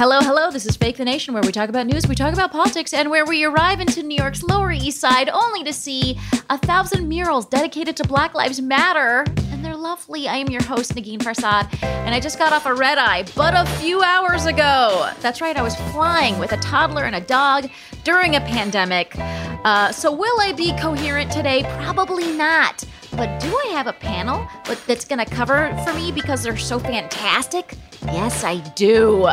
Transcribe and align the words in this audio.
Hello, 0.00 0.18
hello. 0.22 0.50
This 0.50 0.64
is 0.64 0.78
Fake 0.78 0.96
the 0.96 1.04
Nation, 1.04 1.34
where 1.34 1.42
we 1.42 1.52
talk 1.52 1.68
about 1.68 1.86
news, 1.86 2.08
we 2.08 2.14
talk 2.14 2.32
about 2.32 2.50
politics, 2.50 2.94
and 2.94 3.10
where 3.10 3.26
we 3.26 3.44
arrive 3.44 3.80
into 3.80 4.02
New 4.02 4.16
York's 4.16 4.42
Lower 4.42 4.72
East 4.72 4.98
Side 4.98 5.28
only 5.28 5.62
to 5.62 5.74
see 5.74 6.18
a 6.48 6.56
thousand 6.56 7.06
murals 7.06 7.44
dedicated 7.44 7.98
to 7.98 8.04
Black 8.04 8.32
Lives 8.32 8.62
Matter. 8.62 9.26
And 9.50 9.62
they're 9.62 9.76
lovely. 9.76 10.26
I 10.26 10.36
am 10.36 10.48
your 10.48 10.62
host, 10.62 10.94
Negin 10.94 11.18
Farsad, 11.18 11.68
and 11.82 12.14
I 12.14 12.18
just 12.18 12.38
got 12.38 12.54
off 12.54 12.64
a 12.64 12.72
red 12.72 12.96
eye, 12.96 13.26
but 13.36 13.52
a 13.52 13.66
few 13.72 14.02
hours 14.02 14.46
ago. 14.46 15.10
That's 15.20 15.42
right, 15.42 15.54
I 15.54 15.60
was 15.60 15.76
flying 15.92 16.38
with 16.38 16.52
a 16.52 16.56
toddler 16.56 17.04
and 17.04 17.16
a 17.16 17.20
dog 17.20 17.68
during 18.02 18.36
a 18.36 18.40
pandemic. 18.40 19.12
Uh, 19.18 19.92
so, 19.92 20.10
will 20.10 20.40
I 20.40 20.54
be 20.54 20.72
coherent 20.78 21.30
today? 21.30 21.62
Probably 21.82 22.32
not. 22.32 22.86
But 23.16 23.40
do 23.40 23.48
I 23.48 23.70
have 23.72 23.86
a 23.86 23.92
panel 23.92 24.46
that's 24.86 25.04
going 25.04 25.18
to 25.18 25.24
cover 25.30 25.76
for 25.84 25.92
me 25.94 26.12
because 26.12 26.42
they're 26.42 26.56
so 26.56 26.78
fantastic? 26.78 27.74
Yes, 28.06 28.44
I 28.44 28.58
do. 28.74 29.28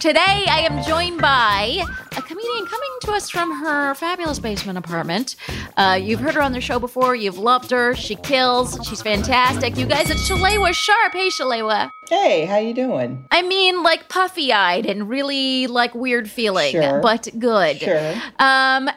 Today, 0.00 0.44
I 0.48 0.66
am 0.68 0.82
joined 0.84 1.20
by 1.20 1.80
a 2.16 2.22
comedian 2.22 2.66
coming 2.66 2.90
to 3.02 3.12
us 3.12 3.30
from 3.30 3.52
her 3.60 3.94
fabulous 3.94 4.38
basement 4.40 4.78
apartment. 4.78 5.36
Uh, 5.76 5.98
you've 6.02 6.18
heard 6.18 6.34
her 6.34 6.42
on 6.42 6.52
the 6.52 6.60
show 6.60 6.80
before. 6.80 7.14
You've 7.14 7.38
loved 7.38 7.70
her. 7.70 7.94
She 7.94 8.16
kills. 8.16 8.78
She's 8.88 9.00
fantastic. 9.02 9.76
You 9.76 9.86
guys, 9.86 10.10
it's 10.10 10.28
Shalewa 10.28 10.74
Sharpe. 10.74 11.12
Hey, 11.12 11.28
Shalewa. 11.28 11.90
Hey, 12.08 12.46
how 12.46 12.56
you 12.58 12.74
doing? 12.74 13.24
I 13.30 13.42
mean, 13.42 13.82
like 13.84 14.08
puffy-eyed 14.08 14.86
and 14.86 15.08
really 15.08 15.68
like 15.68 15.94
weird 15.94 16.28
feeling, 16.28 16.72
Sure. 16.72 17.00
but 17.00 17.28
good. 17.38 17.78
Sure. 17.78 18.14
Um, 18.40 18.90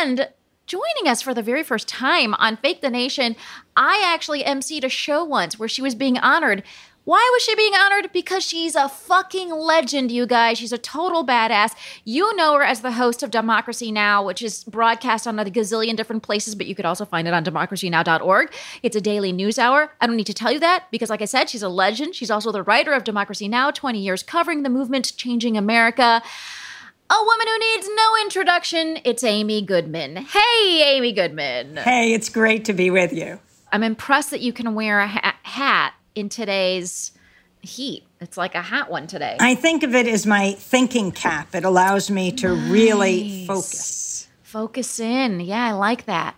and 0.00 0.28
joining 0.66 1.06
us 1.06 1.22
for 1.22 1.32
the 1.32 1.42
very 1.42 1.62
first 1.62 1.88
time 1.88 2.34
on 2.34 2.56
Fake 2.56 2.80
the 2.80 2.90
Nation, 2.90 3.36
I 3.76 4.02
actually 4.04 4.42
emceed 4.42 4.84
a 4.84 4.88
show 4.88 5.24
once 5.24 5.58
where 5.58 5.68
she 5.68 5.82
was 5.82 5.94
being 5.94 6.18
honored. 6.18 6.62
Why 7.04 7.30
was 7.32 7.44
she 7.44 7.54
being 7.54 7.72
honored? 7.72 8.10
Because 8.12 8.42
she's 8.42 8.74
a 8.74 8.88
fucking 8.88 9.52
legend, 9.52 10.10
you 10.10 10.26
guys. 10.26 10.58
She's 10.58 10.72
a 10.72 10.78
total 10.78 11.24
badass. 11.24 11.76
You 12.04 12.34
know 12.34 12.54
her 12.54 12.64
as 12.64 12.80
the 12.80 12.90
host 12.90 13.22
of 13.22 13.30
Democracy 13.30 13.92
Now!, 13.92 14.26
which 14.26 14.42
is 14.42 14.64
broadcast 14.64 15.24
on 15.24 15.38
a 15.38 15.44
gazillion 15.44 15.94
different 15.94 16.24
places, 16.24 16.56
but 16.56 16.66
you 16.66 16.74
could 16.74 16.84
also 16.84 17.04
find 17.04 17.28
it 17.28 17.34
on 17.34 17.44
democracynow.org. 17.44 18.52
It's 18.82 18.96
a 18.96 19.00
daily 19.00 19.30
news 19.30 19.56
hour. 19.56 19.92
I 20.00 20.08
don't 20.08 20.16
need 20.16 20.26
to 20.26 20.34
tell 20.34 20.50
you 20.50 20.58
that 20.58 20.86
because, 20.90 21.08
like 21.08 21.22
I 21.22 21.26
said, 21.26 21.48
she's 21.48 21.62
a 21.62 21.68
legend. 21.68 22.16
She's 22.16 22.30
also 22.30 22.50
the 22.50 22.64
writer 22.64 22.92
of 22.92 23.04
Democracy 23.04 23.46
Now!, 23.46 23.70
20 23.70 24.00
years 24.00 24.24
covering 24.24 24.64
the 24.64 24.68
movement, 24.68 25.16
changing 25.16 25.56
America. 25.56 26.24
A 27.08 27.14
woman 27.24 27.46
who 27.46 27.58
needs 27.58 27.88
no 27.94 28.16
introduction. 28.22 28.98
It's 29.04 29.22
Amy 29.22 29.62
Goodman. 29.62 30.16
Hey, 30.16 30.96
Amy 30.96 31.12
Goodman. 31.12 31.76
Hey, 31.76 32.12
it's 32.12 32.28
great 32.28 32.64
to 32.64 32.72
be 32.72 32.90
with 32.90 33.12
you. 33.12 33.38
I'm 33.70 33.84
impressed 33.84 34.30
that 34.32 34.40
you 34.40 34.52
can 34.52 34.74
wear 34.74 34.98
a 34.98 35.06
ha- 35.06 35.36
hat 35.44 35.94
in 36.16 36.28
today's 36.28 37.12
heat. 37.62 38.02
It's 38.20 38.36
like 38.36 38.56
a 38.56 38.62
hot 38.62 38.90
one 38.90 39.06
today. 39.06 39.36
I 39.38 39.54
think 39.54 39.84
of 39.84 39.94
it 39.94 40.08
as 40.08 40.26
my 40.26 40.52
thinking 40.52 41.12
cap. 41.12 41.54
It 41.54 41.64
allows 41.64 42.10
me 42.10 42.32
to 42.32 42.48
really 42.48 43.46
focus. 43.46 44.26
Focus 44.42 44.98
in. 44.98 45.38
Yeah, 45.40 45.64
I 45.64 45.72
like 45.72 46.06
that. 46.06 46.34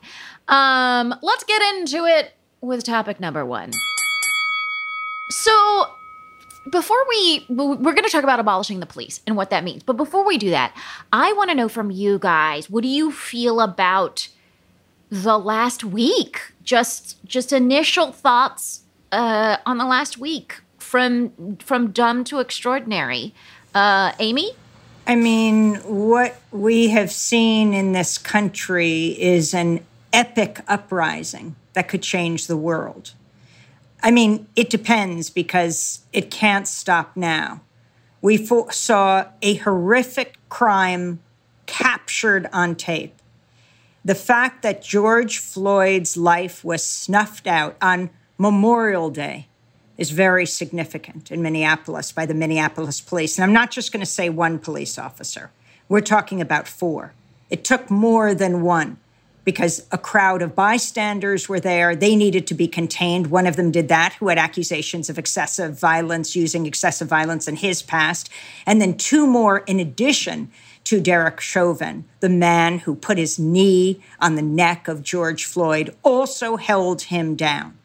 Um, 0.48 1.14
let's 1.22 1.44
get 1.44 1.62
into 1.76 2.04
it 2.04 2.34
with 2.60 2.84
topic 2.84 3.20
number 3.20 3.44
one. 3.46 3.70
So, 5.30 5.92
before 6.70 6.98
we 7.08 7.46
we're 7.48 7.76
going 7.76 8.04
to 8.04 8.10
talk 8.10 8.24
about 8.24 8.41
abolishing 8.41 8.80
the 8.80 8.86
police 8.86 9.20
and 9.26 9.36
what 9.36 9.50
that 9.50 9.64
means. 9.64 9.82
But 9.82 9.96
before 9.96 10.24
we 10.24 10.38
do 10.38 10.50
that, 10.50 10.76
I 11.12 11.32
want 11.32 11.50
to 11.50 11.54
know 11.54 11.69
from 11.69 11.91
you 11.91 12.19
guys, 12.19 12.69
what 12.69 12.82
do 12.82 12.88
you 12.88 13.10
feel 13.12 13.60
about 13.60 14.28
the 15.10 15.38
last 15.38 15.84
week? 15.84 16.52
Just 16.62 17.24
just 17.24 17.52
initial 17.52 18.12
thoughts 18.12 18.82
uh, 19.12 19.58
on 19.64 19.78
the 19.78 19.87
last 19.87 20.19
week 20.19 20.60
from 20.78 21.56
from 21.58 21.90
dumb 21.90 22.25
to 22.25 22.40
extraordinary. 22.40 23.34
Uh, 23.75 24.12
Amy? 24.19 24.52
I 25.06 25.14
mean, 25.14 25.76
what 25.76 26.38
we 26.50 26.88
have 26.88 27.10
seen 27.10 27.72
in 27.72 27.93
this 27.93 28.19
country 28.19 29.16
is 29.19 29.55
an 29.55 29.84
epic 30.12 30.60
uprising 30.69 31.56
that 31.72 31.88
could 31.88 32.02
change 32.02 32.46
the 32.46 32.56
world. 32.56 33.12
I 34.02 34.10
mean, 34.10 34.46
it 34.54 34.70
depends 34.70 35.30
because 35.30 36.00
it 36.12 36.30
can't 36.30 36.68
stop 36.68 37.16
now. 37.16 37.62
We 38.20 38.36
fo- 38.36 38.68
saw 38.70 39.26
a 39.42 39.54
horrific 39.56 40.36
crime 40.48 41.20
captured 41.66 42.48
on 42.52 42.74
tape. 42.74 43.14
The 44.04 44.14
fact 44.14 44.62
that 44.62 44.82
George 44.82 45.38
Floyd's 45.38 46.16
life 46.16 46.64
was 46.64 46.82
snuffed 46.84 47.46
out 47.46 47.76
on 47.82 48.10
Memorial 48.38 49.10
Day 49.10 49.48
is 49.98 50.10
very 50.12 50.46
significant 50.46 51.30
in 51.30 51.42
Minneapolis 51.42 52.12
by 52.12 52.24
the 52.24 52.34
Minneapolis 52.34 53.00
police. 53.00 53.36
And 53.36 53.44
I'm 53.44 53.52
not 53.52 53.72
just 53.72 53.92
going 53.92 54.00
to 54.00 54.06
say 54.06 54.28
one 54.30 54.58
police 54.58 54.96
officer, 54.96 55.50
we're 55.88 56.00
talking 56.00 56.40
about 56.40 56.68
four. 56.68 57.12
It 57.50 57.64
took 57.64 57.90
more 57.90 58.34
than 58.34 58.62
one 58.62 58.98
because 59.48 59.86
a 59.90 59.96
crowd 59.96 60.42
of 60.42 60.54
bystanders 60.54 61.48
were 61.48 61.58
there. 61.58 61.96
They 61.96 62.14
needed 62.14 62.46
to 62.48 62.54
be 62.54 62.68
contained. 62.68 63.28
One 63.28 63.46
of 63.46 63.56
them 63.56 63.70
did 63.70 63.88
that, 63.88 64.12
who 64.12 64.28
had 64.28 64.36
accusations 64.36 65.08
of 65.08 65.18
excessive 65.18 65.80
violence, 65.80 66.36
using 66.36 66.66
excessive 66.66 67.08
violence 67.08 67.48
in 67.48 67.56
his 67.56 67.80
past. 67.80 68.28
And 68.66 68.78
then 68.78 68.98
two 68.98 69.26
more 69.26 69.60
in 69.60 69.80
addition 69.80 70.50
to 70.84 71.00
Derek 71.00 71.40
Chauvin, 71.40 72.04
the 72.20 72.28
man 72.28 72.80
who 72.80 72.94
put 72.94 73.16
his 73.16 73.38
knee 73.38 74.02
on 74.20 74.34
the 74.34 74.42
neck 74.42 74.86
of 74.86 75.02
George 75.02 75.46
Floyd, 75.46 75.96
also 76.02 76.56
held 76.56 77.00
him 77.04 77.34
down. 77.34 77.78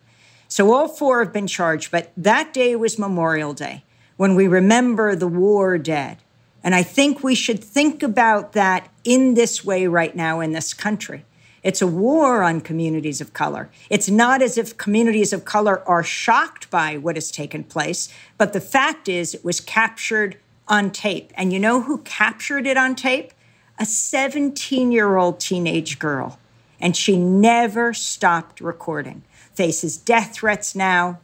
So 0.50 0.74
all 0.74 0.90
four 0.90 1.24
have 1.24 1.32
been 1.32 1.48
charged, 1.48 1.92
but 1.92 2.12
that 2.18 2.54
day 2.54 2.76
was 2.76 3.00
Memorial 3.00 3.54
Day 3.54 3.86
when 4.18 4.36
we 4.36 4.50
remember 4.50 5.16
the 5.16 5.30
war 5.30 5.78
dead. 5.78 6.18
And 6.62 6.76
I 6.76 6.84
think 6.84 7.24
we 7.24 7.36
should 7.36 7.64
think 7.64 8.04
about 8.04 8.52
that 8.52 8.90
in 9.06 9.36
this 9.36 9.64
way 9.64 9.88
right 9.88 10.14
now 10.14 10.42
in 10.42 10.52
this 10.52 10.74
country. 10.74 11.24
It's 11.64 11.82
a 11.82 11.88
war 11.88 12.44
on 12.44 12.60
communities 12.60 13.22
of 13.22 13.34
color. 13.34 13.70
It's 13.90 14.10
not 14.10 14.42
as 14.42 14.58
if 14.58 14.78
communities 14.78 15.32
of 15.32 15.46
color 15.46 15.88
are 15.88 16.04
shocked 16.04 16.70
by 16.70 16.98
what 16.98 17.16
has 17.16 17.32
taken 17.32 17.64
place, 17.64 18.14
but 18.38 18.54
the 18.54 18.62
fact 18.62 19.08
is 19.08 19.34
it 19.34 19.46
was 19.46 19.62
captured 19.62 20.38
on 20.68 20.92
tape. 20.92 21.32
And 21.36 21.54
you 21.54 21.60
know 21.60 21.82
who 21.82 22.00
captured 22.00 22.68
it 22.68 22.78
on 22.78 22.96
tape? 22.96 23.32
A 23.80 23.86
17 23.86 24.92
year 24.92 25.16
old 25.16 25.40
teenage 25.40 26.00
girl. 26.00 26.38
And 26.80 26.98
she 26.98 27.18
never 27.18 27.94
stopped 27.94 28.60
recording. 28.60 29.24
Faces 29.54 29.98
death 29.98 30.34
threats 30.34 30.76
now, 30.76 31.20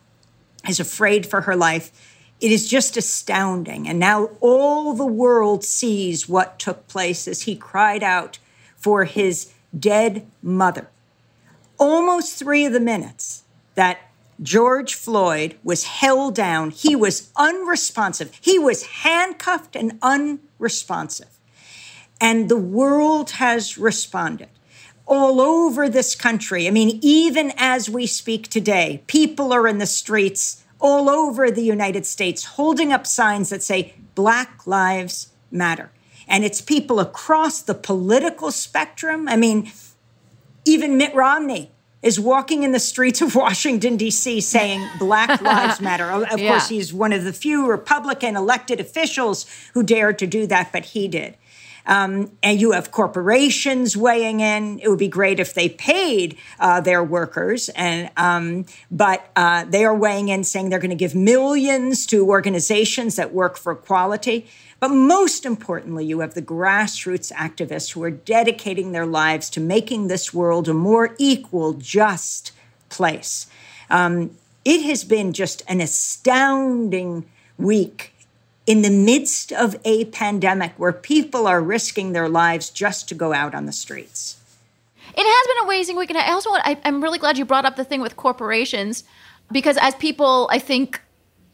is 0.68 0.80
afraid 0.80 1.25
for 1.25 1.41
her 1.41 1.56
life. 1.56 1.91
It 2.39 2.51
is 2.51 2.69
just 2.69 2.95
astounding. 2.95 3.88
And 3.88 4.00
now 4.00 4.30
all 4.39 4.94
the 4.94 5.06
world 5.06 5.63
sees 5.65 6.30
what 6.30 6.59
took 6.59 6.88
place 6.88 7.27
as 7.27 7.41
he 7.41 7.56
cried 7.56 8.03
out 8.03 8.39
for 8.77 9.03
his 9.03 9.51
dead 9.77 10.25
mother. 10.42 10.89
Almost 11.77 12.38
three 12.38 12.66
of 12.66 12.74
the 12.74 12.80
minutes 12.80 13.44
that 13.75 14.00
George 14.42 14.94
Floyd 14.94 15.57
was 15.63 15.83
held 15.83 16.36
down, 16.36 16.71
he 16.71 16.95
was 16.95 17.31
unresponsive. 17.36 18.31
He 18.42 18.57
was 18.57 18.83
handcuffed 18.83 19.75
and 19.75 20.00
unresponsive. 20.01 21.39
And 22.21 22.50
the 22.50 22.57
world 22.57 23.31
has 23.31 23.77
responded 23.77 24.50
all 25.06 25.42
over 25.42 25.89
this 25.89 26.15
country. 26.15 26.68
I 26.68 26.72
mean, 26.72 27.00
even 27.01 27.51
as 27.57 27.89
we 27.89 28.06
speak 28.06 28.48
today, 28.48 29.04
people 29.07 29.51
are 29.51 29.68
in 29.68 29.80
the 29.80 29.86
streets 29.86 30.63
all 30.80 31.10
over 31.10 31.50
the 31.50 31.63
United 31.63 32.06
States 32.06 32.44
holding 32.45 32.94
up 32.94 33.07
signs 33.07 33.50
that 33.50 33.63
say 33.63 33.95
Black 34.15 34.65
Lives 34.68 35.30
Matter 35.51 35.92
and 36.30 36.46
it's 36.46 36.62
people 36.62 37.00
across 37.00 37.62
the 37.62 37.74
political 37.74 38.52
spectrum. 38.52 39.28
I 39.28 39.36
mean, 39.36 39.72
even 40.64 40.96
Mitt 40.96 41.14
Romney 41.16 41.72
is 42.02 42.20
walking 42.20 42.64
in 42.64 42.72
the 42.72 42.80
streets 42.80 43.22
of 43.22 43.36
Washington, 43.36 43.98
D.C., 43.98 44.40
saying 44.40 44.88
Black 45.00 45.42
Lives 45.42 45.81
Matter. 45.81 46.10
Of 46.12 46.40
yeah. 46.40 46.52
course, 46.52 46.70
he's 46.70 46.94
one 46.94 47.12
of 47.12 47.24
the 47.24 47.34
few 47.34 47.70
Republican 47.70 48.38
elected 48.38 48.80
officials 48.80 49.46
who 49.74 49.84
dared 49.84 50.20
to 50.20 50.28
do 50.28 50.48
that, 50.48 50.72
but 50.72 50.86
he 50.86 51.08
did. 51.08 51.36
Um, 51.86 52.32
and 52.44 52.62
you 52.62 52.74
have 52.74 52.92
corporations 52.92 53.98
weighing 53.98 54.42
in. 54.42 54.80
It 54.80 54.90
would 54.90 55.00
be 55.00 55.08
great 55.08 55.40
if 55.40 55.56
they 55.56 55.70
paid 55.70 56.38
uh, 56.60 56.82
their 56.82 57.04
workers, 57.04 57.70
and 57.70 58.12
um, 58.16 58.66
but 58.92 59.28
uh, 59.36 59.66
they 59.66 59.86
are 59.86 59.96
weighing 59.96 60.30
in, 60.30 60.44
saying 60.44 60.70
they're 60.70 60.78
going 60.78 60.92
to 60.92 60.96
give 60.96 61.16
millions 61.16 62.06
to 62.08 62.28
organizations 62.28 63.16
that 63.16 63.34
work 63.34 63.58
for 63.58 63.72
equality. 63.72 64.46
But 64.80 64.90
most 64.90 65.46
importantly, 65.46 66.06
you 66.06 66.22
have 66.22 66.34
the 66.34 66.42
grassroots 66.42 67.34
activists 67.34 67.92
who 67.92 68.04
are 68.04 68.12
dedicating 68.12 68.92
their 68.92 69.06
lives 69.06 69.50
to 69.52 69.60
making 69.60 70.08
this 70.08 70.34
world 70.34 70.70
a 70.70 70.74
more 70.74 71.16
equal, 71.18 71.74
just 71.74 72.54
place. 72.88 73.48
Um, 73.90 74.31
it 74.64 74.81
has 74.84 75.04
been 75.04 75.34
just 75.34 75.64
an 75.68 75.81
astounding 75.81 77.26
week 77.58 78.14
in 78.66 78.81
the 78.84 78.90
midst 78.90 79.52
of 79.52 79.76
a 79.84 80.06
pandemic 80.06 80.74
where 80.78 80.94
people 80.94 81.48
are 81.48 81.62
risking 81.62 82.14
their 82.14 82.30
lives 82.30 82.70
just 82.70 83.10
to 83.10 83.16
go 83.16 83.34
out 83.34 83.56
on 83.56 83.66
the 83.66 83.72
streets. 83.72 84.38
It 85.16 85.24
has 85.24 85.48
been 85.48 85.64
an 85.64 85.66
amazing 85.66 85.98
week. 85.98 86.12
And 86.12 86.20
I 86.20 86.32
also, 86.32 86.52
want, 86.52 86.62
I, 86.66 86.78
I'm 86.86 87.02
really 87.02 87.18
glad 87.20 87.38
you 87.38 87.46
brought 87.46 87.66
up 87.66 87.75
the 87.75 87.84
thing 87.84 88.00
with 88.00 88.16
corporations 88.16 89.04
because 89.52 89.78
as 89.78 89.96
people, 89.96 90.48
I 90.52 90.60
think, 90.60 91.02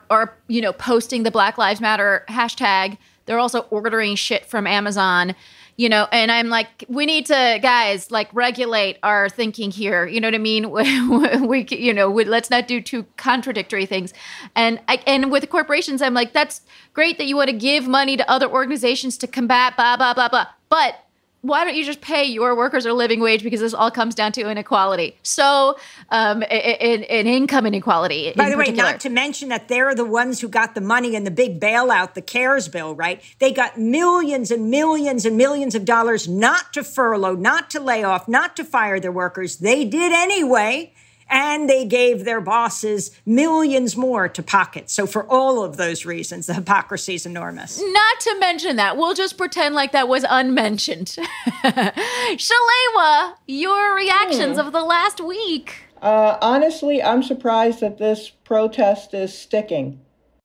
are, 0.10 0.36
you 0.48 0.62
know, 0.62 0.74
posting 0.74 1.24
the 1.24 1.31
Black 1.31 1.57
Lives 1.57 1.81
Matter 1.81 2.25
hashtag, 2.28 2.98
they're 3.25 3.39
also 3.39 3.62
ordering 3.69 4.16
shit 4.16 4.45
from 4.45 4.68
Amazon, 4.68 5.36
you 5.77 5.89
know, 5.89 6.07
and 6.12 6.31
I'm 6.31 6.48
like, 6.48 6.86
we 6.88 7.06
need 7.06 7.25
to, 7.25 7.60
guys, 7.62 8.10
like 8.10 8.30
regulate 8.33 8.98
our 9.04 9.27
thinking 9.30 9.72
here. 9.72 10.06
You 10.06 10.22
know 10.22 10.27
what 10.27 10.36
I 10.36 10.39
mean? 10.39 10.69
we, 11.48 11.66
you 11.69 11.94
know, 11.94 12.10
we, 12.10 12.24
let's 12.24 12.50
not 12.50 12.68
do 12.68 12.81
two 12.81 13.04
contradictory 13.18 13.86
things. 13.86 14.13
And 14.56 14.80
I, 14.88 15.01
and 15.06 15.31
with 15.31 15.50
corporations, 15.50 16.01
I'm 16.01 16.13
like, 16.13 16.33
that's 16.33 16.62
great 16.94 17.18
that 17.18 17.25
you 17.25 17.36
want 17.36 17.50
to 17.50 17.56
give 17.56 17.88
money 17.88 18.16
to 18.16 18.30
other 18.30 18.50
organizations 18.50 19.18
to 19.18 19.28
combat 19.28 19.75
blah 19.75 19.98
blah 19.98 20.13
blah 20.13 20.30
blah, 20.30 20.48
but 20.69 21.05
why 21.45 21.63
don't 21.63 21.75
you 21.75 21.86
just 21.86 22.01
pay 22.01 22.25
your 22.25 22.56
workers 22.56 22.88
a 22.88 22.94
living 22.94 23.19
wage 23.19 23.44
because 23.44 23.59
this 23.59 23.74
all 23.74 23.92
comes 23.92 24.15
down 24.15 24.31
to 24.31 24.50
inequality? 24.50 25.15
So 25.21 25.77
um, 26.09 26.42
in, 26.42 27.03
in 27.03 27.27
income 27.27 27.68
inequality 27.68 28.33
by 28.36 28.50
the 28.50 28.57
way 28.57 28.71
not 28.71 29.00
to 29.01 29.09
mention 29.09 29.50
that 29.50 29.68
they're 29.68 29.94
the 29.94 30.06
ones 30.06 30.42
who 30.42 30.47
got 30.47 30.74
the 30.74 30.81
money 30.81 31.15
in 31.15 31.24
the 31.24 31.31
big 31.31 31.59
bailout 31.59 32.15
the 32.15 32.21
cares 32.21 32.68
bill 32.68 32.95
right? 32.95 33.21
They 33.39 33.51
got 33.51 33.77
millions 33.77 34.50
and 34.50 34.71
millions 34.71 35.25
and 35.25 35.38
millions 35.38 35.75
of 35.75 35.86
dollars 35.86 36.27
not 36.27 36.74
to 36.74 36.83
furlough 36.83 37.36
not 37.36 37.69
to 37.71 37.80
lay 37.80 38.03
off 38.03 38.27
not 38.27 38.56
to 38.56 38.63
fire 38.63 39.00
their 39.00 39.12
workers. 39.12 39.57
They 39.57 39.86
did 39.86 40.12
anyway 40.12 40.94
and 41.30 41.69
they 41.69 41.86
gave 41.86 42.25
their 42.25 42.42
bosses 42.42 43.12
millions 43.25 43.98
more 43.98 44.27
to 44.30 44.44
pocket. 44.44 44.89
So, 44.89 45.07
for 45.07 45.25
all 45.30 45.63
of 45.63 45.77
those 45.77 46.06
reasons, 46.06 46.45
the 46.48 46.54
hypocrisy 46.54 47.16
is 47.16 47.25
enormous. 47.25 47.81
Not 47.81 48.19
to 48.22 48.39
mention 48.39 48.75
that. 48.75 48.98
We'll 48.98 49.13
just 49.13 49.38
pretend 49.38 49.75
like 49.75 49.92
that 49.92 50.07
was 50.07 50.25
unmentioned. 50.30 51.16
Shalewa, 51.63 53.36
your 53.48 53.95
reactions 53.95 54.60
hmm. 54.60 54.68
of 54.68 54.74
the 54.74 54.83
last 54.83 55.22
week. 55.22 55.83
Uh, 56.01 56.38
honestly, 56.42 57.01
I'm 57.01 57.24
surprised 57.24 57.80
that 57.80 57.98
this 57.98 58.30
protest 58.30 59.13
is 59.13 59.36
sticking. 59.36 60.01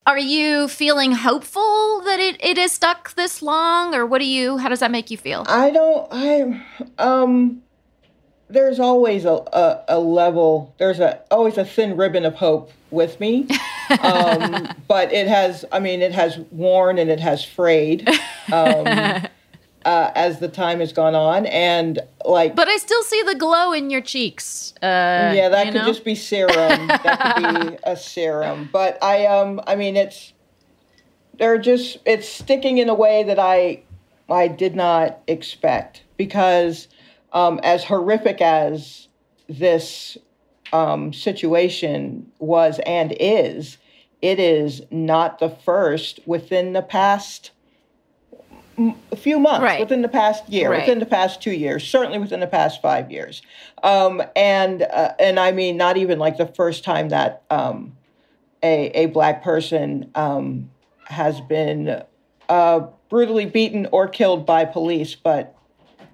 Are 0.06 0.19
you 0.19 0.69
feeling 0.69 1.12
hopeful 1.12 2.00
that 2.05 2.19
it, 2.19 2.43
it 2.43 2.56
is 2.56 2.73
stuck 2.73 3.15
this 3.15 3.43
long, 3.43 3.94
or 3.94 4.06
what 4.06 4.19
do 4.19 4.26
you? 4.26 4.56
How 4.56 4.69
does 4.69 4.81
that 4.81 4.91
make 4.91 5.11
you 5.11 5.19
feel? 5.19 5.44
I 5.47 5.71
don't. 5.71 6.09
I 6.11 6.62
um 6.99 7.62
there's 8.50 8.81
always 8.81 9.25
a, 9.25 9.32
a, 9.52 9.85
a, 9.88 9.99
level 9.99 10.75
there's 10.79 11.00
a 11.00 11.20
always 11.31 11.56
a 11.56 11.64
thin 11.64 11.97
ribbon 11.97 12.25
of 12.25 12.35
hope 12.35 12.73
with 12.91 13.21
me. 13.21 13.47
Um, 14.02 14.69
but 14.88 15.12
it 15.12 15.28
has 15.28 15.64
i 15.73 15.78
mean 15.78 16.02
it 16.02 16.12
has 16.12 16.38
worn 16.50 16.99
and 16.99 17.11
it 17.11 17.21
has 17.21 17.45
frayed 17.45 18.09
um, 18.52 18.87
uh, 19.85 20.11
as 20.14 20.40
the 20.40 20.49
time 20.49 20.80
has 20.80 20.92
gone 20.92 21.14
on. 21.14 21.47
And 21.47 22.00
like 22.25 22.57
but 22.57 22.69
i 22.69 22.76
still 22.76 23.02
see 23.04 23.23
the 23.23 23.35
glow 23.35 23.73
in 23.73 23.90
your 23.90 24.00
cheeks 24.00 24.75
uh, 24.83 25.33
yeah 25.35 25.49
that 25.49 25.66
could 25.66 25.75
know? 25.75 25.87
just 25.87 26.04
be 26.04 26.14
serum. 26.14 26.88
That 26.88 27.37
could 27.37 27.71
be 27.71 27.78
a 27.85 27.97
serum. 27.97 28.69
But 28.73 29.02
i 29.02 29.26
um 29.26 29.61
i 29.66 29.76
mean 29.76 29.97
it's 29.97 30.33
they're 31.38 31.59
just 31.59 31.99
it's 32.04 32.28
sticking 32.28 32.78
in 32.78 32.88
a 32.88 32.95
way 32.95 33.23
that 33.23 33.38
i 33.38 33.83
i 34.28 34.49
did 34.49 34.75
not 34.75 35.21
expect 35.26 36.02
because 36.16 36.88
um, 37.32 37.60
as 37.62 37.84
horrific 37.84 38.40
as 38.40 39.08
this 39.49 40.16
um, 40.72 41.12
situation 41.12 42.30
was 42.38 42.80
and 42.87 43.14
is, 43.18 43.78
it 44.22 44.38
is 44.38 44.82
not 44.90 45.38
the 45.38 45.49
first 45.49 46.20
within 46.26 46.72
the 46.72 46.82
past 46.82 47.50
few 49.16 49.38
months, 49.38 49.62
right. 49.62 49.80
within 49.80 50.02
the 50.02 50.08
past 50.08 50.49
year, 50.49 50.70
right. 50.70 50.80
within 50.80 51.00
the 51.00 51.06
past 51.06 51.42
two 51.42 51.52
years, 51.52 51.87
certainly 51.87 52.18
within 52.18 52.40
the 52.40 52.46
past 52.46 52.80
five 52.80 53.10
years, 53.10 53.42
um, 53.82 54.22
and 54.34 54.82
uh, 54.82 55.12
and 55.18 55.38
I 55.38 55.52
mean 55.52 55.76
not 55.76 55.96
even 55.96 56.18
like 56.18 56.38
the 56.38 56.46
first 56.46 56.84
time 56.84 57.10
that 57.10 57.42
um, 57.50 57.96
a 58.62 58.87
a 58.90 59.06
black 59.06 59.42
person 59.42 60.10
um, 60.14 60.70
has 61.04 61.40
been 61.40 62.02
uh, 62.49 62.80
brutally 63.08 63.46
beaten 63.46 63.87
or 63.92 64.08
killed 64.08 64.46
by 64.46 64.64
police, 64.64 65.14
but 65.14 65.54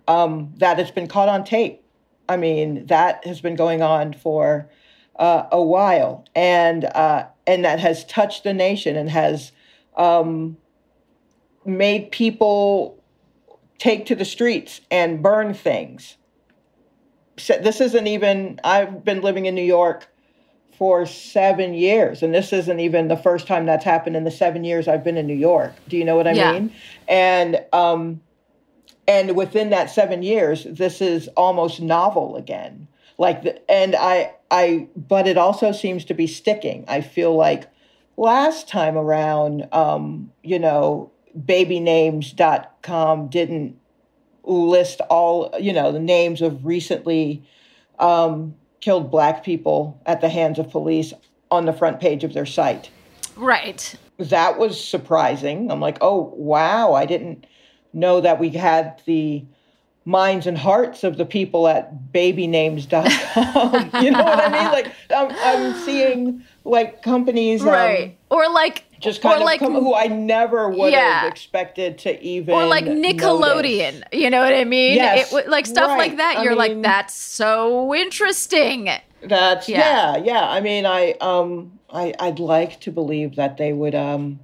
um, 0.08 0.52
that 0.58 0.78
has 0.78 0.90
been 0.90 1.06
caught 1.06 1.28
on 1.28 1.44
tape. 1.44 1.82
I 2.28 2.36
mean, 2.36 2.86
that 2.86 3.24
has 3.26 3.40
been 3.40 3.56
going 3.56 3.82
on 3.82 4.12
for 4.12 4.68
uh, 5.16 5.46
a 5.50 5.62
while, 5.62 6.24
and 6.34 6.84
uh, 6.84 7.26
and 7.46 7.64
that 7.64 7.80
has 7.80 8.04
touched 8.04 8.44
the 8.44 8.52
nation 8.52 8.96
and 8.96 9.08
has 9.10 9.52
um, 9.96 10.56
made 11.64 12.10
people 12.10 13.02
take 13.78 14.06
to 14.06 14.14
the 14.14 14.24
streets 14.24 14.80
and 14.90 15.22
burn 15.22 15.54
things. 15.54 16.16
So 17.38 17.58
this 17.58 17.80
isn't 17.80 18.06
even. 18.06 18.60
I've 18.64 19.04
been 19.04 19.20
living 19.20 19.46
in 19.46 19.54
New 19.54 19.62
York 19.62 20.08
for 20.76 21.06
seven 21.06 21.74
years, 21.74 22.22
and 22.22 22.34
this 22.34 22.52
isn't 22.52 22.80
even 22.80 23.08
the 23.08 23.16
first 23.16 23.46
time 23.46 23.66
that's 23.66 23.84
happened 23.84 24.16
in 24.16 24.24
the 24.24 24.30
seven 24.30 24.64
years 24.64 24.88
I've 24.88 25.04
been 25.04 25.16
in 25.16 25.26
New 25.26 25.34
York. 25.34 25.72
Do 25.88 25.96
you 25.96 26.04
know 26.04 26.16
what 26.16 26.26
I 26.26 26.32
yeah. 26.32 26.52
mean? 26.52 26.72
And 27.08 27.64
um, 27.72 28.20
and 29.08 29.36
within 29.36 29.70
that 29.70 29.90
seven 29.90 30.22
years, 30.22 30.64
this 30.64 31.00
is 31.00 31.28
almost 31.36 31.80
novel 31.80 32.36
again. 32.36 32.88
Like, 33.18 33.42
the, 33.42 33.70
and 33.70 33.94
I, 33.94 34.34
I, 34.50 34.88
but 34.96 35.26
it 35.26 35.38
also 35.38 35.72
seems 35.72 36.04
to 36.06 36.14
be 36.14 36.26
sticking. 36.26 36.84
I 36.88 37.00
feel 37.00 37.34
like 37.34 37.68
last 38.16 38.68
time 38.68 38.96
around, 38.96 39.68
um, 39.72 40.32
you 40.42 40.58
know, 40.58 41.10
babynames.com 41.38 43.28
didn't 43.28 43.78
list 44.44 45.00
all, 45.08 45.54
you 45.58 45.72
know, 45.72 45.92
the 45.92 46.00
names 46.00 46.42
of 46.42 46.64
recently 46.66 47.42
um, 47.98 48.54
killed 48.80 49.10
black 49.10 49.44
people 49.44 50.00
at 50.06 50.20
the 50.20 50.28
hands 50.28 50.58
of 50.58 50.70
police 50.70 51.12
on 51.50 51.64
the 51.64 51.72
front 51.72 52.00
page 52.00 52.24
of 52.24 52.34
their 52.34 52.46
site. 52.46 52.90
Right. 53.36 53.94
That 54.18 54.58
was 54.58 54.82
surprising. 54.82 55.70
I'm 55.70 55.80
like, 55.80 55.98
oh, 56.00 56.32
wow, 56.34 56.94
I 56.94 57.06
didn't 57.06 57.46
know 57.96 58.20
that 58.20 58.38
we 58.38 58.50
had 58.50 59.02
the 59.06 59.44
minds 60.04 60.46
and 60.46 60.56
hearts 60.56 61.02
of 61.02 61.16
the 61.16 61.24
people 61.24 61.66
at 61.66 62.12
babynames.com. 62.12 63.90
you 64.04 64.10
know 64.10 64.22
what 64.22 64.38
I 64.40 64.48
mean? 64.48 64.72
Like, 64.72 64.92
I'm, 65.14 65.30
I'm 65.40 65.74
seeing 65.84 66.44
like 66.64 67.02
companies. 67.02 67.62
Um, 67.62 67.68
right. 67.68 68.16
Or 68.30 68.48
like 68.50 68.84
just 69.00 69.20
kind 69.22 69.34
or 69.34 69.38
of 69.38 69.44
like, 69.44 69.60
come, 69.60 69.74
who 69.74 69.94
I 69.94 70.06
never 70.06 70.68
would 70.70 70.92
Yeah. 70.92 71.20
have 71.22 71.30
expected 71.32 71.98
to 71.98 72.22
even 72.22 72.54
or 72.54 72.66
like 72.66 72.84
Nickelodeon. 72.84 73.94
notice. 73.94 74.02
You 74.12 74.30
know 74.30 74.40
what 74.40 74.54
I 74.54 74.64
mean? 74.64 74.96
Yes, 74.96 75.32
It, 75.32 75.48
like 75.48 75.66
stuff 75.66 75.96
like 75.98 76.16
that. 76.18 76.42
You're 76.42 76.54
like, 76.54 76.72
mean- 76.72 76.82
that's 76.82 77.14
so 77.14 77.94
interesting. 77.94 78.90
That's 79.22 79.68
Yeah. 79.68 80.16
yeah. 80.16 80.24
yeah, 80.24 80.48
I 80.48 80.60
mean, 80.60 80.86
I 80.86 81.12
um, 81.20 81.78
I 81.92 82.14
I'd 82.20 82.38
like 82.38 82.80
to 82.80 82.92
believe 82.92 83.36
that 83.36 83.56
they 83.56 83.72
would 83.72 83.94
um, 83.94 84.38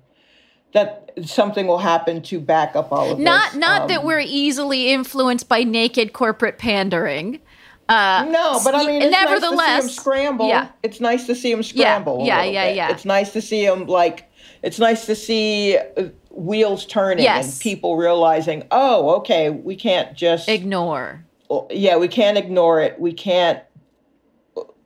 that 0.72 1.10
something 1.24 1.66
will 1.66 1.78
happen 1.78 2.22
to 2.22 2.40
back 2.40 2.74
up 2.74 2.90
all 2.92 3.12
of 3.12 3.18
Not 3.18 3.52
this. 3.52 3.60
not 3.60 3.82
um, 3.82 3.88
that 3.88 4.04
we're 4.04 4.20
easily 4.24 4.90
influenced 4.90 5.48
by 5.48 5.62
naked 5.64 6.12
corporate 6.12 6.58
pandering. 6.58 7.40
Uh, 7.88 8.26
No, 8.30 8.60
but 8.64 8.74
I 8.74 8.86
mean, 8.86 9.02
it's 9.02 9.10
nevertheless, 9.10 9.58
nice 9.58 9.82
to 9.82 9.88
see 9.88 9.94
him 9.96 10.00
scramble. 10.02 10.48
yeah. 10.48 10.68
It's 10.82 11.00
nice 11.00 11.26
to 11.26 11.34
see 11.34 11.50
him 11.52 11.62
scramble. 11.62 12.22
a 12.22 12.24
yeah, 12.24 12.42
yeah, 12.44 12.68
yeah. 12.70 12.90
It's 12.90 13.04
nice 13.04 13.32
to 13.34 13.42
see 13.42 13.64
him 13.64 13.86
like. 13.86 14.30
It's 14.62 14.78
nice 14.78 15.06
to 15.06 15.14
see 15.16 15.76
uh, 15.76 16.04
wheels 16.30 16.86
turning 16.86 17.24
Yes. 17.24 17.52
and 17.54 17.60
people 17.62 17.96
realizing, 17.96 18.62
oh, 18.70 19.16
okay, 19.16 19.50
we 19.50 19.74
can't 19.76 20.16
just 20.16 20.48
ignore. 20.48 21.24
yeah, 21.70 21.96
we 21.96 22.08
can't 22.08 22.38
ignore 22.38 22.80
it. 22.80 22.98
We 22.98 23.12
can't. 23.12 23.60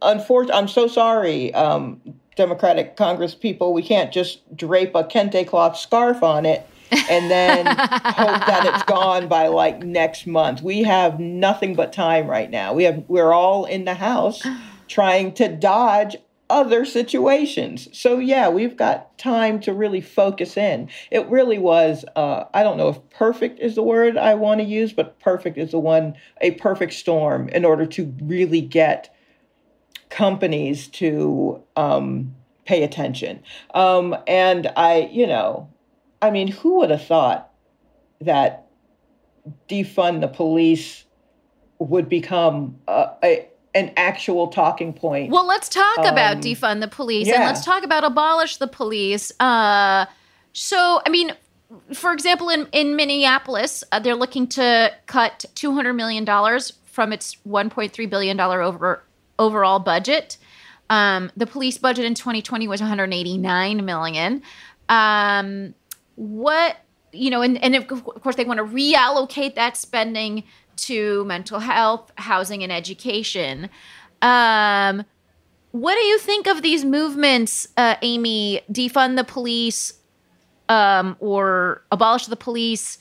Unfortunately, 0.02 0.58
I'm 0.60 0.68
so 0.68 0.88
sorry, 0.88 1.54
um, 1.54 2.00
Democratic 2.36 2.96
Congress 2.96 3.34
people. 3.34 3.72
We 3.72 3.82
can't 3.82 4.12
just 4.12 4.56
drape 4.56 4.94
a 4.94 5.02
kente 5.02 5.46
cloth 5.46 5.76
scarf 5.76 6.22
on 6.22 6.46
it 6.46 6.68
and 7.10 7.30
then 7.30 7.66
hope 7.66 8.46
that 8.46 8.70
it's 8.72 8.82
gone 8.84 9.26
by 9.26 9.48
like 9.48 9.82
next 9.82 10.26
month. 10.26 10.62
We 10.62 10.82
have 10.84 11.18
nothing 11.18 11.74
but 11.74 11.92
time 11.92 12.28
right 12.28 12.50
now. 12.50 12.74
We 12.74 12.84
have 12.84 13.04
we're 13.08 13.32
all 13.32 13.64
in 13.64 13.84
the 13.84 13.94
house 13.94 14.46
trying 14.88 15.32
to 15.34 15.48
dodge 15.48 16.16
other 16.48 16.84
situations. 16.84 17.88
So 17.92 18.18
yeah, 18.18 18.48
we've 18.48 18.76
got 18.76 19.18
time 19.18 19.58
to 19.60 19.72
really 19.72 20.00
focus 20.00 20.56
in. 20.56 20.88
It 21.10 21.26
really 21.28 21.58
was 21.58 22.04
uh, 22.14 22.44
I 22.54 22.62
don't 22.62 22.76
know 22.76 22.88
if 22.88 23.10
perfect 23.10 23.58
is 23.60 23.74
the 23.74 23.82
word 23.82 24.16
I 24.16 24.34
want 24.34 24.60
to 24.60 24.66
use, 24.66 24.92
but 24.92 25.18
perfect 25.20 25.58
is 25.58 25.72
the 25.72 25.80
one 25.80 26.14
a 26.40 26.52
perfect 26.52 26.92
storm 26.92 27.48
in 27.48 27.64
order 27.64 27.86
to 27.86 28.14
really 28.22 28.60
get 28.60 29.12
companies 30.08 30.88
to 30.88 31.62
um, 31.76 32.34
pay 32.64 32.82
attention. 32.82 33.42
Um, 33.74 34.16
and 34.26 34.70
I, 34.76 35.08
you 35.12 35.26
know, 35.26 35.68
I 36.22 36.30
mean, 36.30 36.48
who 36.48 36.78
would 36.78 36.90
have 36.90 37.04
thought 37.04 37.50
that 38.20 38.66
defund 39.68 40.20
the 40.20 40.28
police 40.28 41.04
would 41.78 42.08
become 42.08 42.78
a, 42.88 43.10
a, 43.22 43.48
an 43.74 43.92
actual 43.96 44.48
talking 44.48 44.92
point? 44.92 45.30
Well, 45.30 45.46
let's 45.46 45.68
talk 45.68 45.98
about 45.98 46.36
Um, 46.36 46.42
defund 46.42 46.80
the 46.80 46.88
police 46.88 47.28
and 47.28 47.44
let's 47.44 47.64
talk 47.64 47.84
about 47.84 48.04
abolish 48.04 48.56
the 48.56 48.66
police. 48.66 49.30
Uh, 49.38 50.06
so, 50.52 51.02
I 51.04 51.10
mean, 51.10 51.32
for 51.92 52.12
example, 52.12 52.48
in, 52.48 52.66
in 52.72 52.96
Minneapolis, 52.96 53.84
uh, 53.92 53.98
they're 53.98 54.14
looking 54.14 54.46
to 54.48 54.92
cut 55.06 55.44
$200 55.54 55.94
million 55.94 56.24
from 56.84 57.12
its 57.12 57.36
$1.3 57.46 58.10
billion 58.10 58.40
over, 58.40 59.02
overall 59.38 59.78
budget. 59.78 60.36
Um, 60.88 61.30
the 61.36 61.46
police 61.46 61.78
budget 61.78 62.04
in 62.04 62.14
2020 62.14 62.68
was 62.68 62.80
189 62.80 63.84
million. 63.84 64.42
Um, 64.88 65.74
what 66.14 66.76
you 67.12 67.30
know, 67.30 67.42
and, 67.42 67.62
and 67.62 67.74
of 67.74 67.86
course 68.04 68.36
they 68.36 68.44
want 68.44 68.58
to 68.58 68.64
reallocate 68.64 69.54
that 69.54 69.76
spending 69.76 70.44
to 70.76 71.24
mental 71.24 71.60
health, 71.60 72.12
housing, 72.16 72.62
and 72.62 72.70
education. 72.70 73.70
Um, 74.22 75.04
what 75.72 75.94
do 75.94 76.04
you 76.04 76.18
think 76.18 76.46
of 76.46 76.62
these 76.62 76.84
movements, 76.84 77.68
uh, 77.76 77.96
Amy? 78.02 78.62
Defund 78.70 79.16
the 79.16 79.24
police 79.24 79.94
um, 80.68 81.16
or 81.20 81.82
abolish 81.90 82.26
the 82.26 82.36
police? 82.36 82.98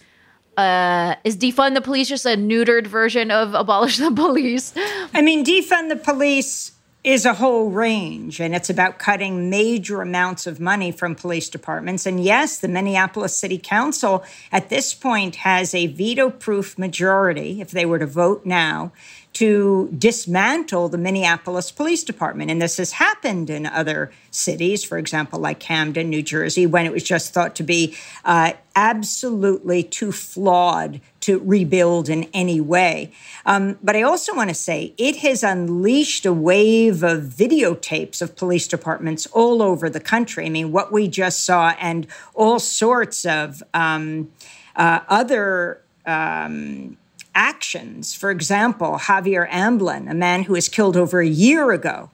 Uh, 0.57 1.15
is 1.24 1.38
defund 1.38 1.74
the 1.74 1.81
police 1.81 2.07
just 2.07 2.25
a 2.25 2.29
neutered 2.29 2.88
version 2.88 3.29
of 3.31 3.53
abolish 3.53 3.97
the 3.97 4.12
police? 4.12 4.74
I 5.13 5.21
mean, 5.21 5.43
defund 5.43 5.89
the 5.89 5.95
police 5.95 6.71
is 7.03 7.24
a 7.24 7.35
whole 7.35 7.69
range, 7.69 8.39
and 8.39 8.55
it's 8.55 8.69
about 8.69 8.97
cutting 8.97 9.47
major 9.47 10.01
amounts 10.01 10.47
of 10.47 10.59
money 10.59 10.91
from 10.91 11.13
police 11.13 11.50
departments. 11.50 12.07
And 12.07 12.24
yes, 12.24 12.57
the 12.57 12.67
Minneapolis 12.67 13.38
City 13.38 13.59
Council 13.59 14.24
at 14.51 14.69
this 14.69 14.95
point 14.95 15.35
has 15.38 15.75
a 15.75 15.85
veto 15.85 16.31
proof 16.31 16.79
majority, 16.79 17.62
if 17.62 17.69
they 17.69 17.85
were 17.85 18.00
to 18.00 18.07
vote 18.07 18.43
now, 18.43 18.91
to 19.35 19.89
dismantle 19.97 20.87
the 20.87 20.97
Minneapolis 20.97 21.69
Police 21.69 22.05
Department. 22.05 22.49
And 22.49 22.61
this 22.61 22.77
has 22.77 22.93
happened 22.93 23.49
in 23.49 23.65
other 23.65 24.11
cities, 24.31 24.81
for 24.85 24.97
example, 24.97 25.39
like 25.39 25.59
Camden, 25.59 26.09
New 26.09 26.23
Jersey, 26.23 26.65
when 26.65 26.85
it 26.85 26.93
was 26.93 27.03
just 27.03 27.33
thought 27.33 27.53
to 27.55 27.63
be 27.63 27.97
uh, 28.23 28.53
absolutely 28.77 29.83
too 29.83 30.13
flawed 30.13 31.01
to 31.19 31.39
rebuild 31.39 32.07
in 32.07 32.29
any 32.33 32.61
way. 32.61 33.11
Um, 33.45 33.77
but 33.83 33.97
I 33.97 34.03
also 34.03 34.33
want 34.33 34.51
to 34.51 34.55
say 34.55 34.93
it 34.97 35.17
has 35.17 35.43
unleashed 35.43 36.25
a 36.25 36.31
wave 36.31 37.03
of 37.03 37.23
videotapes 37.23 38.21
of 38.21 38.37
police 38.37 38.69
departments 38.69 39.25
all 39.33 39.61
over 39.61 39.89
the 39.89 39.99
country. 39.99 40.45
I 40.45 40.49
mean, 40.49 40.71
what 40.71 40.93
we 40.93 41.09
just 41.09 41.43
saw, 41.43 41.75
and 41.81 42.07
all 42.33 42.59
sorts 42.59 43.25
of 43.25 43.61
um, 43.73 44.31
uh, 44.77 45.01
other. 45.09 45.81
Um, 46.05 46.97
actions. 47.35 48.15
For 48.15 48.31
example, 48.31 48.97
Javier 49.03 49.47
Ambler, 49.51 50.05
a 50.07 50.15
man 50.15 50.43
who 50.43 50.53
was 50.53 50.69
killed 50.69 50.97
over 50.97 51.19
a 51.19 51.27
year 51.27 51.71
ago. 51.71 52.09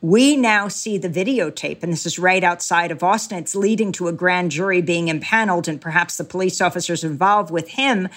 We 0.00 0.36
now 0.36 0.68
see 0.68 0.98
the 0.98 1.08
videotape, 1.08 1.82
and 1.82 1.92
this 1.92 2.06
is 2.06 2.18
right 2.18 2.44
outside 2.44 2.90
of 2.92 3.02
Austin. 3.02 3.38
It's 3.38 3.56
leading 3.56 3.90
to 3.92 4.06
a 4.06 4.12
grand 4.12 4.52
jury 4.52 4.80
being 4.80 5.08
impaneled, 5.08 5.66
and 5.66 5.80
perhaps 5.80 6.16
the 6.16 6.24
police 6.24 6.60
officers 6.60 7.02
involved 7.02 7.50
with 7.50 7.70
him. 7.70 8.08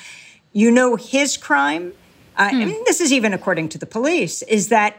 You 0.54 0.70
know, 0.70 0.96
his 0.96 1.36
crime, 1.36 1.94
uh, 2.38 2.50
and 2.52 2.72
this 2.86 3.02
is 3.02 3.12
even 3.12 3.34
according 3.34 3.70
to 3.70 3.78
the 3.78 3.86
police, 3.86 4.44
is 4.44 4.70
that 4.70 4.98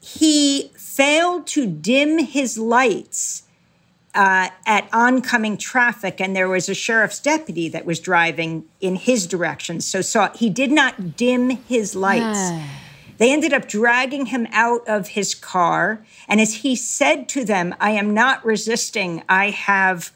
he 0.00 0.70
failed 0.76 1.46
to 1.48 1.66
dim 1.66 2.18
his 2.18 2.56
lights 2.56 3.42
uh, 4.14 4.50
at 4.66 4.88
oncoming 4.92 5.56
traffic, 5.56 6.20
and 6.20 6.36
there 6.36 6.48
was 6.48 6.68
a 6.68 6.74
sheriff's 6.74 7.18
deputy 7.18 7.68
that 7.70 7.86
was 7.86 7.98
driving 7.98 8.64
in 8.80 8.96
his 8.96 9.26
direction. 9.26 9.80
So 9.80 10.02
saw 10.02 10.30
he 10.36 10.50
did 10.50 10.70
not 10.70 11.16
dim 11.16 11.50
his 11.50 11.94
lights. 11.94 12.50
They 13.18 13.30
ended 13.30 13.52
up 13.52 13.68
dragging 13.68 14.26
him 14.26 14.48
out 14.50 14.88
of 14.88 15.08
his 15.08 15.32
car, 15.32 16.04
and 16.26 16.40
as 16.40 16.54
he 16.54 16.74
said 16.74 17.28
to 17.28 17.44
them, 17.44 17.72
"I 17.78 17.90
am 17.92 18.14
not 18.14 18.44
resisting. 18.44 19.22
I 19.28 19.50
have, 19.50 20.10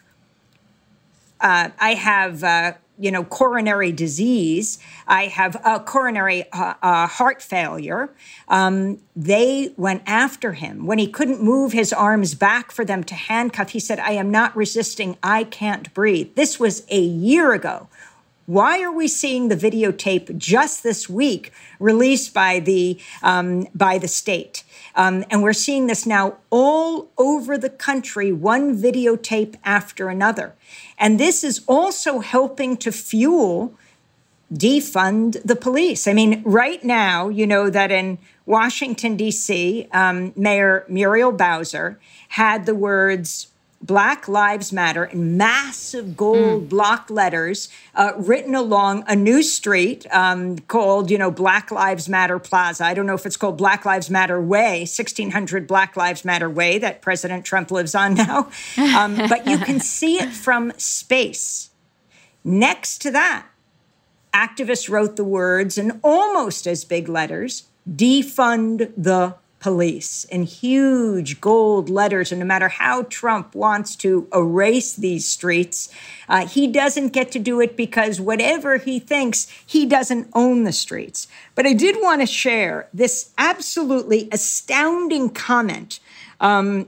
uh, 1.40 1.68
I 1.78 1.94
have." 1.94 2.42
Uh, 2.42 2.72
you 2.98 3.10
know, 3.10 3.24
coronary 3.24 3.92
disease. 3.92 4.78
I 5.06 5.26
have 5.26 5.56
a 5.64 5.80
coronary 5.80 6.50
uh, 6.52 6.74
uh, 6.82 7.06
heart 7.06 7.42
failure. 7.42 8.10
Um, 8.48 8.98
they 9.14 9.72
went 9.76 10.02
after 10.06 10.54
him. 10.54 10.86
When 10.86 10.98
he 10.98 11.06
couldn't 11.06 11.42
move 11.42 11.72
his 11.72 11.92
arms 11.92 12.34
back 12.34 12.72
for 12.72 12.84
them 12.84 13.04
to 13.04 13.14
handcuff, 13.14 13.70
he 13.70 13.80
said, 13.80 13.98
I 13.98 14.12
am 14.12 14.30
not 14.30 14.56
resisting. 14.56 15.16
I 15.22 15.44
can't 15.44 15.92
breathe. 15.94 16.34
This 16.34 16.58
was 16.58 16.84
a 16.90 17.00
year 17.00 17.52
ago. 17.52 17.88
Why 18.46 18.80
are 18.80 18.92
we 18.92 19.08
seeing 19.08 19.48
the 19.48 19.56
videotape 19.56 20.38
just 20.38 20.84
this 20.84 21.08
week 21.08 21.52
released 21.80 22.32
by 22.32 22.60
the 22.60 22.98
um, 23.22 23.66
by 23.74 23.98
the 23.98 24.08
state? 24.08 24.62
Um, 24.94 25.24
and 25.30 25.42
we're 25.42 25.52
seeing 25.52 25.88
this 25.88 26.06
now 26.06 26.38
all 26.50 27.10
over 27.18 27.58
the 27.58 27.68
country, 27.68 28.32
one 28.32 28.80
videotape 28.80 29.56
after 29.64 30.08
another. 30.08 30.54
And 30.96 31.18
this 31.18 31.42
is 31.42 31.62
also 31.66 32.20
helping 32.20 32.76
to 32.78 32.92
fuel 32.92 33.74
defund 34.52 35.42
the 35.44 35.56
police. 35.56 36.06
I 36.06 36.12
mean, 36.12 36.42
right 36.44 36.82
now, 36.84 37.28
you 37.28 37.46
know 37.46 37.68
that 37.68 37.90
in 37.90 38.18
Washington, 38.46 39.16
D.C., 39.16 39.88
um, 39.92 40.32
Mayor 40.36 40.84
Muriel 40.88 41.32
Bowser 41.32 41.98
had 42.28 42.64
the 42.64 42.74
words 42.74 43.48
Black 43.82 44.26
Lives 44.26 44.72
Matter 44.72 45.04
in 45.04 45.36
massive 45.36 46.16
gold 46.16 46.64
mm. 46.64 46.68
block 46.68 47.10
letters 47.10 47.68
uh, 47.94 48.12
written 48.16 48.54
along 48.54 49.04
a 49.06 49.14
new 49.14 49.42
street 49.42 50.06
um, 50.12 50.58
called, 50.60 51.10
you 51.10 51.18
know, 51.18 51.30
Black 51.30 51.70
Lives 51.70 52.08
Matter 52.08 52.38
Plaza. 52.38 52.84
I 52.84 52.94
don't 52.94 53.06
know 53.06 53.14
if 53.14 53.26
it's 53.26 53.36
called 53.36 53.58
Black 53.58 53.84
Lives 53.84 54.10
Matter 54.10 54.40
Way, 54.40 54.80
1600 54.80 55.66
Black 55.66 55.96
Lives 55.96 56.24
Matter 56.24 56.48
Way 56.48 56.78
that 56.78 57.02
President 57.02 57.44
Trump 57.44 57.70
lives 57.70 57.94
on 57.94 58.14
now. 58.14 58.50
Um, 58.78 59.16
but 59.16 59.46
you 59.46 59.58
can 59.58 59.80
see 59.96 60.16
it 60.16 60.30
from 60.30 60.72
space. 60.78 61.70
Next 62.42 62.98
to 62.98 63.10
that, 63.10 63.46
activists 64.32 64.88
wrote 64.88 65.16
the 65.16 65.24
words 65.24 65.78
in 65.78 66.00
almost 66.02 66.66
as 66.66 66.84
big 66.84 67.08
letters 67.08 67.64
defund 67.88 68.92
the 68.96 69.36
police 69.66 70.22
in 70.26 70.44
huge 70.44 71.40
gold 71.40 71.90
letters. 71.90 72.30
And 72.30 72.38
no 72.38 72.46
matter 72.46 72.68
how 72.68 73.02
Trump 73.02 73.52
wants 73.52 73.96
to 73.96 74.28
erase 74.32 74.94
these 74.94 75.26
streets, 75.26 75.88
uh, 76.28 76.46
he 76.46 76.68
doesn't 76.68 77.08
get 77.08 77.32
to 77.32 77.40
do 77.40 77.60
it 77.60 77.76
because 77.76 78.20
whatever 78.20 78.76
he 78.76 79.00
thinks, 79.00 79.48
he 79.66 79.84
doesn't 79.84 80.30
own 80.34 80.62
the 80.62 80.72
streets. 80.72 81.26
But 81.56 81.66
I 81.66 81.72
did 81.72 81.96
want 81.96 82.20
to 82.20 82.28
share 82.28 82.88
this 82.94 83.32
absolutely 83.38 84.28
astounding 84.30 85.30
comment. 85.30 85.98
Um, 86.38 86.86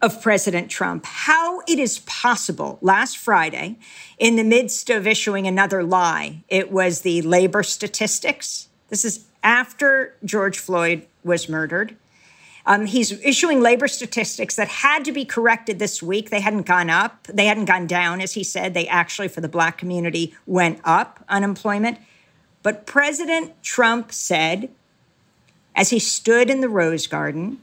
of 0.00 0.20
President 0.20 0.68
Trump, 0.68 1.06
how 1.06 1.60
it 1.68 1.78
is 1.78 2.00
possible 2.00 2.76
last 2.80 3.16
Friday, 3.16 3.78
in 4.18 4.34
the 4.34 4.42
midst 4.42 4.90
of 4.90 5.06
issuing 5.06 5.46
another 5.46 5.84
lie, 5.84 6.42
it 6.48 6.72
was 6.72 7.02
the 7.02 7.22
labor 7.22 7.62
statistics. 7.62 8.66
This 8.88 9.04
is 9.04 9.26
after 9.44 10.16
George 10.24 10.58
Floyd 10.58 11.06
was 11.24 11.48
murdered. 11.48 11.96
Um, 12.64 12.86
he's 12.86 13.12
issuing 13.24 13.60
labor 13.60 13.88
statistics 13.88 14.54
that 14.56 14.68
had 14.68 15.04
to 15.04 15.12
be 15.12 15.24
corrected 15.24 15.78
this 15.78 16.02
week. 16.02 16.30
They 16.30 16.40
hadn't 16.40 16.62
gone 16.62 16.90
up, 16.90 17.26
they 17.26 17.46
hadn't 17.46 17.64
gone 17.64 17.86
down, 17.86 18.20
as 18.20 18.34
he 18.34 18.44
said. 18.44 18.74
They 18.74 18.86
actually, 18.86 19.28
for 19.28 19.40
the 19.40 19.48
Black 19.48 19.78
community, 19.78 20.34
went 20.46 20.80
up 20.84 21.24
unemployment. 21.28 21.98
But 22.62 22.86
President 22.86 23.60
Trump 23.62 24.12
said, 24.12 24.70
as 25.74 25.90
he 25.90 25.98
stood 25.98 26.50
in 26.50 26.60
the 26.60 26.68
Rose 26.68 27.06
Garden, 27.08 27.58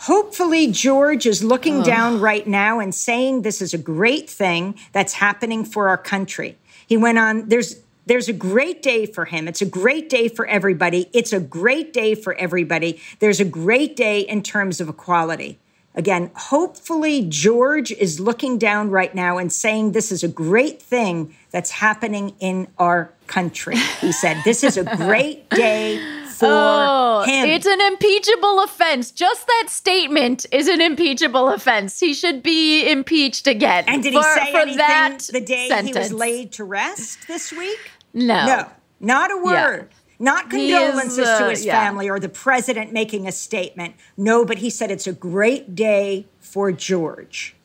hopefully 0.00 0.70
George 0.70 1.26
is 1.26 1.42
looking 1.42 1.80
oh. 1.80 1.84
down 1.84 2.20
right 2.20 2.46
now 2.46 2.78
and 2.78 2.94
saying 2.94 3.42
this 3.42 3.60
is 3.60 3.74
a 3.74 3.78
great 3.78 4.30
thing 4.30 4.78
that's 4.92 5.14
happening 5.14 5.64
for 5.64 5.88
our 5.88 5.98
country. 5.98 6.56
He 6.86 6.96
went 6.96 7.18
on, 7.18 7.48
there's 7.48 7.80
there's 8.06 8.28
a 8.28 8.32
great 8.32 8.82
day 8.82 9.06
for 9.06 9.24
him. 9.24 9.48
It's 9.48 9.62
a 9.62 9.66
great 9.66 10.08
day 10.08 10.28
for 10.28 10.46
everybody. 10.46 11.08
It's 11.12 11.32
a 11.32 11.40
great 11.40 11.92
day 11.92 12.14
for 12.14 12.34
everybody. 12.34 13.00
There's 13.20 13.40
a 13.40 13.44
great 13.44 13.96
day 13.96 14.20
in 14.20 14.42
terms 14.42 14.80
of 14.80 14.88
equality. 14.88 15.58
Again, 15.94 16.30
hopefully, 16.34 17.26
George 17.28 17.92
is 17.92 18.18
looking 18.18 18.56
down 18.56 18.90
right 18.90 19.14
now 19.14 19.36
and 19.36 19.52
saying 19.52 19.92
this 19.92 20.10
is 20.10 20.24
a 20.24 20.28
great 20.28 20.80
thing 20.80 21.36
that's 21.50 21.70
happening 21.70 22.34
in 22.40 22.68
our 22.78 23.12
country. 23.26 23.76
He 24.00 24.10
said, 24.10 24.38
This 24.42 24.64
is 24.64 24.78
a 24.78 24.84
great 24.96 25.50
day 25.50 25.98
for 26.32 26.48
oh, 26.48 27.22
him. 27.26 27.48
It's 27.48 27.66
an 27.66 27.80
impeachable 27.80 28.62
offense. 28.62 29.10
Just 29.10 29.46
that 29.46 29.66
statement 29.68 30.46
is 30.50 30.66
an 30.66 30.80
impeachable 30.80 31.50
offense. 31.50 32.00
He 32.00 32.14
should 32.14 32.42
be 32.42 32.90
impeached 32.90 33.46
again. 33.46 33.84
And 33.86 34.02
did 34.02 34.14
for, 34.14 34.20
he 34.20 34.24
say 34.24 34.60
anything 34.60 35.18
the 35.32 35.40
day 35.40 35.68
sentence. 35.68 35.96
he 35.96 35.98
was 35.98 36.12
laid 36.12 36.52
to 36.52 36.64
rest 36.64 37.28
this 37.28 37.52
week? 37.52 37.78
No. 38.14 38.46
No, 38.46 38.68
not 39.00 39.30
a 39.30 39.36
word. 39.36 39.88
Yeah. 39.90 39.96
Not 40.18 40.50
condolences 40.50 41.18
is, 41.18 41.26
uh, 41.26 41.38
to 41.40 41.50
his 41.50 41.64
yeah. 41.64 41.82
family 41.82 42.08
or 42.08 42.20
the 42.20 42.28
president 42.28 42.92
making 42.92 43.26
a 43.26 43.32
statement. 43.32 43.96
No, 44.16 44.44
but 44.44 44.58
he 44.58 44.70
said 44.70 44.90
it's 44.90 45.08
a 45.08 45.12
great 45.12 45.74
day 45.74 46.26
for 46.38 46.70
George. 46.70 47.56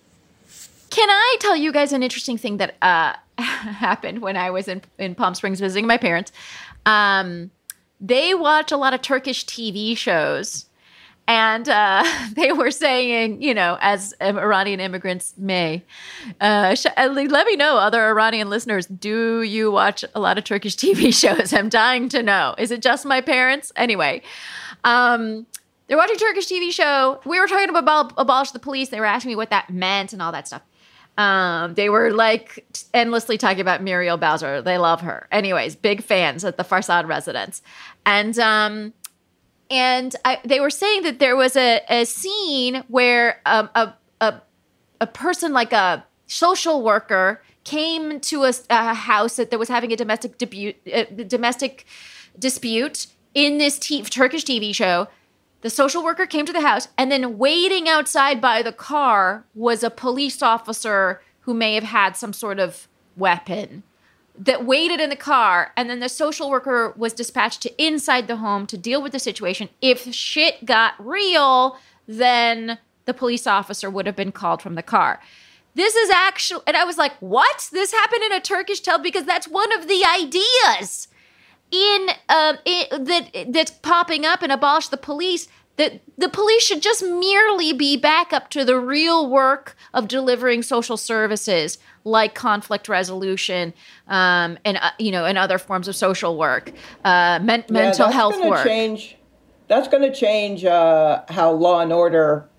Can 0.89 1.09
I 1.09 1.37
tell 1.39 1.55
you 1.55 1.71
guys 1.71 1.93
an 1.93 2.01
interesting 2.01 2.37
thing 2.37 2.57
that 2.57 2.75
uh, 2.81 3.13
happened 3.37 4.21
when 4.23 4.37
I 4.37 4.49
was 4.49 4.67
in, 4.67 4.81
in 4.97 5.13
Palm 5.13 5.35
Springs 5.35 5.59
visiting 5.59 5.85
my 5.85 5.97
parents? 5.97 6.31
Um, 6.87 7.51
they 8.01 8.33
watch 8.33 8.71
a 8.71 8.77
lot 8.77 8.93
of 8.95 9.01
Turkish 9.01 9.45
TV 9.45 9.95
shows. 9.95 10.65
And 11.27 11.67
uh, 11.67 12.03
they 12.33 12.51
were 12.51 12.71
saying, 12.71 13.41
you 13.41 13.53
know, 13.53 13.77
as 13.81 14.13
Iranian 14.21 14.79
immigrants 14.79 15.33
may, 15.37 15.83
uh, 16.39 16.75
sh- 16.75 16.85
uh, 16.95 17.09
let 17.11 17.45
me 17.45 17.55
know, 17.55 17.77
other 17.77 18.03
Iranian 18.07 18.49
listeners, 18.49 18.85
do 18.87 19.41
you 19.41 19.71
watch 19.71 20.05
a 20.15 20.19
lot 20.19 20.37
of 20.37 20.43
Turkish 20.43 20.75
TV 20.77 21.13
shows? 21.13 21.53
I'm 21.53 21.69
dying 21.69 22.09
to 22.09 22.23
know. 22.23 22.55
Is 22.57 22.71
it 22.71 22.81
just 22.81 23.05
my 23.05 23.21
parents? 23.21 23.71
Anyway, 23.75 24.21
um, 24.83 25.45
they're 25.87 25.97
watching 25.97 26.17
Turkish 26.17 26.47
TV 26.47 26.71
show. 26.71 27.19
We 27.25 27.39
were 27.39 27.47
talking 27.47 27.69
about 27.69 28.13
abolish 28.17 28.51
the 28.51 28.59
police. 28.59 28.89
They 28.89 28.99
were 28.99 29.05
asking 29.05 29.29
me 29.29 29.35
what 29.35 29.49
that 29.49 29.69
meant 29.69 30.13
and 30.13 30.21
all 30.21 30.31
that 30.31 30.47
stuff. 30.47 30.61
Um, 31.17 31.73
they 31.73 31.89
were 31.89 32.11
like 32.11 32.63
endlessly 32.93 33.37
talking 33.39 33.61
about 33.61 33.81
Muriel 33.81 34.17
Bowser. 34.17 34.61
They 34.61 34.77
love 34.77 35.01
her. 35.01 35.27
Anyways, 35.31 35.75
big 35.75 36.03
fans 36.03 36.45
at 36.45 36.57
the 36.57 36.63
Farsad 36.63 37.07
residence. 37.07 37.63
And 38.05 38.37
um, 38.37 38.93
and 39.69 40.15
I, 40.23 40.39
they 40.43 40.59
were 40.59 40.69
saying 40.69 41.03
that 41.03 41.19
there 41.19 41.35
was 41.35 41.55
a, 41.55 41.81
a 41.89 42.05
scene 42.05 42.83
where 42.87 43.41
um, 43.45 43.69
a, 43.75 43.93
a, 44.21 44.41
a 45.01 45.07
person 45.07 45.53
like 45.53 45.73
a 45.73 46.05
social 46.27 46.81
worker 46.81 47.41
came 47.63 48.19
to 48.21 48.45
a, 48.45 48.53
a 48.69 48.93
house 48.93 49.35
that, 49.35 49.51
that 49.51 49.59
was 49.59 49.69
having 49.69 49.91
a 49.91 49.95
domestic 49.95 50.37
debut, 50.37 50.73
a 50.85 51.05
domestic 51.05 51.85
dispute 52.39 53.07
in 53.33 53.57
this 53.57 53.77
t- 53.77 54.01
Turkish 54.03 54.45
TV 54.45 54.73
show. 54.73 55.07
The 55.61 55.69
social 55.69 56.03
worker 56.03 56.25
came 56.25 56.45
to 56.45 56.53
the 56.53 56.61
house, 56.61 56.87
and 56.97 57.11
then 57.11 57.37
waiting 57.37 57.89
outside 57.89 58.39
by 58.39 58.61
the 58.61 58.71
car 58.71 59.45
was 59.55 59.83
a 59.83 59.89
police 59.89 60.41
officer 60.41 61.21
who 61.41 61.53
may 61.53 61.73
have 61.73 61.83
had 61.83 62.15
some 62.15 62.31
sort 62.31 62.59
of 62.59 62.87
weapon 63.17 63.83
that 64.37 64.65
waited 64.65 64.99
in 64.99 65.09
the 65.09 65.15
car 65.15 65.71
and 65.75 65.89
then 65.89 65.99
the 65.99 66.09
social 66.09 66.49
worker 66.49 66.93
was 66.95 67.13
dispatched 67.13 67.61
to 67.61 67.83
inside 67.83 68.27
the 68.27 68.37
home 68.37 68.67
to 68.67 68.77
deal 68.77 69.01
with 69.01 69.11
the 69.11 69.19
situation. 69.19 69.69
If 69.81 70.13
shit 70.13 70.65
got 70.65 70.93
real 70.99 71.77
then 72.07 72.77
the 73.05 73.13
police 73.13 73.47
officer 73.47 73.89
would 73.89 74.05
have 74.05 74.15
been 74.15 74.31
called 74.31 74.61
from 74.61 74.75
the 74.75 74.83
car. 74.83 75.19
This 75.75 75.95
is 75.95 76.09
actually 76.09 76.63
and 76.67 76.77
i 76.77 76.83
was 76.83 76.97
like 76.97 77.13
what? 77.19 77.69
This 77.71 77.91
happened 77.91 78.23
in 78.23 78.33
a 78.33 78.41
turkish 78.41 78.79
tale 78.79 78.99
because 78.99 79.25
that's 79.25 79.47
one 79.47 79.71
of 79.77 79.87
the 79.87 80.03
ideas 80.05 81.07
in 81.71 82.09
um 82.29 82.57
that 82.65 83.47
that's 83.49 83.71
popping 83.71 84.25
up 84.25 84.41
and 84.41 84.51
abolish 84.51 84.87
the 84.87 84.97
police 84.97 85.47
that 85.77 86.01
the 86.17 86.29
police 86.29 86.63
should 86.63 86.81
just 86.81 87.03
merely 87.03 87.71
be 87.71 87.95
back 87.97 88.33
up 88.33 88.49
to 88.49 88.65
the 88.65 88.79
real 88.79 89.29
work 89.29 89.75
of 89.93 90.07
delivering 90.07 90.63
social 90.63 90.97
services 90.97 91.77
like 92.07 92.33
conflict 92.33 92.89
resolution 92.89 93.73
um, 94.07 94.57
and 94.65 94.77
uh, 94.77 94.91
you 94.97 95.11
know 95.11 95.25
and 95.25 95.37
other 95.37 95.57
forms 95.57 95.87
of 95.87 95.95
social 95.95 96.37
work, 96.37 96.71
uh, 97.03 97.39
men- 97.41 97.65
yeah, 97.67 97.73
mental 97.73 98.09
health 98.09 98.39
work. 98.43 98.65
Change, 98.65 99.17
that's 99.67 99.87
going 99.87 100.03
to 100.03 100.13
change 100.13 100.65
uh, 100.65 101.23
how 101.29 101.51
Law 101.51 101.81
and 101.81 101.93
Order. 101.93 102.49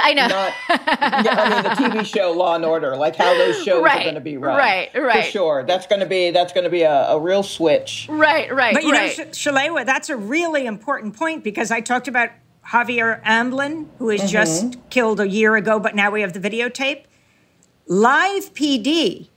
I 0.00 0.14
know. 0.14 0.28
Not, 0.28 0.52
yeah, 0.70 1.34
I 1.38 1.50
mean 1.50 1.62
the 1.62 2.00
TV 2.00 2.06
show 2.06 2.32
Law 2.32 2.54
and 2.54 2.64
Order, 2.64 2.96
like 2.96 3.16
how 3.16 3.36
those 3.36 3.62
shows 3.62 3.82
right, 3.82 4.00
are 4.00 4.02
going 4.04 4.14
to 4.14 4.20
be 4.20 4.38
run. 4.38 4.56
Right, 4.56 4.90
right. 4.94 5.26
For 5.26 5.30
sure, 5.30 5.64
that's 5.66 5.86
going 5.86 6.00
to 6.00 6.06
be 6.06 6.30
that's 6.30 6.52
going 6.52 6.64
to 6.64 6.70
be 6.70 6.82
a, 6.82 7.08
a, 7.08 7.20
real 7.20 7.42
switch. 7.42 8.06
Right, 8.08 8.52
right. 8.54 8.72
But 8.72 8.84
you 8.84 8.92
right. 8.92 9.18
know, 9.18 9.24
Shalewa, 9.26 9.84
that's 9.84 10.08
a 10.08 10.16
really 10.16 10.64
important 10.64 11.16
point 11.16 11.44
because 11.44 11.70
I 11.70 11.80
talked 11.80 12.08
about 12.08 12.30
Javier 12.66 13.20
Ambler, 13.24 13.84
who 13.98 14.06
was 14.06 14.20
mm-hmm. 14.20 14.28
just 14.30 14.90
killed 14.90 15.20
a 15.20 15.28
year 15.28 15.54
ago, 15.56 15.78
but 15.78 15.94
now 15.94 16.10
we 16.10 16.22
have 16.22 16.32
the 16.32 16.40
videotape. 16.40 17.04
Live 17.86 18.54
PD 18.54 19.28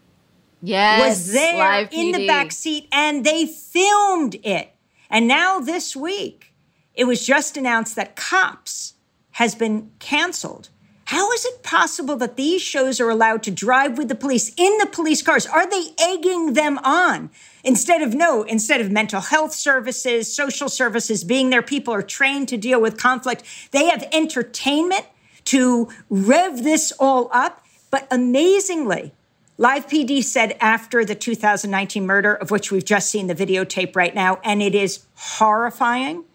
yes, 0.61 1.07
was 1.07 1.33
there 1.33 1.81
in 1.81 1.87
PD. 1.87 2.13
the 2.13 2.27
back 2.27 2.51
seat 2.51 2.87
and 2.91 3.25
they 3.25 3.45
filmed 3.45 4.35
it. 4.43 4.73
And 5.09 5.27
now 5.27 5.59
this 5.59 5.95
week, 5.95 6.53
it 6.93 7.05
was 7.05 7.25
just 7.25 7.57
announced 7.57 7.95
that 7.95 8.15
Cops 8.15 8.95
has 9.31 9.55
been 9.55 9.91
canceled. 9.99 10.69
How 11.05 11.31
is 11.31 11.45
it 11.45 11.63
possible 11.63 12.17
that 12.17 12.35
these 12.35 12.61
shows 12.61 12.99
are 12.99 13.09
allowed 13.09 13.41
to 13.43 13.51
drive 13.51 13.97
with 13.97 14.09
the 14.09 14.15
police 14.15 14.51
in 14.57 14.77
the 14.77 14.85
police 14.85 15.21
cars? 15.21 15.45
Are 15.45 15.69
they 15.69 15.93
egging 16.01 16.51
them 16.51 16.79
on? 16.79 17.29
Instead 17.63 18.01
of 18.01 18.13
no, 18.13 18.43
instead 18.43 18.81
of 18.81 18.91
mental 18.91 19.21
health 19.21 19.53
services, 19.53 20.33
social 20.33 20.67
services 20.67 21.23
being 21.23 21.49
there, 21.49 21.61
people 21.61 21.93
are 21.93 22.01
trained 22.01 22.49
to 22.49 22.57
deal 22.57 22.81
with 22.81 22.97
conflict. 22.97 23.43
They 23.71 23.85
have 23.85 24.05
entertainment 24.11 25.05
to 25.45 25.87
rev 26.09 26.63
this 26.63 26.91
all 26.99 27.29
up. 27.31 27.65
But 27.89 28.07
amazingly, 28.11 29.13
Live 29.57 29.87
PD 29.87 30.23
said 30.23 30.55
after 30.59 31.03
the 31.03 31.15
2019 31.15 32.05
murder, 32.05 32.35
of 32.35 32.51
which 32.51 32.71
we've 32.71 32.85
just 32.85 33.09
seen 33.09 33.27
the 33.27 33.35
videotape 33.35 33.95
right 33.95 34.13
now, 34.13 34.39
and 34.43 34.61
it 34.61 34.75
is 34.75 35.05
horrifying, 35.15 36.25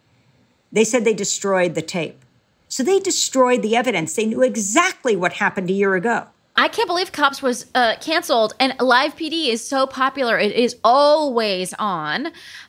they 0.72 0.84
said 0.84 1.04
they 1.04 1.14
destroyed 1.14 1.74
the 1.74 1.82
tape. 1.82 2.24
So 2.68 2.82
they 2.82 2.98
destroyed 2.98 3.62
the 3.62 3.76
evidence. 3.76 4.14
They 4.14 4.24
knew 4.24 4.42
exactly 4.42 5.14
what 5.14 5.34
happened 5.34 5.68
a 5.70 5.74
year 5.74 5.94
ago. 5.94 6.26
I 6.56 6.68
can't 6.68 6.88
believe 6.88 7.12
Cops 7.12 7.42
was 7.42 7.66
uh, 7.74 7.96
canceled, 8.00 8.54
and 8.58 8.74
Live 8.80 9.16
PD 9.16 9.48
is 9.48 9.66
so 9.66 9.86
popular; 9.86 10.38
it 10.38 10.52
is 10.52 10.76
always 10.82 11.74
on. 11.78 12.26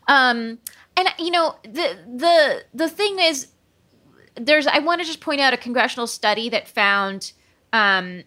Um, 0.08 0.60
and 0.96 1.08
you 1.18 1.32
know, 1.32 1.56
the 1.64 1.98
the 2.06 2.64
the 2.74 2.90
thing 2.90 3.20
is, 3.20 3.48
there's. 4.36 4.68
I 4.68 4.80
want 4.80 5.02
to 5.02 5.08
just 5.08 5.20
point 5.20 5.42
out 5.42 5.54
a 5.54 5.58
congressional 5.58 6.08
study 6.08 6.50
that 6.50 6.68
found 6.68 7.34
um, 7.74 8.24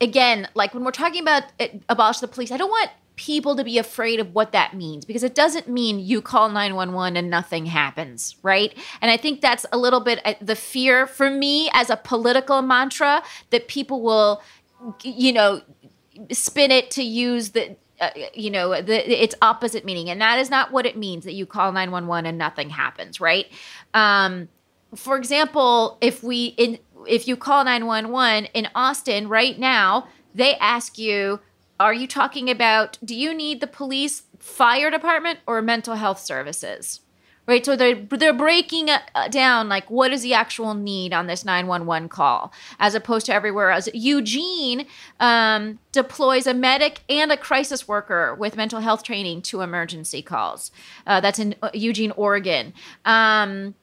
again, 0.00 0.48
like 0.54 0.74
when 0.74 0.84
we're 0.84 0.90
talking 0.90 1.22
about 1.22 1.44
it, 1.58 1.82
abolish 1.88 2.18
the 2.18 2.28
police, 2.28 2.50
I 2.50 2.56
don't 2.56 2.70
want 2.70 2.90
people 3.16 3.54
to 3.54 3.62
be 3.62 3.76
afraid 3.76 4.18
of 4.18 4.34
what 4.34 4.52
that 4.52 4.74
means 4.74 5.04
because 5.04 5.22
it 5.22 5.34
doesn't 5.34 5.68
mean 5.68 5.98
you 5.98 6.22
call 6.22 6.48
911 6.48 7.18
and 7.18 7.28
nothing 7.28 7.66
happens, 7.66 8.36
right? 8.42 8.74
And 9.02 9.10
I 9.10 9.18
think 9.18 9.42
that's 9.42 9.66
a 9.72 9.76
little 9.76 10.00
bit 10.00 10.20
uh, 10.24 10.34
the 10.40 10.56
fear 10.56 11.06
for 11.06 11.28
me 11.28 11.68
as 11.74 11.90
a 11.90 11.96
political 11.96 12.62
mantra 12.62 13.22
that 13.50 13.68
people 13.68 14.00
will, 14.00 14.42
you 15.02 15.34
know, 15.34 15.60
spin 16.32 16.70
it 16.70 16.90
to 16.92 17.02
use 17.02 17.50
the. 17.50 17.76
Uh, 18.00 18.08
you 18.32 18.50
know 18.50 18.80
the 18.80 19.22
its 19.22 19.34
opposite 19.42 19.84
meaning 19.84 20.08
and 20.08 20.22
that 20.22 20.38
is 20.38 20.48
not 20.48 20.72
what 20.72 20.86
it 20.86 20.96
means 20.96 21.22
that 21.24 21.34
you 21.34 21.44
call 21.44 21.70
911 21.70 22.24
and 22.24 22.38
nothing 22.38 22.70
happens 22.70 23.20
right 23.20 23.44
um, 23.92 24.48
for 24.94 25.18
example 25.18 25.98
if 26.00 26.22
we 26.22 26.46
in 26.56 26.78
if 27.08 27.26
you 27.28 27.36
call 27.36 27.64
911 27.64 28.46
in 28.54 28.68
Austin 28.74 29.28
right 29.28 29.58
now, 29.58 30.08
they 30.34 30.56
ask 30.56 30.98
you, 30.98 31.40
are 31.78 31.94
you 31.94 32.06
talking 32.06 32.50
about 32.50 32.98
do 33.02 33.14
you 33.14 33.32
need 33.34 33.60
the 33.60 33.66
police, 33.66 34.24
fire 34.38 34.90
department 34.90 35.40
or 35.46 35.62
mental 35.62 35.94
health 35.94 36.20
services? 36.20 37.00
Right? 37.46 37.64
So 37.64 37.74
they're 37.74 37.96
they're 37.96 38.34
breaking 38.34 38.90
down 39.30 39.68
like 39.68 39.90
what 39.90 40.12
is 40.12 40.22
the 40.22 40.34
actual 40.34 40.74
need 40.74 41.12
on 41.12 41.26
this 41.26 41.44
911 41.44 42.08
call 42.08 42.52
as 42.78 42.94
opposed 42.94 43.26
to 43.26 43.34
everywhere 43.34 43.70
else. 43.70 43.88
Eugene 43.92 44.86
um, 45.18 45.80
deploys 45.90 46.46
a 46.46 46.54
medic 46.54 47.00
and 47.08 47.32
a 47.32 47.36
crisis 47.36 47.88
worker 47.88 48.36
with 48.36 48.56
mental 48.56 48.80
health 48.80 49.02
training 49.02 49.42
to 49.42 49.62
emergency 49.62 50.22
calls. 50.22 50.70
Uh, 51.06 51.20
that's 51.20 51.40
in 51.40 51.56
uh, 51.60 51.70
Eugene, 51.72 52.12
Oregon. 52.12 52.72
Um, 53.04 53.74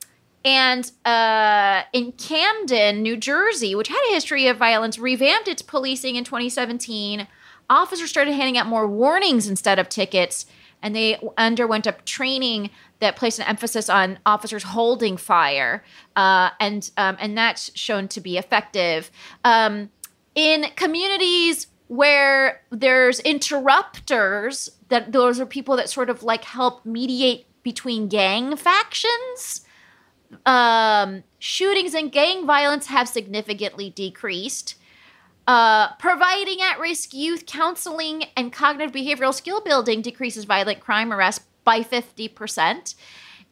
and 0.48 0.90
uh, 1.04 1.84
in 1.92 2.14
Camden, 2.14 3.02
New 3.02 3.18
Jersey, 3.18 3.76
which 3.76 3.90
had 3.90 4.02
a 4.10 4.14
history 4.14 4.48
of 4.48 4.56
violence, 4.56 4.98
revamped 4.98 5.50
its 5.50 5.62
policing 5.62 6.16
in 6.16 6.24
2017. 6.24 7.28
Officers 7.70 8.10
started 8.10 8.34
handing 8.34 8.58
out 8.58 8.66
more 8.66 8.88
warnings 8.88 9.50
instead 9.50 9.78
of 9.78 9.90
tickets, 9.90 10.46
and 10.82 10.96
they 10.96 11.20
underwent 11.38 11.86
a 11.86 11.92
training 12.06 12.70
that 13.00 13.18
placed 13.18 13.40
an 13.40 13.46
emphasis 13.46 13.90
on 13.90 14.20
officers 14.26 14.64
holding 14.64 15.18
fire, 15.18 15.84
uh, 16.16 16.52
and 16.62 16.92
um, 16.96 17.18
and 17.20 17.38
that's 17.38 17.78
shown 17.78 18.08
to 18.08 18.22
be 18.22 18.38
effective. 18.38 19.12
Um, 19.44 19.90
in 20.34 20.68
communities 20.78 21.68
where 21.90 22.62
there's 22.70 23.20
interrupters, 23.20 24.70
that 24.88 25.12
those 25.12 25.42
are 25.42 25.46
people 25.46 25.76
that 25.76 25.90
sort 25.90 26.10
of 26.10 26.24
like 26.24 26.46
help 26.46 26.86
mediate 26.86 27.48
between 27.64 28.08
gang 28.08 28.56
factions 28.56 29.66
um, 30.46 31.24
shootings 31.40 31.94
and 31.94 32.12
gang 32.12 32.46
violence 32.46 32.88
have 32.88 33.08
significantly 33.08 33.90
decreased. 33.90 34.76
Uh, 35.48 35.94
providing 35.96 36.62
at 36.62 36.78
risk 36.78 37.14
youth 37.14 37.46
counseling 37.46 38.26
and 38.36 38.52
cognitive 38.52 38.94
behavioral 38.94 39.34
skill 39.34 39.62
building 39.62 40.02
decreases 40.02 40.44
violent 40.44 40.82
crime 40.82 41.14
arrests 41.14 41.46
by 41.64 41.80
50%. 41.80 42.96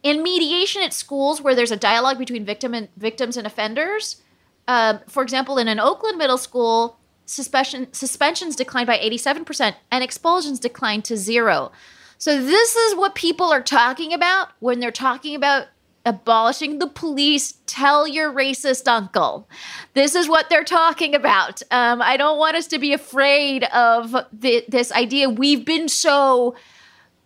In 0.03 0.21
mediation 0.21 0.81
at 0.81 0.93
schools 0.93 1.41
where 1.41 1.55
there's 1.55 1.71
a 1.71 1.77
dialogue 1.77 2.17
between 2.17 2.45
victim 2.45 2.73
and 2.73 2.89
victims 2.97 3.37
and 3.37 3.47
offenders, 3.47 4.21
uh, 4.67 4.99
for 5.07 5.23
example, 5.23 5.57
in 5.57 5.67
an 5.67 5.79
Oakland 5.79 6.17
middle 6.17 6.37
school, 6.37 6.99
suspension, 7.25 7.91
suspensions 7.93 8.55
declined 8.55 8.87
by 8.87 8.97
87% 8.97 9.75
and 9.91 10.03
expulsions 10.03 10.59
declined 10.59 11.05
to 11.05 11.17
zero. 11.17 11.71
So, 12.17 12.41
this 12.41 12.75
is 12.75 12.95
what 12.95 13.15
people 13.15 13.51
are 13.51 13.61
talking 13.61 14.13
about 14.13 14.49
when 14.59 14.79
they're 14.79 14.91
talking 14.91 15.35
about 15.35 15.67
abolishing 16.05 16.79
the 16.79 16.87
police. 16.87 17.55
Tell 17.65 18.07
your 18.07 18.31
racist 18.31 18.87
uncle. 18.87 19.49
This 19.93 20.15
is 20.15 20.29
what 20.29 20.49
they're 20.49 20.63
talking 20.63 21.15
about. 21.15 21.61
Um, 21.71 22.01
I 22.01 22.17
don't 22.17 22.37
want 22.37 22.55
us 22.55 22.67
to 22.67 22.79
be 22.79 22.93
afraid 22.93 23.63
of 23.65 24.15
the, 24.31 24.63
this 24.67 24.91
idea. 24.91 25.29
We've 25.29 25.65
been 25.65 25.89
so 25.89 26.55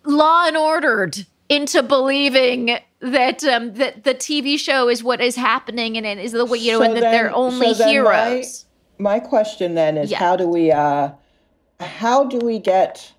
law 0.04 0.46
and 0.46 0.56
ordered 0.56 1.26
into 1.48 1.82
believing 1.82 2.78
that 3.00 3.42
um, 3.44 3.74
that 3.74 4.04
the 4.04 4.14
TV 4.14 4.58
show 4.58 4.88
is 4.88 5.02
what 5.02 5.20
is 5.20 5.34
happening 5.34 5.96
and 5.96 6.06
it 6.06 6.18
is 6.18 6.32
the 6.32 6.44
way 6.44 6.58
you 6.58 6.72
know, 6.72 6.78
so 6.78 6.84
and 6.84 6.96
that 6.96 7.00
then, 7.00 7.12
they're 7.12 7.34
only 7.34 7.74
so 7.74 7.86
heroes. 7.86 8.66
My, 8.98 9.14
my, 9.14 9.20
question 9.20 9.74
then 9.74 9.96
is, 9.96 10.10
yeah. 10.10 10.18
how 10.18 10.36
do 10.36 10.46
we 10.46 10.70
uh, 10.70 11.10
how 11.80 12.24
do 12.24 12.38
we 12.38 12.58
get 12.58 13.12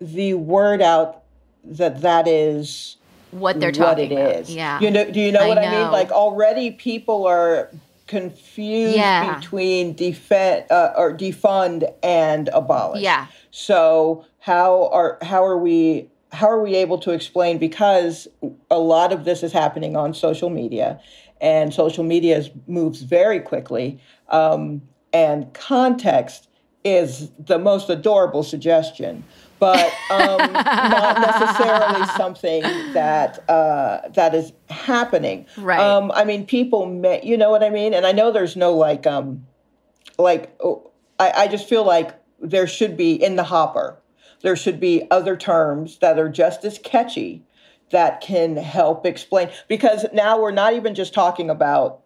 the 0.00 0.34
word 0.34 0.82
out 0.82 1.22
that 1.64 2.00
that 2.00 2.26
is 2.26 2.96
what 3.32 3.58
they're 3.58 3.72
talking 3.72 4.10
what 4.10 4.18
it 4.18 4.22
about. 4.22 4.40
is. 4.42 4.54
Yeah. 4.54 4.80
You 4.80 4.90
know, 4.90 5.10
do 5.10 5.20
you 5.20 5.32
know 5.32 5.40
I 5.40 5.48
what 5.48 5.54
know. 5.56 5.62
I 5.62 5.82
mean? 5.82 5.90
Like 5.90 6.10
already 6.10 6.70
people 6.70 7.26
are 7.26 7.70
confused 8.06 8.96
Yeah. 8.96 9.38
between 9.38 9.94
defend 9.94 10.70
uh, 10.70 10.92
or 10.96 11.16
defund 11.16 11.90
and 12.02 12.48
abolish. 12.52 13.02
Yeah. 13.02 13.26
So 13.50 14.24
how 14.40 14.88
are 14.92 15.18
how 15.22 15.44
are 15.44 15.58
we 15.58 16.08
how 16.32 16.48
are 16.48 16.62
we 16.62 16.74
able 16.76 16.98
to 16.98 17.10
explain 17.10 17.58
because 17.58 18.28
a 18.70 18.78
lot 18.78 19.12
of 19.12 19.24
this 19.24 19.42
is 19.42 19.52
happening 19.52 19.96
on 19.96 20.14
social 20.14 20.50
media 20.50 21.00
and 21.40 21.74
social 21.74 22.04
media 22.04 22.38
is, 22.38 22.50
moves 22.66 23.02
very 23.02 23.38
quickly 23.40 24.00
um, 24.28 24.80
and 25.12 25.52
context 25.52 26.48
is 26.84 27.30
the 27.38 27.58
most 27.58 27.90
adorable 27.90 28.42
suggestion 28.42 29.22
but 29.62 29.94
um, 30.10 30.52
not 30.52 31.20
necessarily 31.20 32.04
something 32.16 32.62
that 32.94 33.48
uh, 33.48 34.00
that 34.08 34.34
is 34.34 34.52
happening. 34.68 35.46
Right. 35.56 35.78
Um, 35.78 36.10
I 36.12 36.24
mean, 36.24 36.46
people 36.46 36.86
may, 36.86 37.20
you 37.22 37.36
know 37.36 37.48
what 37.48 37.62
I 37.62 37.70
mean, 37.70 37.94
and 37.94 38.04
I 38.04 38.10
know 38.10 38.32
there's 38.32 38.56
no 38.56 38.74
like, 38.74 39.06
um, 39.06 39.46
like 40.18 40.52
oh, 40.64 40.90
I, 41.20 41.30
I 41.42 41.46
just 41.46 41.68
feel 41.68 41.84
like 41.84 42.10
there 42.40 42.66
should 42.66 42.96
be 42.96 43.12
in 43.12 43.36
the 43.36 43.44
hopper. 43.44 44.00
There 44.40 44.56
should 44.56 44.80
be 44.80 45.06
other 45.12 45.36
terms 45.36 45.98
that 45.98 46.18
are 46.18 46.28
just 46.28 46.64
as 46.64 46.80
catchy 46.80 47.44
that 47.92 48.20
can 48.20 48.56
help 48.56 49.06
explain 49.06 49.48
because 49.68 50.06
now 50.12 50.40
we're 50.40 50.50
not 50.50 50.74
even 50.74 50.96
just 50.96 51.14
talking 51.14 51.48
about 51.48 52.00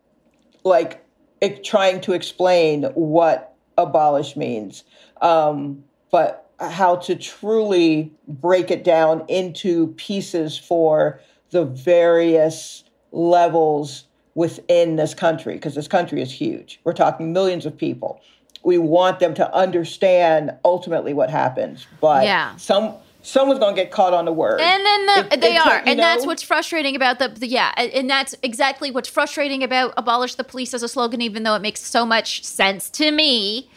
like 0.63 1.03
it, 1.41 1.65
trying 1.65 2.03
to 2.03 2.13
explain 2.13 2.83
what 2.93 3.57
abolish 3.79 4.37
means, 4.37 4.85
um, 5.23 5.85
but 6.11 6.46
how 6.61 6.97
to 6.97 7.15
truly 7.17 8.13
break 8.27 8.71
it 8.71 8.83
down 8.85 9.25
into 9.29 9.89
pieces 9.97 10.57
for 10.57 11.21
the 11.51 11.65
various 11.65 12.85
levels 13.13 14.05
within 14.35 14.97
this 14.97 15.15
country 15.15 15.55
because 15.55 15.75
this 15.75 15.89
country 15.89 16.21
is 16.21 16.33
huge. 16.33 16.81
We're 16.85 16.93
talking 16.93 17.33
millions 17.33 17.67
of 17.67 17.77
people. 17.77 18.21
We 18.63 18.79
want 18.79 19.21
them 19.21 19.33
to 19.35 19.55
understand 19.55 20.53
ultimately 20.65 21.15
what 21.15 21.31
happens, 21.31 21.87
but 22.01 22.25
Yeah. 22.25 22.57
some 22.57 22.95
someone's 23.23 23.59
going 23.59 23.75
to 23.75 23.83
get 23.83 23.91
caught 23.91 24.15
on 24.15 24.25
the 24.25 24.33
word. 24.33 24.61
And 24.61 24.87
then 24.87 25.07
the, 25.07 25.35
It- 25.35 25.41
they 25.41 25.57
it 25.57 25.67
are, 25.67 25.79
you 25.79 25.83
and 25.87 25.99
that's 25.99 26.25
what's 26.25 26.43
frustrating 26.45 26.95
about 26.95 27.19
the, 27.19 27.27
the 27.29 27.49
yeah, 27.49 27.73
and 27.77 28.09
that's 28.09 28.37
exactly 28.43 28.93
what's 28.93 29.09
frustrating 29.09 29.65
about 29.65 29.95
abolish 29.97 30.37
the 30.37 30.45
police 30.45 30.73
as 30.75 30.85
a 30.85 30.89
slogan. 30.89 31.21
Even 31.21 31.43
though 31.43 31.57
it 31.57 31.63
makes 31.63 31.81
so 31.81 32.07
much 32.07 32.45
sense 32.45 32.89
to 32.91 33.11
me, 33.11 33.69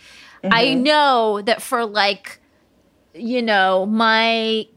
I 0.43 0.65
Mm-hmm. 0.65 0.83
know 0.83 1.41
that 1.41 1.61
for 1.63 1.83
like, 1.83 2.38
you 3.13 3.41
know, 3.41 3.85
my 3.85 4.67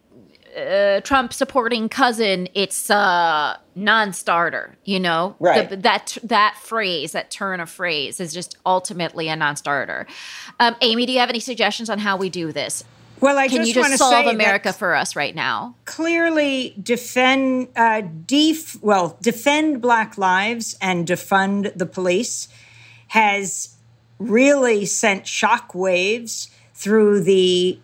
uh, 0.57 1.01
Trump 1.01 1.33
supporting 1.33 1.89
cousin, 1.89 2.49
it's 2.55 2.91
a 2.91 3.59
non-starter. 3.75 4.77
You 4.85 5.01
know, 5.01 5.35
Right. 5.39 5.69
The- 5.71 5.77
that 5.79 6.19
that 6.25 6.57
phrase, 6.61 7.13
that 7.13 7.31
turn 7.31 7.61
of 7.61 7.71
phrase, 7.71 8.21
is 8.21 8.33
just 8.35 8.57
ultimately 8.67 9.29
a 9.29 9.37
non-starter. 9.37 10.07
Um, 10.61 10.77
Amy, 10.81 11.07
do 11.07 11.13
you 11.13 11.19
have 11.21 11.31
any 11.31 11.41
suggestions 11.41 11.89
on 11.89 11.99
how 11.99 12.17
we 12.17 12.29
do 12.29 12.53
this? 12.53 12.85
Well, 13.21 13.39
I 13.39 13.47
Can 13.47 13.59
just 13.59 13.69
you 13.69 13.75
just 13.75 13.85
want 13.85 13.93
to 13.93 13.99
solve 13.99 14.25
say 14.27 14.31
America 14.31 14.73
for 14.73 14.97
us 14.97 15.15
right 15.15 15.35
now? 15.35 15.77
clearly 15.85 16.75
defend, 16.83 17.69
uh, 17.77 18.03
def, 18.27 18.83
well, 18.83 19.17
defend 19.23 19.81
Black 19.81 20.19
lives 20.19 20.77
and 20.83 21.07
defund 21.07 21.73
the 21.79 21.87
police 21.87 22.49
has 23.09 23.77
really 24.19 24.85
sent 24.87 25.25
shockwaves 25.25 26.49
through 26.75 27.21
the 27.21 27.79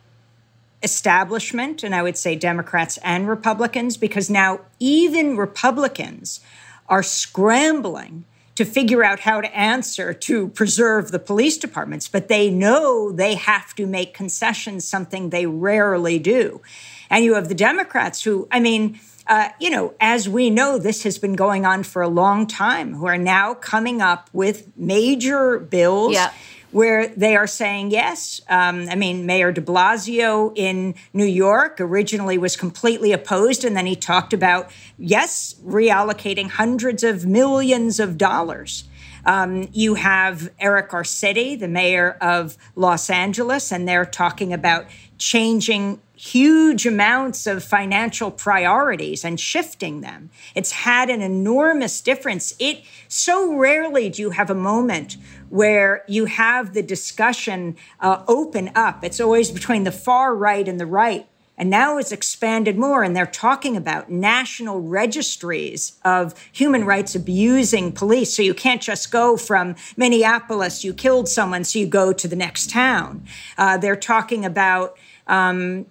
establishment, 0.82 1.82
and 1.82 1.94
I 1.94 2.02
would 2.02 2.16
say 2.16 2.36
Democrats 2.36 2.98
and 3.02 3.28
Republicans, 3.28 3.96
because 3.96 4.30
now 4.30 4.60
even 4.78 5.36
Republicans 5.36 6.40
are 6.88 7.02
scrambling 7.02 8.24
to 8.54 8.64
figure 8.64 9.04
out 9.04 9.20
how 9.20 9.40
to 9.40 9.56
answer 9.56 10.12
to 10.12 10.48
preserve 10.48 11.12
the 11.12 11.18
police 11.18 11.56
departments, 11.56 12.08
but 12.08 12.26
they 12.26 12.50
know 12.50 13.12
they 13.12 13.34
have 13.36 13.72
to 13.76 13.86
make 13.86 14.12
concessions, 14.14 14.84
something 14.84 15.30
they 15.30 15.46
rarely 15.46 16.18
do. 16.18 16.60
And 17.08 17.24
you 17.24 17.34
have 17.34 17.48
the 17.48 17.54
Democrats 17.54 18.22
who, 18.22 18.48
I 18.50 18.58
mean, 18.58 18.98
uh, 19.28 19.50
you 19.60 19.70
know, 19.70 19.94
as 20.00 20.28
we 20.28 20.50
know, 20.50 20.78
this 20.78 21.02
has 21.02 21.18
been 21.18 21.36
going 21.36 21.66
on 21.66 21.82
for 21.82 22.02
a 22.02 22.08
long 22.08 22.46
time, 22.46 22.94
who 22.94 23.06
are 23.06 23.18
now 23.18 23.54
coming 23.54 24.00
up 24.00 24.28
with 24.32 24.66
major 24.76 25.58
bills 25.58 26.14
Yeah. 26.14 26.32
Where 26.70 27.08
they 27.08 27.36
are 27.36 27.46
saying 27.46 27.90
yes. 27.90 28.40
Um, 28.48 28.88
I 28.88 28.94
mean, 28.94 29.26
Mayor 29.26 29.52
de 29.52 29.60
Blasio 29.60 30.52
in 30.54 30.94
New 31.12 31.24
York 31.24 31.80
originally 31.80 32.38
was 32.38 32.56
completely 32.56 33.12
opposed, 33.12 33.64
and 33.64 33.76
then 33.76 33.86
he 33.86 33.96
talked 33.96 34.32
about, 34.32 34.70
yes, 34.98 35.54
reallocating 35.64 36.50
hundreds 36.50 37.02
of 37.02 37.24
millions 37.26 37.98
of 37.98 38.18
dollars. 38.18 38.84
Um, 39.24 39.68
you 39.72 39.94
have 39.94 40.50
Eric 40.58 40.90
Garcetti, 40.90 41.58
the 41.58 41.68
mayor 41.68 42.16
of 42.20 42.56
Los 42.76 43.10
Angeles, 43.10 43.72
and 43.72 43.86
they're 43.86 44.06
talking 44.06 44.52
about 44.52 44.86
changing 45.18 46.00
huge 46.14 46.84
amounts 46.84 47.46
of 47.46 47.62
financial 47.62 48.30
priorities 48.30 49.24
and 49.24 49.38
shifting 49.38 50.00
them. 50.00 50.30
It's 50.54 50.72
had 50.72 51.10
an 51.10 51.22
enormous 51.22 52.00
difference. 52.00 52.54
It 52.58 52.82
so 53.06 53.54
rarely 53.54 54.08
do 54.08 54.22
you 54.22 54.30
have 54.30 54.50
a 54.50 54.54
moment 54.54 55.16
where 55.50 56.04
you 56.08 56.26
have 56.26 56.74
the 56.74 56.82
discussion 56.82 57.76
uh, 58.00 58.22
open 58.28 58.70
up. 58.74 59.02
It's 59.04 59.20
always 59.20 59.50
between 59.50 59.84
the 59.84 59.92
far 59.92 60.34
right 60.34 60.66
and 60.68 60.78
the 60.78 60.86
right. 60.86 61.26
And 61.60 61.70
now 61.70 61.98
it's 61.98 62.12
expanded 62.12 62.78
more, 62.78 63.02
and 63.02 63.16
they're 63.16 63.26
talking 63.26 63.76
about 63.76 64.08
national 64.12 64.80
registries 64.80 65.98
of 66.04 66.32
human 66.52 66.84
rights 66.84 67.16
abusing 67.16 67.90
police. 67.90 68.32
So 68.32 68.42
you 68.42 68.54
can't 68.54 68.80
just 68.80 69.10
go 69.10 69.36
from 69.36 69.74
Minneapolis, 69.96 70.84
you 70.84 70.94
killed 70.94 71.28
someone, 71.28 71.64
so 71.64 71.80
you 71.80 71.86
go 71.88 72.12
to 72.12 72.28
the 72.28 72.36
next 72.36 72.70
town. 72.70 73.24
Uh, 73.56 73.76
they're 73.76 73.96
talking 73.96 74.44
about 74.44 74.96
um, 75.26 75.86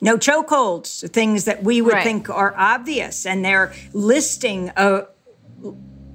no 0.00 0.16
chokeholds, 0.16 1.08
things 1.12 1.44
that 1.44 1.62
we 1.62 1.80
would 1.80 1.94
Right. 1.94 2.02
think 2.02 2.28
are 2.28 2.52
obvious, 2.56 3.24
and 3.24 3.44
they're 3.44 3.72
listing 3.92 4.72
a, 4.76 5.06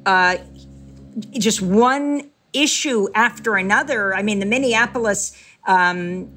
uh, 0.06 0.36
just 1.32 1.62
one 1.62 2.30
issue 2.56 3.08
after 3.14 3.56
another. 3.56 4.16
I 4.16 4.22
mean, 4.22 4.40
the 4.40 4.46
Minneapolis 4.46 5.38
um, 5.68 6.32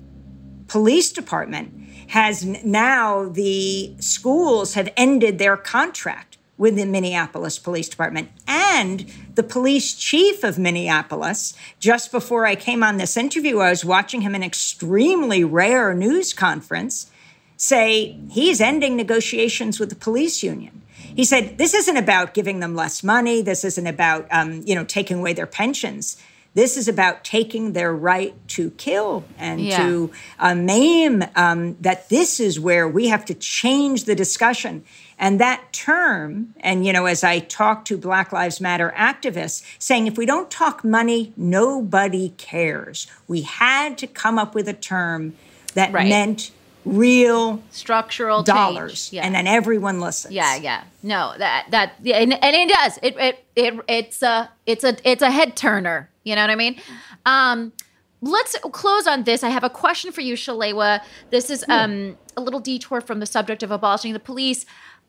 Police 0.67 1.13
Department 1.13 1.89
has 2.09 2.45
now 2.45 3.29
the 3.29 3.95
schools 4.01 4.75
have 4.75 4.93
ended 4.97 5.39
their 5.39 5.57
contract 5.57 6.39
with 6.57 6.77
the 6.77 6.85
Minneapolis 6.85 7.59
Police 7.59 7.89
Department 7.89 8.31
and 8.47 9.11
the 9.37 9.43
police 9.43 9.95
chief 9.95 10.43
of 10.43 10.59
Minneapolis. 10.59 11.55
Just 11.79 12.11
before 12.11 12.47
I 12.47 12.57
came 12.57 12.83
on 12.83 12.97
this 12.97 13.17
interview, 13.17 13.61
I 13.61 13.71
was 13.71 13.85
watching 13.85 14.23
him 14.23 14.35
in 14.35 14.43
an 14.43 14.47
extremely 14.47 15.45
rare 15.45 15.95
news 15.95 16.33
conference 16.33 17.11
say 17.57 18.19
he's 18.31 18.61
ending 18.61 18.97
negotiations 18.97 19.79
with 19.81 19.91
the 19.91 19.97
police 19.97 20.43
union. 20.43 20.83
He 21.15 21.25
said 21.25 21.59
this 21.59 21.75
isn't 21.75 21.97
about 21.97 22.35
giving 22.35 22.61
them 22.61 22.75
less 22.75 23.03
money. 23.03 23.43
This 23.43 23.65
isn't 23.65 23.87
about 23.87 24.27
um, 24.31 24.63
you 24.65 24.75
know 24.75 24.85
taking 24.85 25.19
away 25.19 25.33
their 25.33 25.47
pensions. 25.47 26.17
This 26.55 26.77
is 26.77 26.89
about 26.89 27.25
taking 27.25 27.73
their 27.73 27.95
right 27.95 28.35
to 28.49 28.71
kill 28.71 29.25
and 29.39 29.61
Yeah. 29.61 29.77
to 29.87 30.11
uh, 30.41 30.55
maim. 30.55 31.23
Um, 31.37 31.77
that 31.81 32.09
this 32.09 32.41
is 32.41 32.59
where 32.59 32.89
we 32.89 33.09
have 33.09 33.25
to 33.27 33.35
change 33.35 34.05
the 34.05 34.15
discussion. 34.15 34.83
And 35.21 35.39
that 35.41 35.73
term, 35.73 36.55
and 36.61 36.87
you 36.87 36.93
know, 36.93 37.07
as 37.07 37.23
I 37.23 37.41
talk 37.41 37.85
to 37.87 37.99
Black 37.99 38.33
Lives 38.33 38.61
Matter 38.61 38.93
activists, 38.97 39.63
saying 39.79 40.07
if 40.07 40.17
we 40.17 40.27
don't 40.27 40.51
talk 40.51 40.83
money, 40.85 41.33
nobody 41.37 42.31
cares. 42.39 43.07
We 43.29 43.43
had 43.43 43.99
to 43.99 44.07
come 44.07 44.39
up 44.39 44.55
with 44.55 44.69
a 44.69 44.73
term 44.75 45.35
that 45.75 45.93
Right. 45.93 46.09
meant 46.09 46.51
real 46.85 47.62
Structural 47.71 48.43
dollars. 48.43 49.11
Yeah. 49.12 49.25
and 49.25 49.35
then 49.35 49.47
everyone 49.47 50.01
listens. 50.01 50.35
Yeah, 50.35 50.57
yeah. 50.57 50.85
No, 51.03 51.35
that 51.38 51.67
that 51.71 51.95
yeah, 52.03 52.17
and, 52.17 52.33
and 52.33 52.57
it 52.57 52.69
does. 52.69 52.99
It 53.03 53.17
it 53.17 53.45
it 53.57 53.81
it's 53.88 54.23
a 54.23 54.51
it's 54.67 54.85
a 54.85 54.97
it's 55.09 55.23
a 55.23 55.31
head 55.31 55.57
turner. 55.57 56.11
You 56.25 56.35
know 56.35 56.43
what 56.43 56.51
I 56.51 56.57
mean? 56.57 56.81
Um 57.27 57.73
let's 58.21 58.57
close 58.73 59.07
on 59.07 59.25
this. 59.25 59.45
I 59.45 59.51
have 59.51 59.64
a 59.64 59.71
question 59.71 60.12
for 60.12 60.21
you, 60.21 60.35
Shalewa. 60.35 61.01
This 61.31 61.51
is 61.51 61.64
um 61.69 62.17
a 62.37 62.41
little 62.41 62.61
detour 62.61 63.01
from 63.01 63.21
the 63.21 63.27
subject 63.27 63.62
of 63.62 63.71
abolishing 63.71 64.12
the 64.12 64.21
police. 64.21 64.64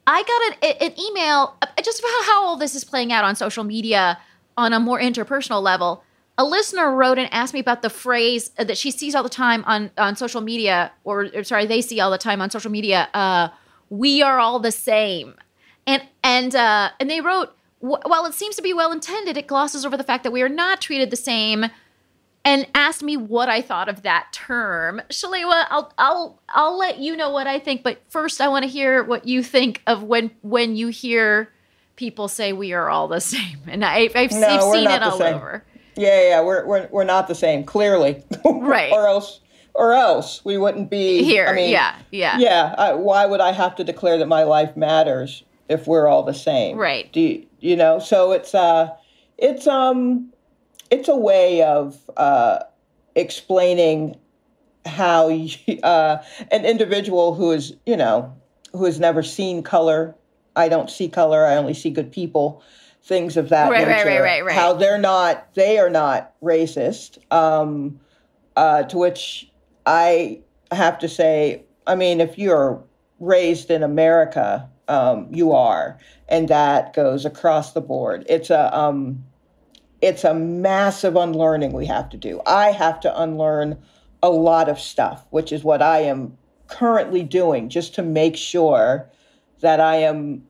I 0.08 0.24
got 0.24 0.72
an, 0.72 0.90
an 0.90 1.00
email 1.00 1.56
uh, 1.62 1.68
just 1.84 2.00
about 2.00 2.26
how 2.26 2.44
all 2.46 2.58
this 2.58 2.74
is 2.74 2.84
playing 2.84 3.12
out 3.14 3.24
on 3.24 3.36
social 3.36 3.64
media 3.64 4.18
on 4.58 4.74
a 4.74 4.80
more 4.80 5.00
interpersonal 5.00 5.62
level. 5.62 6.04
A 6.40 6.46
listener 6.46 6.96
wrote 6.96 7.18
and 7.20 7.28
asked 7.34 7.54
me 7.54 7.60
about 7.60 7.82
the 7.82 7.90
phrase 7.90 8.50
that 8.52 8.78
she 8.78 8.92
sees 8.92 9.14
all 9.14 9.24
the 9.24 9.30
time 9.30 9.64
on, 9.66 9.92
on 9.98 10.16
social 10.16 10.40
media, 10.40 10.92
or, 11.04 11.28
or 11.36 11.44
sorry, 11.44 11.66
they 11.66 11.82
see 11.82 12.00
all 12.00 12.10
the 12.10 12.18
time 12.18 12.42
on 12.42 12.50
social 12.50 12.72
media. 12.72 13.10
Uh, 13.14 13.50
we 13.90 14.22
are 14.22 14.40
all 14.40 14.58
the 14.60 14.72
same, 14.72 15.34
and 15.86 16.02
and 16.24 16.56
uh, 16.56 16.92
and 17.00 17.10
they 17.10 17.20
wrote, 17.20 17.50
"Wh- 17.80 18.06
while 18.06 18.26
it 18.26 18.34
seems 18.34 18.56
to 18.56 18.62
be 18.62 18.74
well 18.74 18.92
intended, 18.94 19.36
it 19.36 19.48
glosses 19.48 19.86
over 19.86 19.98
the 19.98 20.04
fact 20.04 20.24
that 20.24 20.32
we 20.32 20.42
are 20.42 20.48
not 20.48 20.80
treated 20.80 21.10
the 21.10 21.18
same 21.18 21.66
and 22.46 22.66
asked 22.74 23.04
me 23.04 23.18
what 23.18 23.50
I 23.50 23.62
thought 23.62 23.90
of 23.90 24.04
that 24.04 24.28
term. 24.32 25.02
Shalewa, 25.10 25.66
I'll 25.70 25.92
I'll 25.98 26.42
I'll 26.50 26.78
let 26.78 27.00
you 27.00 27.18
know 27.18 27.32
what 27.32 27.48
I 27.48 27.60
think, 27.60 27.84
but 27.84 28.00
first 28.08 28.40
I 28.40 28.48
want 28.48 28.64
to 28.64 28.70
hear 28.70 29.04
what 29.04 29.28
you 29.28 29.44
think 29.44 29.82
of 29.88 30.04
when 30.04 30.32
when 30.42 30.76
you 30.78 30.88
hear 30.88 31.52
people 31.98 32.30
say 32.30 32.54
we 32.54 32.72
are 32.72 32.90
all 32.90 33.10
the 33.10 33.20
same. 33.20 33.60
And 33.68 33.84
I, 33.84 34.10
I've, 34.16 34.32
No, 34.32 34.72
seen 34.72 34.90
it 34.90 35.04
all 35.04 35.18
same. 35.18 35.36
over. 35.36 35.66
Yeah, 35.96 36.30
yeah, 36.30 36.42
we're 36.42 36.66
we're 36.66 36.88
we're 36.92 37.04
not 37.04 37.28
the 37.28 37.36
same, 37.36 37.64
clearly. 37.64 38.24
Right. 38.46 38.92
or 38.92 39.08
else, 39.08 39.40
or 39.74 39.94
else 39.94 40.44
we 40.46 40.58
wouldn't 40.58 40.90
be 40.90 41.24
Here, 41.24 41.48
I 41.48 41.54
mean, 41.54 41.72
yeah, 41.72 41.96
yeah. 42.12 42.38
yeah. 42.38 42.76
I, 42.78 42.94
why 42.94 43.26
would 43.26 43.42
I 43.42 43.52
have 43.52 43.76
to 43.78 43.84
declare 43.84 44.18
that 44.18 44.28
my 44.28 44.44
life 44.44 44.78
matters 44.78 45.44
if 45.68 45.88
we're 45.88 46.08
all 46.08 46.24
the 46.24 46.34
same? 46.34 46.78
Right. 46.78 47.12
Do 47.12 47.20
you, 47.20 47.46
you 47.60 47.76
know? 47.76 48.00
So 48.00 48.32
it's 48.32 48.54
uh, 48.54 48.90
it's 49.38 49.66
um, 49.68 50.32
it's 50.92 51.08
a 51.08 51.16
way 51.16 51.64
of 51.64 51.98
uh, 52.18 52.60
explaining 53.16 54.18
how 54.86 55.30
you, 55.30 55.58
uh, 55.84 56.18
an 56.52 56.66
individual 56.66 57.36
who 57.36 57.52
is 57.52 57.76
you 57.86 57.98
know 57.98 58.36
who 58.74 58.86
has 58.86 59.00
never 59.00 59.24
seen 59.24 59.64
color. 59.64 60.16
I 60.56 60.70
don't 60.70 60.90
see 60.90 61.08
color. 61.10 61.46
I 61.46 61.56
only 61.56 61.74
see 61.74 61.90
good 61.90 62.12
people. 62.12 62.62
Things 63.10 63.38
of 63.38 63.50
that 63.50 63.72
Right, 63.72 63.88
right, 63.88 64.06
nature. 64.06 64.08
right, 64.08 64.22
right, 64.22 64.46
right. 64.46 64.56
How 64.56 64.74
they're 64.74 65.00
not. 65.00 65.56
They 65.56 65.80
are 65.80 65.90
not 65.90 66.32
racist. 66.44 67.18
Um, 67.34 68.00
uh, 68.56 68.84
to 68.84 69.00
which 69.00 69.52
I 69.88 70.42
have 70.72 71.00
to 71.00 71.10
say, 71.10 71.64
I 71.88 71.96
mean, 71.96 72.22
if 72.22 72.38
you're 72.38 72.84
raised 73.20 73.72
in 73.72 73.82
America, 73.82 74.70
um, 74.88 75.28
you 75.32 75.54
are, 75.54 75.98
and 76.28 76.50
that 76.50 76.94
goes 76.94 77.26
across 77.26 77.74
the 77.74 77.82
board. 77.82 78.28
It's 78.30 78.52
a 78.52 78.78
um, 78.78 79.26
it's 80.02 80.24
a 80.24 80.36
massive 80.36 81.16
unlearning 81.16 81.72
we 81.74 81.88
have 81.88 82.10
to 82.12 82.18
do. 82.18 82.44
I 82.46 82.70
have 82.70 83.00
to 83.00 83.22
unlearn 83.22 83.80
a 84.22 84.30
lot 84.30 84.70
of 84.70 84.80
stuff, 84.80 85.26
which 85.32 85.52
is 85.52 85.64
what 85.64 85.82
I 85.82 86.02
am 86.02 86.38
currently 86.68 87.24
doing, 87.24 87.70
just 87.70 87.96
to 87.96 88.04
make 88.04 88.38
sure 88.38 89.10
that 89.62 89.80
I 89.80 89.96
am 89.96 90.44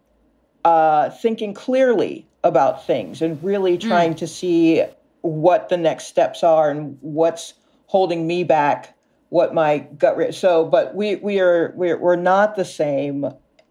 uh, 0.66 1.10
thinking 1.10 1.54
clearly 1.54 2.26
about 2.44 2.86
things 2.86 3.22
and 3.22 3.42
really 3.44 3.76
hmm. 3.76 3.88
trying 3.88 4.16
to 4.16 4.28
see 4.28 4.84
what 5.22 5.70
the 5.70 5.78
next 5.78 6.06
steps 6.06 6.44
are 6.44 6.70
and 6.70 6.98
what's 7.02 7.54
holding 7.88 8.26
me 8.28 8.44
back, 8.44 8.96
what 9.30 9.54
my 9.54 9.80
gut. 9.98 10.16
Re- 10.18 10.32
so, 10.32 10.66
but 10.66 10.96
we 10.96 11.16
we 11.18 11.40
are 11.40 11.74
we're 11.76 11.98
we're 11.98 12.16
not 12.16 12.56
the 12.56 12.66
same, 12.66 13.26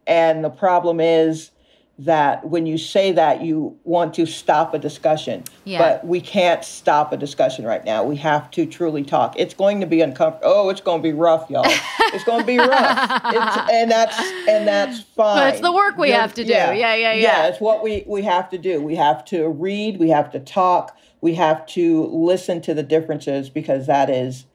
and 0.07 0.45
the 0.45 0.51
problem 0.51 1.01
is 1.01 1.51
that 1.99 2.45
when 2.45 2.65
you 2.65 2.79
say 2.79 3.11
that 3.11 3.43
you 3.43 3.77
want 3.83 4.15
to 4.15 4.25
stop 4.25 4.73
a 4.73 4.79
discussion. 4.79 5.43
Yeah. 5.65 5.79
but 5.79 6.07
we 6.07 6.21
can't 6.21 6.65
stop 6.65 7.13
a 7.13 7.17
discussion 7.17 7.65
right 7.65 7.85
now. 7.85 8.05
We 8.05 8.17
have 8.17 8.51
to 8.53 8.67
truly 8.67 9.03
talk. 9.03 9.35
It's 9.37 9.53
going 9.55 9.81
to 9.81 9.87
be 9.87 10.01
uncomfortable 10.01 10.53
oh 10.55 10.71
it's 10.71 10.81
going 10.81 11.01
to 11.01 11.03
be 11.03 11.13
rough 11.13 11.51
y'all. 11.51 11.67
It's 12.11 12.25
going 12.25 12.41
to 12.41 12.47
be 12.47 12.57
rough. 12.57 13.23
It's, 13.27 13.71
and 13.71 13.91
that's 13.91 14.19
and 14.49 14.67
that's 14.67 15.01
fine 15.01 15.49
it's 15.49 15.61
the 15.61 15.73
work 15.73 15.99
we 15.99 16.09
Just- 16.09 16.21
have 16.21 16.35
to 16.35 16.45
do. 16.45 16.51
Yeah, 16.51 16.73
yeah, 16.73 16.95
yeah. 16.95 17.13
yeah 17.15 17.47
it's 17.49 17.61
what 17.61 17.83
we 17.83 18.05
we 18.07 18.23
have 18.23 18.49
to 18.51 18.59
do. 18.59 18.81
We 18.81 18.95
have 18.97 19.25
to 19.27 19.49
read 19.49 19.99
we 19.99 20.09
have 20.11 20.31
to 20.33 20.41
talk 20.41 20.97
we 21.21 21.35
have 21.35 21.67
to 21.67 22.07
listen 22.07 22.61
to 22.63 22.75
the 22.75 22.83
differences 22.83 23.51
because 23.51 23.87
that 23.87 24.09
is 24.09 24.47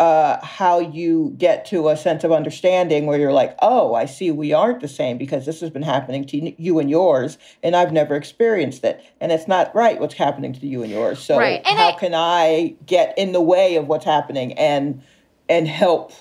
uh, 0.00 0.44
how 0.44 0.80
you 0.80 1.34
get 1.38 1.64
to 1.66 1.88
a 1.88 1.96
sense 1.96 2.24
of 2.24 2.32
understanding 2.32 3.06
where 3.06 3.18
you're 3.18 3.32
like, 3.32 3.56
oh, 3.62 3.94
I 3.94 4.06
see 4.06 4.30
we 4.30 4.52
aren't 4.52 4.80
the 4.80 4.88
same 4.88 5.18
because 5.18 5.46
this 5.46 5.60
has 5.60 5.70
been 5.70 5.82
happening 5.82 6.24
to 6.26 6.62
you 6.62 6.78
and 6.78 6.90
yours, 6.90 7.38
and 7.62 7.76
I've 7.76 7.92
never 7.92 8.16
experienced 8.16 8.84
it. 8.84 9.04
And 9.20 9.30
it's 9.30 9.46
not 9.46 9.74
right 9.74 10.00
what's 10.00 10.14
happening 10.14 10.52
to 10.54 10.66
you 10.66 10.82
and 10.82 10.90
yours. 10.90 11.20
So 11.20 11.38
Right. 11.38 11.62
And 11.64 11.78
how 11.78 11.90
I- 11.90 11.92
can 11.98 12.14
I 12.14 12.74
get 12.86 13.16
in 13.16 13.32
the 13.32 13.40
way 13.40 13.76
of 13.76 13.86
what's 13.86 14.04
happening 14.04 14.52
and 14.54 15.02
and 15.48 15.68
help? 15.68 16.12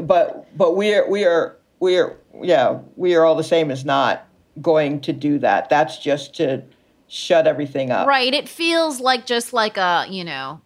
But 0.00 0.46
but 0.56 0.76
we 0.76 0.94
are 0.94 1.08
we 1.08 1.24
are 1.24 1.56
we 1.78 1.98
are 1.98 2.16
yeah, 2.42 2.78
we 2.96 3.14
are 3.14 3.24
all 3.24 3.36
the 3.36 3.44
same 3.44 3.70
is 3.70 3.84
not 3.84 4.26
going 4.60 5.00
to 5.02 5.12
do 5.12 5.38
that. 5.38 5.68
That's 5.68 5.98
just 5.98 6.34
to 6.36 6.64
shut 7.06 7.46
everything 7.46 7.90
up. 7.92 8.08
Right. 8.08 8.34
It 8.34 8.48
feels 8.48 8.98
like 9.00 9.26
just 9.26 9.52
like 9.52 9.76
a, 9.76 10.06
you 10.08 10.24
know, 10.24 10.60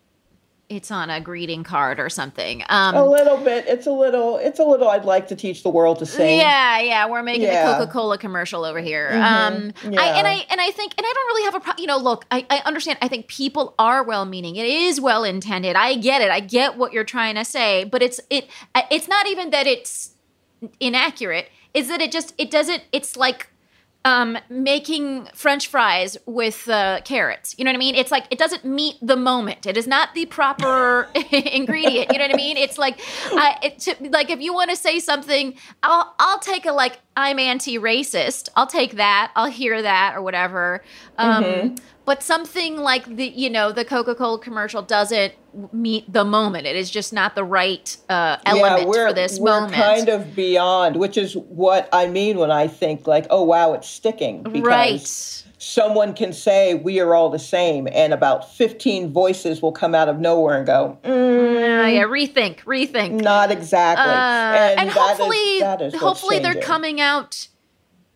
it's 0.68 0.90
on 0.90 1.08
a 1.08 1.18
greeting 1.20 1.64
card 1.64 1.98
or 1.98 2.10
something. 2.10 2.62
Um, 2.68 2.94
A 2.94 3.04
little 3.04 3.38
bit. 3.38 3.64
It's 3.66 3.86
a 3.86 3.90
little. 3.90 4.36
It's 4.36 4.58
a 4.58 4.64
little. 4.64 4.88
I'd 4.88 5.06
like 5.06 5.28
to 5.28 5.36
teach 5.36 5.62
the 5.62 5.70
world 5.70 5.98
to 6.00 6.06
sing. 6.06 6.38
Yeah, 6.38 6.78
yeah, 6.80 7.08
we're 7.08 7.22
making 7.22 7.42
Yeah. 7.44 7.64
Mm-hmm. 7.64 7.80
a 7.82 7.86
Coca-Cola 7.86 8.18
commercial 8.18 8.64
over 8.66 8.78
here. 8.80 9.08
Um, 9.14 9.72
I, 9.82 9.88
and 9.88 10.26
I 10.26 10.44
and 10.50 10.60
I 10.60 10.70
think, 10.70 10.92
and 10.98 11.06
I 11.06 11.12
don't 11.14 11.26
really 11.28 11.44
have 11.44 11.54
a, 11.54 11.60
pro- 11.60 11.74
you 11.78 11.86
know, 11.86 11.96
look, 11.96 12.26
I, 12.30 12.44
I 12.50 12.58
understand. 12.66 12.98
I 13.00 13.08
think 13.08 13.28
people 13.28 13.74
are 13.78 14.02
well-meaning. 14.04 14.56
It 14.56 14.66
is 14.66 15.00
well-intended. 15.00 15.74
I 15.74 15.94
get 15.96 16.20
it. 16.20 16.30
I 16.30 16.40
get 16.40 16.76
what 16.76 16.92
you're 16.92 17.02
trying 17.04 17.36
to 17.36 17.44
say, 17.46 17.84
but 17.84 18.02
it's 18.02 18.20
it. 18.28 18.48
It's 18.90 19.08
not 19.08 19.26
even 19.26 19.48
that 19.50 19.66
it's 19.66 20.12
inaccurate. 20.80 21.48
Is 21.72 21.88
that 21.88 22.00
it 22.02 22.12
just 22.12 22.34
it 22.36 22.50
doesn't. 22.50 22.82
It's 22.92 23.16
like 23.16 23.48
um, 24.04 24.38
making 24.48 25.28
French 25.34 25.66
fries 25.66 26.16
with 26.24 26.68
uh, 26.68 27.00
carrots. 27.04 27.54
You 27.58 27.64
know 27.64 27.70
what 27.70 27.76
I 27.76 27.78
mean? 27.78 27.94
It's 27.94 28.10
like 28.10 28.26
it 28.30 28.38
doesn't 28.38 28.64
meet 28.64 28.96
the 29.02 29.16
moment. 29.16 29.66
It 29.66 29.76
is 29.76 29.86
not 29.86 30.14
the 30.14 30.26
proper 30.26 31.08
ingredient. 31.32 32.12
You 32.12 32.18
know 32.18 32.24
what 32.24 32.34
I 32.34 32.36
mean? 32.36 32.56
It's 32.56 32.78
like, 32.78 33.00
I, 33.26 33.58
it, 33.62 33.78
to, 33.80 33.96
like 34.10 34.30
if 34.30 34.40
you 34.40 34.54
want 34.54 34.70
to 34.70 34.76
say 34.76 34.98
something, 35.00 35.54
I'll 35.82 36.14
I'll 36.18 36.38
take 36.38 36.64
a 36.66 36.72
like 36.72 37.00
I'm 37.16 37.38
anti-racist. 37.38 38.48
I'll 38.56 38.66
take 38.68 38.92
that. 38.96 39.32
I'll 39.34 39.50
hear 39.50 39.82
that 39.82 40.14
or 40.16 40.22
whatever. 40.22 40.82
Um, 41.18 41.44
Mm-hmm. 41.44 41.74
But 42.08 42.22
something 42.22 42.78
like 42.78 43.04
the 43.04 43.26
you 43.26 43.50
know 43.50 43.70
the 43.70 43.84
Coca-Cola 43.84 44.38
commercial 44.38 44.80
doesn't 44.80 45.34
meet 45.74 46.10
the 46.10 46.24
moment. 46.24 46.66
It 46.66 46.74
is 46.74 46.90
just 46.90 47.12
not 47.12 47.34
the 47.34 47.44
right 47.44 47.94
uh, 48.08 48.38
element 48.46 48.80
yeah, 48.80 48.86
we're, 48.86 49.08
for 49.08 49.12
this 49.12 49.38
we're 49.38 49.60
moment. 49.60 49.74
kind 49.74 50.08
of 50.08 50.34
beyond, 50.34 50.96
which 50.96 51.18
is 51.18 51.34
what 51.36 51.86
I 51.92 52.06
mean 52.06 52.38
when 52.38 52.50
I 52.50 52.66
think 52.66 53.06
like, 53.06 53.26
oh 53.28 53.42
wow, 53.42 53.74
it's 53.74 53.90
sticking. 53.90 54.42
Because 54.42 54.62
right. 54.62 55.54
someone 55.58 56.14
can 56.14 56.32
say 56.32 56.72
we 56.72 56.98
are 56.98 57.14
all 57.14 57.28
the 57.28 57.38
same, 57.38 57.86
and 57.92 58.14
about 58.14 58.50
15 58.54 59.12
voices 59.12 59.60
will 59.60 59.72
come 59.72 59.94
out 59.94 60.08
of 60.08 60.18
nowhere 60.18 60.56
and 60.56 60.66
go, 60.66 60.98
mm, 61.04 61.84
Uh, 61.84 61.88
yeah, 61.88 62.04
rethink, 62.04 62.60
rethink. 62.60 63.20
not 63.20 63.50
exactly. 63.50 64.06
Uh, 64.06 64.80
and, 64.80 64.88
is- 64.88 64.94
hopefully, 64.96 65.60
that 65.60 65.82
is 65.82 65.94
hopefully 65.94 66.38
they're 66.38 66.54
coming 66.54 67.02
out 67.02 67.48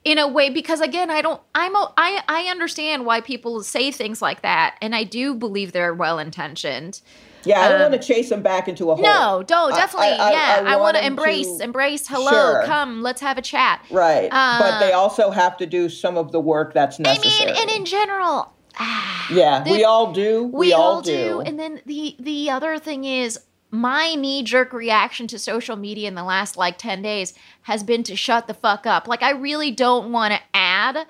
in 0.05 0.19
a 0.19 0.27
way 0.27 0.51
because 0.51 0.81
again, 0.81 1.11
I 1.11 1.23
don't, 1.23 1.41
I'm, 1.55 1.75
a, 1.75 1.93
I, 1.97 2.23
I 2.29 2.43
understand 2.45 3.07
why 3.07 3.21
people 3.21 3.63
say 3.63 3.91
things 3.91 4.21
like 4.21 4.43
that, 4.43 4.77
and 4.83 4.95
I 4.95 5.05
do 5.05 5.35
believe 5.35 5.73
they're 5.73 5.95
well 5.95 6.19
intentioned. 6.19 7.01
Yeah, 7.45 7.61
I 7.61 7.69
don't 7.69 7.83
um, 7.83 7.91
want 7.91 8.01
to 8.01 8.07
chase 8.07 8.29
them 8.29 8.41
back 8.43 8.69
into 8.69 8.91
a 8.93 8.95
hole. 8.95 9.03
No, 9.05 9.43
don't 9.45 9.71
definitely. 9.75 10.11
I- 10.11 10.29
I- 10.29 10.31
yeah, 10.31 10.65
I 10.65 10.77
want 10.77 10.97
to 10.97 11.05
embrace, 11.05 11.61
embrace. 11.61 12.07
Hello, 12.07 12.31
Sure. 12.31 12.63
come, 12.67 13.03
let's 13.03 13.21
have 13.21 13.37
a 13.37 13.43
chat. 13.43 13.85
Right. 13.91 14.31
but 14.31 14.79
they 14.79 14.93
Uh, 14.93 14.99
also 14.99 15.31
have 15.31 15.57
to 15.57 15.67
do 15.67 15.89
some 15.89 16.17
of 16.17 16.31
the 16.31 16.41
work 16.41 16.73
that's 16.73 16.99
necessary 17.01 17.51
I 17.51 17.53
mean, 17.55 17.63
and 17.63 17.71
in 17.79 17.85
general, 17.85 18.53
ah, 18.79 19.27
yeah, 19.33 19.61
the- 19.63 19.73
we 19.73 19.85
all 19.85 20.13
do. 20.13 20.45
We, 20.45 20.69
we, 20.69 20.73
all, 20.73 20.83
all 20.83 21.03
do. 21.03 21.41
And 21.41 21.59
then 21.59 21.81
the 21.85 22.15
the 22.21 22.51
other 22.51 22.79
thing 22.79 23.05
is 23.05 23.41
my 23.73 24.15
knee 24.15 24.43
jerk 24.43 24.73
reaction 24.75 25.27
to 25.27 25.39
social 25.39 25.77
media 25.77 26.07
in 26.07 26.15
the 26.15 26.23
last 26.23 26.59
like 26.59 26.77
10 26.77 27.01
days 27.01 27.33
has 27.63 27.83
been 27.83 28.03
to 28.03 28.15
shut 28.15 28.47
the 28.47 28.55
fuck 28.55 28.87
up. 28.87 29.09
Like 29.09 29.23
I 29.23 29.31
really 29.31 29.71
don't 29.71 30.13
want 30.13 30.35
to 30.35 30.41
add 30.53 31.07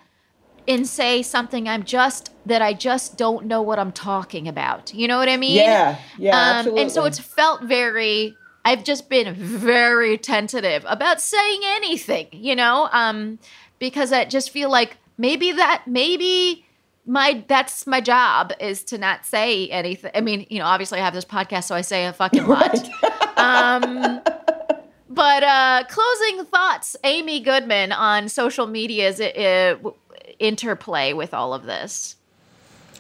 and 0.68 0.87
say 0.87 1.22
something 1.22 1.68
I'm 1.68 1.83
just 1.83 2.31
that 2.46 2.62
I 2.62 2.72
just 2.72 3.18
don't 3.18 3.46
know 3.46 3.61
what 3.61 3.81
I'm 3.81 3.90
talking 3.90 4.46
about. 4.46 4.94
You 4.94 5.09
know 5.09 5.18
what 5.18 5.29
I 5.29 5.37
mean? 5.37 5.57
Yeah, 5.57 5.98
yeah, 6.16 6.61
Um, 6.61 6.79
and 6.79 6.90
so 6.90 7.05
it's 7.05 7.18
felt 7.18 7.64
very 7.64 8.37
I've 8.64 8.85
just 8.85 9.11
been 9.11 9.35
very 9.35 10.16
tentative 10.16 10.85
about 10.87 11.20
saying 11.20 11.62
anything, 11.64 12.29
you 12.31 12.55
know? 12.55 12.88
Um 12.92 13.40
because 13.81 14.12
I 14.12 14.25
just 14.25 14.51
feel 14.51 14.70
like 14.70 14.98
maybe 15.18 15.51
that 15.51 15.83
maybe 15.88 16.64
my 17.06 17.44
that's 17.48 17.86
my 17.86 18.00
job 18.00 18.52
is 18.60 18.84
to 18.84 18.98
not 18.98 19.24
say 19.26 19.68
anything. 19.68 20.10
I 20.14 20.20
mean, 20.20 20.46
you 20.50 20.58
know, 20.58 20.66
obviously 20.66 21.00
I 21.00 21.04
have 21.04 21.14
this 21.14 21.24
podcast, 21.24 21.64
so 21.64 21.74
I 21.74 21.80
say 21.80 22.06
a 22.06 22.12
fucking 22.12 22.46
lot. 22.46 22.88
um, 23.36 24.20
but 25.10 25.42
uh, 25.42 25.84
closing 25.88 26.44
thoughts, 26.44 26.96
Amy 27.04 27.40
Goodman 27.40 27.92
on 27.92 28.28
social 28.28 28.66
media's 28.66 29.20
uh, 29.20 29.74
w- 29.78 29.96
interplay 30.38 31.12
with 31.12 31.34
all 31.34 31.54
of 31.54 31.64
this. 31.64 32.16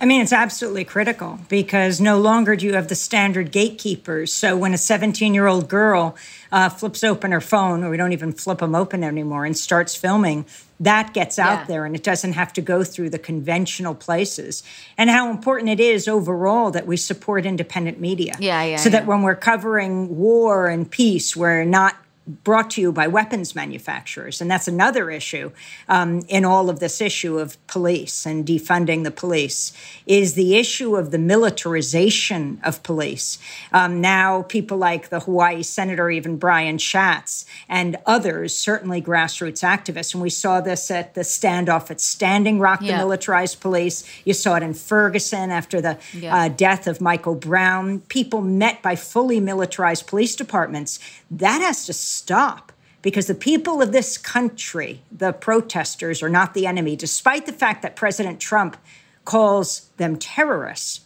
I 0.02 0.04
mean, 0.04 0.20
it's 0.20 0.32
absolutely 0.32 0.82
critical 0.84 1.38
because 1.48 2.00
no 2.00 2.18
longer 2.18 2.56
do 2.56 2.66
you 2.66 2.74
have 2.74 2.88
the 2.88 2.96
standard 2.96 3.52
gatekeepers. 3.52 4.32
So 4.32 4.56
when 4.56 4.74
a 4.74 4.78
17 4.78 5.32
year 5.32 5.46
old 5.46 5.68
girl 5.68 6.16
uh, 6.50 6.70
flips 6.70 7.04
open 7.04 7.30
her 7.30 7.40
phone, 7.40 7.84
or 7.84 7.90
we 7.90 7.96
don't 7.96 8.12
even 8.12 8.32
flip 8.32 8.58
them 8.58 8.74
open 8.74 9.04
anymore, 9.04 9.44
and 9.44 9.56
starts 9.56 9.94
filming, 9.94 10.44
that 10.80 11.14
gets 11.14 11.38
out 11.38 11.60
Yeah. 11.60 11.64
there 11.66 11.84
and 11.84 11.94
it 11.94 12.02
doesn't 12.02 12.32
have 12.32 12.52
to 12.54 12.60
go 12.60 12.82
through 12.82 13.10
the 13.10 13.18
conventional 13.18 13.94
places. 13.94 14.64
And 14.98 15.08
how 15.08 15.30
important 15.30 15.70
it 15.70 15.78
is 15.78 16.08
overall 16.08 16.72
that 16.72 16.84
we 16.84 16.96
support 16.96 17.46
independent 17.46 18.00
media. 18.00 18.34
Yeah, 18.40 18.60
yeah, 18.64 18.76
So 18.78 18.90
that 18.90 19.06
when 19.06 19.22
we're 19.22 19.36
covering 19.36 20.18
war 20.18 20.66
and 20.66 20.90
peace, 20.90 21.36
we're 21.36 21.62
not 21.64 21.94
brought 22.26 22.70
to 22.70 22.80
you 22.80 22.92
by 22.92 23.08
weapons 23.08 23.54
manufacturers. 23.54 24.40
And 24.40 24.50
that's 24.50 24.68
another 24.68 25.10
issue 25.10 25.50
um, 25.88 26.22
in 26.28 26.44
all 26.44 26.70
of 26.70 26.78
this 26.78 27.00
issue 27.00 27.38
of 27.38 27.64
police 27.66 28.24
and 28.24 28.46
defunding 28.46 29.02
the 29.02 29.10
police 29.10 29.72
is 30.06 30.34
the 30.34 30.56
issue 30.56 30.94
of 30.96 31.10
the 31.10 31.18
militarization 31.18 32.60
of 32.62 32.82
police. 32.82 33.38
Um, 33.72 34.00
now, 34.00 34.42
people 34.42 34.78
like 34.78 35.08
the 35.08 35.20
Hawaii 35.20 35.62
Senator, 35.62 36.10
even 36.10 36.36
Brian 36.36 36.78
Schatz, 36.78 37.44
and 37.68 37.96
others, 38.06 38.56
certainly 38.56 39.02
grassroots 39.02 39.62
activists. 39.62 40.14
And 40.14 40.22
we 40.22 40.30
saw 40.30 40.60
this 40.60 40.90
at 40.90 41.14
the 41.14 41.22
standoff 41.22 41.90
at 41.90 42.00
Standing 42.00 42.58
Rock, 42.58 42.80
the 42.80 42.86
militarized 42.98 43.60
police. 43.60 44.04
You 44.24 44.34
saw 44.34 44.56
it 44.56 44.62
in 44.62 44.74
Ferguson 44.74 45.50
after 45.50 45.80
the 45.80 45.98
Yeah. 46.12 46.36
uh, 46.36 46.48
death 46.48 46.86
of 46.86 47.00
Michael 47.00 47.34
Brown. 47.34 48.00
People 48.08 48.42
met 48.42 48.80
by 48.82 48.94
fully 48.96 49.40
militarized 49.40 50.06
police 50.06 50.36
departments. 50.36 50.98
That 51.30 51.62
has 51.62 51.86
to 51.86 51.92
stop 52.16 52.72
because 53.02 53.26
the 53.26 53.34
people 53.34 53.82
of 53.82 53.92
this 53.92 54.16
country, 54.16 55.02
the 55.10 55.32
protesters, 55.32 56.22
are 56.22 56.28
not 56.28 56.54
the 56.54 56.66
enemy, 56.66 56.94
despite 56.96 57.46
the 57.46 57.52
fact 57.52 57.82
that 57.82 57.96
President 57.96 58.40
Trump 58.40 58.76
calls 59.24 59.90
them 59.96 60.16
terrorists. 60.16 61.00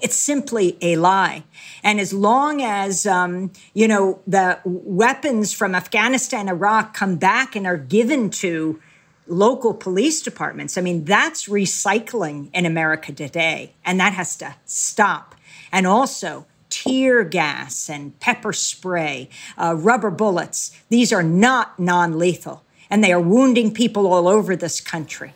It's 0.00 0.16
simply 0.16 0.76
a 0.82 0.96
lie. 0.96 1.44
And 1.82 1.98
as 1.98 2.12
long 2.12 2.62
as, 2.62 3.06
um, 3.06 3.52
you 3.72 3.88
know, 3.88 4.20
the 4.26 4.58
weapons 4.64 5.52
from 5.52 5.74
Afghanistan, 5.74 6.48
Iraq 6.48 6.94
come 6.94 7.16
back 7.16 7.56
and 7.56 7.66
are 7.66 7.78
given 7.78 8.28
to 8.30 8.80
local 9.26 9.72
police 9.72 10.20
departments, 10.20 10.76
I 10.76 10.82
mean, 10.82 11.04
that's 11.04 11.48
recycling 11.48 12.50
in 12.52 12.66
America 12.66 13.12
today. 13.12 13.72
And 13.84 13.98
that 14.00 14.12
has 14.12 14.36
to 14.38 14.56
stop. 14.66 15.34
And 15.72 15.86
also, 15.86 16.46
tear 16.74 17.22
gas 17.22 17.88
and 17.88 18.18
pepper 18.18 18.52
spray, 18.52 19.28
uh, 19.56 19.74
rubber 19.76 20.10
bullets, 20.10 20.76
these 20.88 21.12
are 21.12 21.22
not 21.22 21.78
non 21.78 22.18
lethal. 22.18 22.64
And 22.90 23.02
they 23.02 23.12
are 23.12 23.20
wounding 23.20 23.72
people 23.72 24.06
all 24.06 24.28
over 24.28 24.56
this 24.56 24.80
country. 24.80 25.32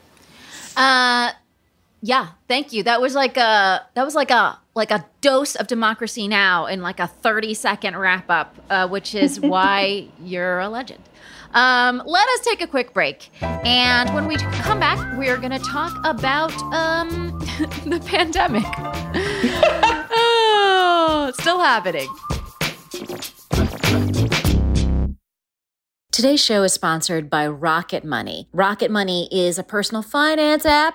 Uh, 0.77 1.31
yeah, 2.01 2.29
thank 2.47 2.73
you. 2.73 2.83
That 2.83 3.01
was 3.01 3.15
like 3.15 3.37
a 3.37 3.87
that 3.95 4.05
was 4.05 4.15
like 4.15 4.31
a 4.31 4.59
like 4.75 4.91
a 4.91 5.05
dose 5.21 5.57
of 5.57 5.67
democracy 5.67 6.29
now 6.29 6.67
in 6.67 6.83
like 6.83 7.01
a 7.01 7.09
thirty 7.09 7.55
second 7.55 7.97
wrap 7.97 8.31
up, 8.31 8.55
uh, 8.71 8.87
which 8.89 9.15
is 9.15 9.41
why 9.55 10.09
you're 10.23 10.61
a 10.61 10.69
legend. 10.69 11.03
Um, 11.55 12.03
let 12.05 12.29
us 12.29 12.41
take 12.41 12.61
a 12.61 12.67
quick 12.67 12.93
break, 12.93 13.31
and 13.41 14.15
when 14.15 14.27
we 14.27 14.37
come 14.37 14.79
back, 14.79 15.19
we 15.19 15.29
are 15.29 15.39
going 15.39 15.51
to 15.51 15.59
talk 15.59 15.97
about 16.05 16.55
um, 16.75 17.31
the 17.87 18.01
pandemic. 18.07 18.65
it's 21.29 21.39
still 21.43 21.61
happening. 21.61 22.09
Today's 26.11 26.43
show 26.43 26.65
is 26.65 26.73
sponsored 26.73 27.31
by 27.31 27.47
Rocket 27.47 28.05
Money. 28.05 28.49
Rocket 28.53 28.91
Money 28.91 29.29
is 29.31 29.59
a 29.59 29.63
personal 29.63 30.03
finance 30.03 30.67
app 30.67 30.95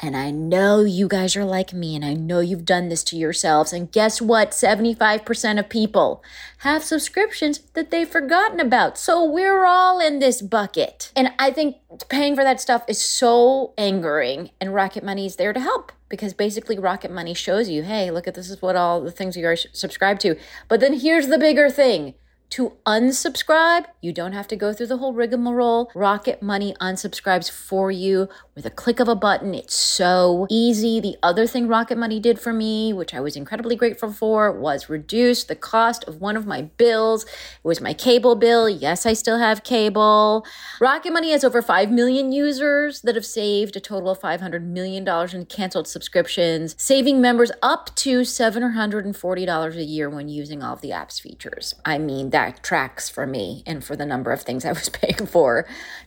And 0.00 0.16
I 0.16 0.30
know 0.30 0.84
you 0.84 1.08
guys 1.08 1.34
are 1.34 1.44
like 1.44 1.72
me, 1.72 1.96
and 1.96 2.04
I 2.04 2.14
know 2.14 2.38
you've 2.38 2.64
done 2.64 2.88
this 2.88 3.02
to 3.04 3.16
yourselves. 3.16 3.72
And 3.72 3.90
guess 3.90 4.22
what? 4.22 4.52
75% 4.52 5.58
of 5.58 5.68
people 5.68 6.22
have 6.58 6.84
subscriptions 6.84 7.58
that 7.74 7.90
they've 7.90 8.08
forgotten 8.08 8.60
about. 8.60 8.96
So 8.96 9.24
we're 9.24 9.64
all 9.64 9.98
in 9.98 10.20
this 10.20 10.40
bucket. 10.40 11.10
And 11.16 11.32
I 11.38 11.50
think 11.50 11.76
paying 12.08 12.36
for 12.36 12.44
that 12.44 12.60
stuff 12.60 12.84
is 12.86 13.00
so 13.00 13.74
angering, 13.76 14.50
and 14.60 14.72
Rocket 14.72 15.02
Money 15.02 15.26
is 15.26 15.34
there 15.34 15.52
to 15.52 15.60
help 15.60 15.90
because 16.08 16.32
basically 16.32 16.78
Rocket 16.78 17.10
Money 17.10 17.34
shows 17.34 17.68
you, 17.68 17.82
hey, 17.82 18.10
look 18.10 18.28
at 18.28 18.34
this 18.34 18.50
is 18.50 18.62
what 18.62 18.76
all 18.76 19.00
the 19.00 19.10
things 19.10 19.36
you 19.36 19.46
are 19.46 19.56
subscribed 19.56 20.20
to. 20.20 20.36
But 20.68 20.80
then 20.80 21.00
here's 21.00 21.26
the 21.26 21.38
bigger 21.38 21.68
thing. 21.68 22.14
To 22.50 22.72
unsubscribe, 22.86 23.84
you 24.00 24.10
don't 24.10 24.32
have 24.32 24.48
to 24.48 24.56
go 24.56 24.72
through 24.72 24.86
the 24.86 24.96
whole 24.96 25.12
rigmarole. 25.12 25.90
Rocket 25.94 26.42
Money 26.42 26.74
unsubscribes 26.80 27.50
for 27.50 27.90
you 27.90 28.30
with 28.58 28.66
a 28.66 28.70
click 28.70 28.98
of 28.98 29.06
a 29.06 29.14
button. 29.14 29.54
It's 29.54 29.76
so 29.76 30.48
easy. 30.50 30.98
The 30.98 31.16
other 31.22 31.46
thing 31.46 31.68
Rocket 31.68 31.96
Money 31.96 32.18
did 32.18 32.40
for 32.40 32.52
me, 32.52 32.92
which 32.92 33.14
I 33.14 33.20
was 33.20 33.36
incredibly 33.36 33.76
grateful 33.76 34.12
for, 34.12 34.50
was 34.50 34.88
reduce 34.88 35.44
the 35.44 35.54
cost 35.54 36.02
of 36.08 36.20
one 36.20 36.36
of 36.36 36.44
my 36.44 36.62
bills. 36.62 37.22
It 37.22 37.30
was 37.62 37.80
my 37.80 37.94
cable 37.94 38.34
bill. 38.34 38.68
Yes, 38.68 39.06
I 39.06 39.12
still 39.12 39.38
have 39.38 39.62
cable. 39.62 40.44
Rocket 40.80 41.12
Money 41.12 41.30
has 41.30 41.44
over 41.44 41.62
5 41.62 41.92
million 41.92 42.32
users 42.32 43.00
that 43.02 43.14
have 43.14 43.24
saved 43.24 43.76
a 43.76 43.80
total 43.80 44.10
of 44.10 44.18
$500 44.18 44.60
million 44.64 45.06
in 45.06 45.46
canceled 45.46 45.86
subscriptions, 45.86 46.74
saving 46.76 47.20
members 47.20 47.52
up 47.62 47.94
to 47.94 48.22
$740 48.22 49.76
a 49.76 49.84
year 49.84 50.10
when 50.10 50.28
using 50.28 50.64
all 50.64 50.74
of 50.74 50.80
the 50.80 50.90
app's 50.90 51.20
features. 51.20 51.76
I 51.84 51.98
mean, 51.98 52.30
that 52.30 52.64
tracks 52.64 53.08
for 53.08 53.24
me 53.24 53.62
and 53.66 53.84
for 53.84 53.94
the 53.94 54.04
number 54.04 54.32
of 54.32 54.42
things 54.42 54.64
I 54.64 54.72
was 54.72 54.88
paying 54.88 55.26
for 55.26 55.64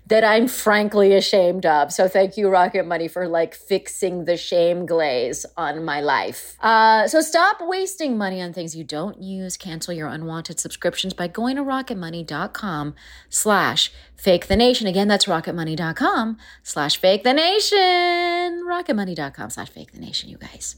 that 0.08 0.26
I'm 0.26 0.50
frankly 0.50 1.14
ashamed 1.14 1.66
of. 1.66 1.94
So 1.94 2.10
thank 2.10 2.36
you, 2.36 2.41
Rocket 2.50 2.86
Money, 2.86 3.08
for 3.08 3.28
like 3.28 3.54
fixing 3.54 4.26
the 4.26 4.38
shame 4.38 4.86
glaze 4.86 5.46
on 5.58 5.84
my 5.84 6.02
life. 6.02 6.58
Uh, 6.62 7.08
so 7.08 7.22
stop 7.22 7.58
wasting 7.62 8.18
money 8.18 8.42
on 8.42 8.54
things 8.54 8.76
you 8.76 8.84
don't 8.84 9.22
use. 9.22 9.58
Cancel 9.58 9.94
your 9.94 10.08
unwanted 10.08 10.60
subscriptions 10.60 11.14
by 11.14 11.28
going 11.28 11.56
to 11.56 11.64
rocketmoney.com 11.64 12.96
slash 13.30 13.92
fake 14.16 14.48
the 14.48 14.56
nation. 14.56 14.88
Again, 14.88 15.08
that's 15.08 15.26
rocketmoney.com 15.26 16.38
slash 16.64 16.98
fake 16.98 17.24
the 17.24 17.34
nation. 17.34 17.78
Rocketmoney.com 18.66 19.50
slash 19.50 19.70
fake 19.70 19.92
the 19.92 20.00
nation, 20.00 20.30
you 20.30 20.38
guys. 20.38 20.78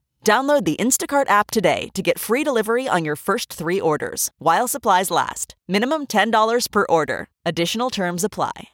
Download 0.23 0.65
the 0.65 0.75
Instacart 0.77 1.29
app 1.29 1.51
today 1.51 1.89
to 1.93 2.01
get 2.01 2.19
free 2.19 2.43
delivery 2.43 2.87
on 2.87 3.03
your 3.03 3.15
first 3.15 3.51
three 3.51 3.81
orders 3.81 4.31
while 4.39 4.67
supplies 4.67 5.11
last. 5.11 5.55
Minimum 5.67 6.07
$10 6.07 6.71
per 6.71 6.85
order. 6.87 7.27
Additional 7.45 7.89
terms 7.89 8.23
apply. 8.23 8.69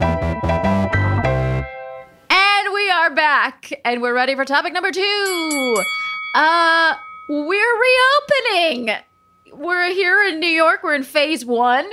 And 0.00 1.64
we 2.74 2.90
are 2.90 3.14
back, 3.14 3.70
and 3.84 4.00
we're 4.00 4.14
ready 4.14 4.34
for 4.34 4.44
topic 4.44 4.72
number 4.72 4.90
two. 4.90 5.82
Uh, 6.34 6.94
we're 7.28 7.80
reopening. 7.80 8.90
We're 9.52 9.92
here 9.92 10.24
in 10.24 10.40
New 10.40 10.46
York. 10.46 10.82
We're 10.82 10.94
in 10.94 11.02
phase 11.02 11.44
one. 11.44 11.84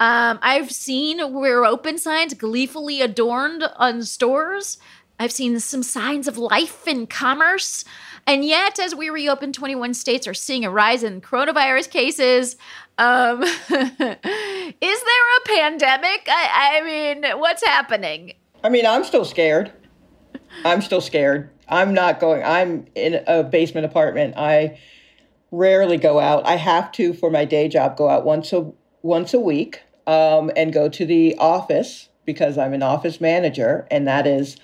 Um, 0.00 0.38
I've 0.42 0.70
seen 0.70 1.32
we're 1.32 1.64
open 1.64 1.98
signs 1.98 2.34
gleefully 2.34 3.00
adorned 3.00 3.64
on 3.76 4.02
stores. 4.02 4.78
I've 5.18 5.32
seen 5.32 5.58
some 5.60 5.82
signs 5.82 6.26
of 6.26 6.38
life 6.38 6.86
in 6.88 7.06
commerce. 7.06 7.84
And 8.26 8.44
yet, 8.44 8.78
as 8.78 8.94
we 8.94 9.10
reopen, 9.10 9.52
21 9.52 9.94
states 9.94 10.26
are 10.26 10.34
seeing 10.34 10.64
a 10.64 10.70
rise 10.70 11.02
in 11.02 11.20
coronavirus 11.20 11.90
cases. 11.90 12.56
Um, 12.98 13.42
is 13.42 13.68
there 13.68 13.78
a 13.78 15.46
pandemic? 15.46 16.26
I, 16.28 16.78
I 16.78 16.84
mean, 16.84 17.38
what's 17.38 17.64
happening? 17.64 18.32
I 18.62 18.70
mean, 18.70 18.86
I'm 18.86 19.04
still 19.04 19.24
scared. 19.24 19.72
I'm 20.64 20.80
still 20.80 21.00
scared. 21.00 21.50
I'm 21.68 21.94
not 21.94 22.20
going. 22.20 22.42
I'm 22.42 22.86
in 22.94 23.22
a 23.26 23.42
basement 23.42 23.86
apartment. 23.86 24.34
I 24.36 24.78
rarely 25.50 25.96
go 25.96 26.18
out. 26.18 26.46
I 26.46 26.56
have 26.56 26.90
to 26.92 27.12
for 27.14 27.30
my 27.30 27.44
day 27.44 27.68
job 27.68 27.96
go 27.96 28.08
out 28.08 28.24
once 28.24 28.52
a 28.52 28.70
once 29.02 29.34
a 29.34 29.40
week 29.40 29.82
um, 30.06 30.50
and 30.56 30.72
go 30.72 30.88
to 30.88 31.06
the 31.06 31.36
office 31.38 32.08
because 32.24 32.56
I'm 32.56 32.72
an 32.72 32.82
office 32.82 33.20
manager, 33.20 33.86
and 33.90 34.06
that 34.06 34.26
is 34.26 34.56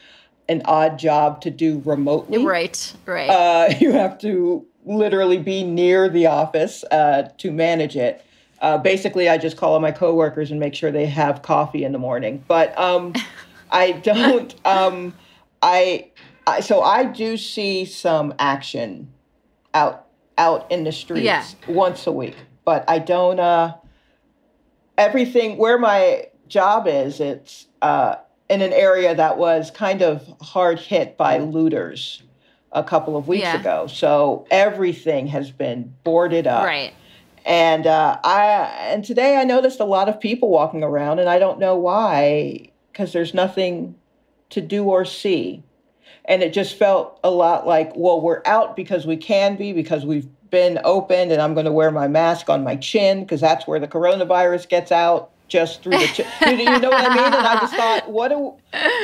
an 0.50 0.62
odd 0.64 0.98
job 0.98 1.40
to 1.42 1.50
do 1.50 1.80
remotely. 1.84 2.44
Right, 2.44 2.92
right. 3.06 3.30
Uh, 3.30 3.72
you 3.80 3.92
have 3.92 4.18
to 4.18 4.66
literally 4.84 5.38
be 5.38 5.62
near 5.62 6.08
the 6.08 6.26
office 6.26 6.84
uh, 6.90 7.28
to 7.38 7.52
manage 7.52 7.96
it. 7.96 8.24
Uh, 8.60 8.76
basically, 8.76 9.28
I 9.28 9.38
just 9.38 9.56
call 9.56 9.74
on 9.76 9.80
my 9.80 9.92
coworkers 9.92 10.50
and 10.50 10.58
make 10.60 10.74
sure 10.74 10.90
they 10.90 11.06
have 11.06 11.40
coffee 11.40 11.84
in 11.84 11.92
the 11.92 11.98
morning. 11.98 12.44
But 12.48 12.76
um, 12.78 13.14
I 13.70 13.92
don't. 13.92 14.54
Um, 14.66 15.14
I, 15.62 16.10
I 16.46 16.60
so 16.60 16.82
I 16.82 17.04
do 17.04 17.36
see 17.36 17.84
some 17.84 18.34
action 18.38 19.12
out 19.72 20.06
out 20.36 20.70
in 20.72 20.84
the 20.84 20.92
streets 20.92 21.24
Yeah. 21.24 21.44
once 21.68 22.06
a 22.06 22.12
week, 22.12 22.36
but 22.64 22.84
I 22.88 22.98
don't. 22.98 23.38
Uh, 23.38 23.76
everything 24.98 25.56
where 25.56 25.78
my 25.78 26.26
job 26.48 26.86
is, 26.88 27.20
it's 27.20 27.66
uh, 27.80 28.16
in 28.50 28.60
an 28.62 28.72
area 28.72 29.14
that 29.14 29.38
was 29.38 29.70
kind 29.70 30.02
of 30.02 30.26
hard 30.42 30.80
hit 30.80 31.16
by 31.16 31.38
looters 31.38 32.20
a 32.72 32.82
couple 32.82 33.16
of 33.16 33.28
weeks 33.28 33.44
Yeah. 33.44 33.60
ago. 33.60 33.86
So 33.86 34.44
everything 34.50 35.28
has 35.28 35.50
been 35.52 35.94
boarded 36.04 36.46
up. 36.48 36.64
right. 36.66 36.92
And 37.46 37.86
uh, 37.86 38.18
I 38.22 38.70
and 38.90 39.02
today 39.02 39.36
I 39.36 39.44
noticed 39.44 39.80
a 39.80 39.84
lot 39.84 40.10
of 40.10 40.20
people 40.20 40.50
walking 40.50 40.82
around, 40.82 41.20
and 41.20 41.28
I 41.28 41.38
don't 41.38 41.58
know 41.58 41.74
why, 41.74 42.68
because 42.92 43.14
there's 43.14 43.32
nothing 43.32 43.94
to 44.50 44.60
do 44.60 44.84
or 44.84 45.06
see. 45.06 45.62
And 46.26 46.42
it 46.42 46.52
just 46.52 46.76
felt 46.76 47.18
a 47.24 47.30
lot 47.30 47.66
like, 47.66 47.92
well, 47.96 48.20
we're 48.20 48.42
out 48.44 48.76
because 48.76 49.06
we 49.06 49.16
can 49.16 49.56
be, 49.56 49.72
because 49.72 50.04
we've 50.04 50.28
been 50.50 50.78
opened, 50.84 51.32
and 51.32 51.40
I'm 51.40 51.54
going 51.54 51.64
to 51.66 51.72
wear 51.72 51.90
my 51.90 52.08
mask 52.08 52.50
on 52.50 52.62
my 52.62 52.76
chin 52.76 53.20
because 53.24 53.40
that's 53.40 53.66
where 53.66 53.80
the 53.80 53.88
coronavirus 53.88 54.68
gets 54.68 54.92
out, 54.92 55.30
just 55.50 55.82
through 55.82 55.92
the 55.92 56.24
you, 56.46 56.58
you 56.58 56.78
know 56.80 56.88
what 56.88 57.04
I 57.04 57.14
mean? 57.14 57.24
And 57.24 57.46
I 57.46 57.60
just 57.60 57.74
thought, 57.80 58.10
what 58.10 58.28
do 58.28 58.54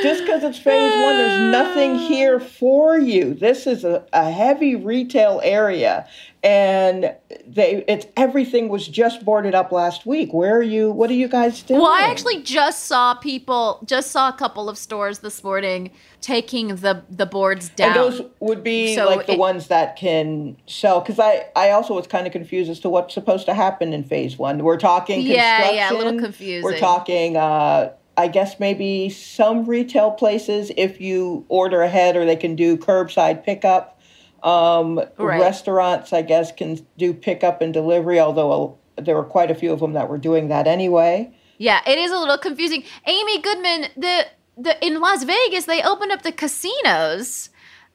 just 0.03 0.23
because 0.23 0.43
it's 0.43 0.57
phase 0.57 0.93
one, 1.03 1.17
there's 1.17 1.51
nothing 1.51 1.95
here 1.97 2.39
for 2.39 2.97
you. 2.97 3.33
This 3.33 3.67
is 3.67 3.83
a, 3.83 4.05
a 4.13 4.29
heavy 4.31 4.75
retail 4.75 5.41
area, 5.43 6.07
and 6.43 7.13
they 7.45 7.83
it's 7.87 8.05
everything 8.15 8.69
was 8.69 8.87
just 8.87 9.25
boarded 9.25 9.53
up 9.55 9.71
last 9.71 10.05
week. 10.05 10.33
Where 10.33 10.55
are 10.57 10.61
you? 10.63 10.91
What 10.91 11.09
are 11.09 11.15
you 11.15 11.27
guys 11.27 11.61
doing? 11.63 11.81
Well, 11.81 11.91
I 11.91 12.09
actually 12.09 12.41
just 12.43 12.85
saw 12.85 13.15
people, 13.15 13.79
just 13.85 14.11
saw 14.11 14.29
a 14.29 14.33
couple 14.33 14.69
of 14.69 14.77
stores 14.77 15.19
this 15.19 15.43
morning 15.43 15.91
taking 16.21 16.69
the 16.77 17.03
the 17.09 17.25
boards 17.25 17.69
down. 17.69 17.89
And 17.89 17.99
those 17.99 18.21
would 18.39 18.63
be 18.63 18.95
So 18.95 19.05
like 19.07 19.25
the 19.27 19.33
it- 19.33 19.39
ones 19.39 19.67
that 19.67 19.97
can 19.97 20.55
sell. 20.67 21.01
Because 21.01 21.19
I, 21.19 21.47
I 21.55 21.71
also 21.71 21.93
was 21.93 22.07
kind 22.07 22.25
of 22.25 22.31
confused 22.33 22.69
as 22.71 22.79
to 22.81 22.89
what's 22.89 23.13
supposed 23.13 23.45
to 23.47 23.53
happen 23.53 23.91
in 23.93 24.03
phase 24.03 24.37
one. 24.37 24.63
We're 24.63 24.77
talking 24.77 25.21
Yeah, 25.21 25.71
yeah, 25.71 25.91
a 25.91 25.93
little 25.93 26.19
confusing. 26.19 26.63
We're 26.63 26.79
talking, 26.79 27.35
uh, 27.37 27.91
I 28.17 28.27
guess 28.27 28.59
maybe 28.59 29.09
some 29.09 29.65
retail 29.65 30.11
places 30.11 30.71
if 30.75 30.99
you 30.99 31.45
order 31.49 31.81
ahead 31.83 32.15
or 32.15 32.25
they 32.25 32.35
can 32.35 32.55
do 32.55 32.75
curbside 32.75 33.43
pickup. 33.43 33.99
Um, 34.43 35.01
Right. 35.17 35.39
Restaurants, 35.39 36.13
I 36.13 36.23
guess, 36.23 36.51
can 36.51 36.85
do 36.97 37.13
pickup 37.13 37.61
and 37.61 37.73
delivery. 37.73 38.19
Although 38.19 38.77
uh, 38.97 39.01
there 39.01 39.15
were 39.15 39.23
quite 39.23 39.51
a 39.51 39.55
few 39.55 39.71
of 39.71 39.79
them 39.79 39.93
that 39.93 40.09
were 40.09 40.17
doing 40.17 40.47
that 40.49 40.67
anyway. 40.67 41.31
Yeah, 41.59 41.81
it 41.87 41.97
is 41.97 42.11
a 42.11 42.17
little 42.17 42.37
confusing. 42.37 42.83
Amy 43.05 43.41
Goodman, 43.41 43.89
the 43.95 44.27
the 44.57 44.85
in 44.85 44.99
Las 44.99 45.23
Vegas, 45.23 45.65
they 45.65 45.81
opened 45.81 46.11
up 46.11 46.23
the 46.23 46.31
casinos. 46.31 47.49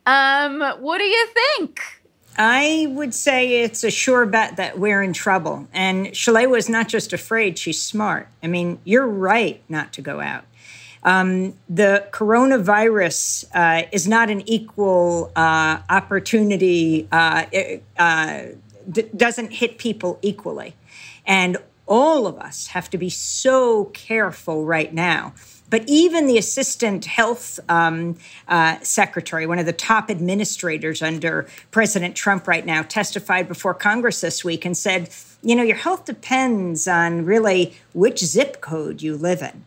Um, 0.07 0.61
what 0.81 0.99
do 0.99 1.05
you 1.05 1.27
think? 1.27 1.81
I 2.37 2.87
would 2.91 3.15
say 3.15 3.63
it's 3.63 3.85
a 3.85 3.91
sure 3.91 4.27
bet 4.27 4.57
that 4.57 4.79
we're 4.79 5.03
in 5.03 5.13
trouble. 5.13 5.69
And 5.73 6.09
Shalewa 6.09 6.57
is 6.57 6.69
not 6.69 6.89
just 6.89 7.13
afraid, 7.13 7.59
she's 7.59 7.83
smart. 7.83 8.29
I 8.43 8.47
mean, 8.47 8.79
you're 8.85 9.07
right 9.07 9.63
not 9.69 9.93
to 9.95 10.03
go 10.03 10.21
out. 10.21 10.45
Um, 11.05 11.55
the 11.69 12.07
coronavirus 12.13 13.47
uh, 13.55 13.89
is 13.91 14.07
not 14.07 14.31
an 14.31 14.49
equal 14.49 15.33
uh, 15.35 15.81
opportunity, 15.91 17.09
uh, 17.11 17.47
it 17.51 17.83
uh, 17.99 18.43
d- 18.89 19.09
doesn't 19.17 19.53
hit 19.53 19.79
people 19.79 20.19
equally. 20.23 20.77
And 21.27 21.57
all 21.87 22.27
of 22.27 22.39
us 22.39 22.69
have 22.69 22.89
to 22.91 22.99
be 22.99 23.11
so 23.11 23.87
careful 23.87 24.65
right 24.65 24.95
now 24.95 25.35
But 25.73 25.85
even 25.87 26.27
the 26.27 26.37
assistant 26.37 27.07
health 27.07 27.59
um, 27.67 28.19
uh, 28.47 28.77
secretary, 28.83 29.47
one 29.47 29.59
of 29.59 29.65
the 29.65 29.73
top 29.73 30.11
administrators 30.11 31.01
under 31.01 31.47
President 31.71 32.15
Trump 32.15 32.47
right 32.47 32.67
now, 32.67 32.83
testified 32.83 33.49
before 33.49 33.73
Congress 33.73 34.21
this 34.21 34.45
week 34.45 34.67
and 34.67 34.77
said, 34.77 35.09
you 35.43 35.57
know, 35.57 35.63
your 35.63 35.79
health 35.79 36.05
depends 36.05 36.87
on 36.87 37.25
really 37.25 37.75
which 37.95 38.23
zip 38.23 38.61
code 38.61 39.01
you 39.01 39.17
live 39.17 39.41
in. 39.41 39.65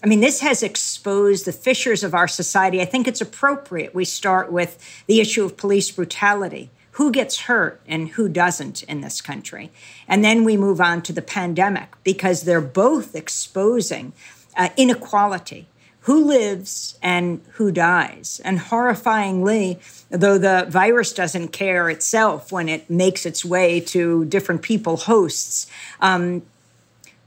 I 0.00 0.06
mean, 0.06 0.20
this 0.20 0.42
has 0.42 0.62
exposed 0.62 1.44
the 1.44 1.52
fissures 1.52 2.04
of 2.04 2.14
our 2.14 2.28
society. 2.28 2.80
I 2.80 2.84
think 2.84 3.08
it's 3.08 3.20
appropriate 3.20 3.96
we 3.96 4.04
start 4.04 4.52
with 4.52 4.78
the 5.08 5.20
issue 5.20 5.44
of 5.44 5.56
police 5.56 5.90
brutality 5.90 6.70
who 6.92 7.10
gets 7.10 7.42
hurt 7.42 7.80
and 7.86 8.10
who 8.10 8.28
doesn't 8.28 8.84
in 8.84 9.00
this 9.00 9.20
country. 9.20 9.70
And 10.06 10.24
then 10.24 10.44
we 10.44 10.56
move 10.56 10.80
on 10.80 11.02
to 11.02 11.12
the 11.12 11.22
pandemic 11.22 11.94
because 12.02 12.42
they're 12.42 12.60
both 12.60 13.14
exposing 13.14 14.12
uh, 14.58 14.68
inequality 14.76 15.68
who 16.00 16.24
lives 16.24 16.98
and 17.02 17.40
who 17.52 17.70
dies. 17.70 18.40
And 18.44 18.58
horrifyingly, 18.58 19.78
though 20.08 20.38
the 20.38 20.66
virus 20.68 21.12
doesn't 21.12 21.48
care 21.48 21.90
itself 21.90 22.50
when 22.50 22.68
it 22.68 22.88
makes 22.88 23.26
its 23.26 23.44
way 23.44 23.80
to 23.80 24.24
different 24.24 24.62
people, 24.62 24.96
hosts, 24.96 25.70
um, 26.00 26.42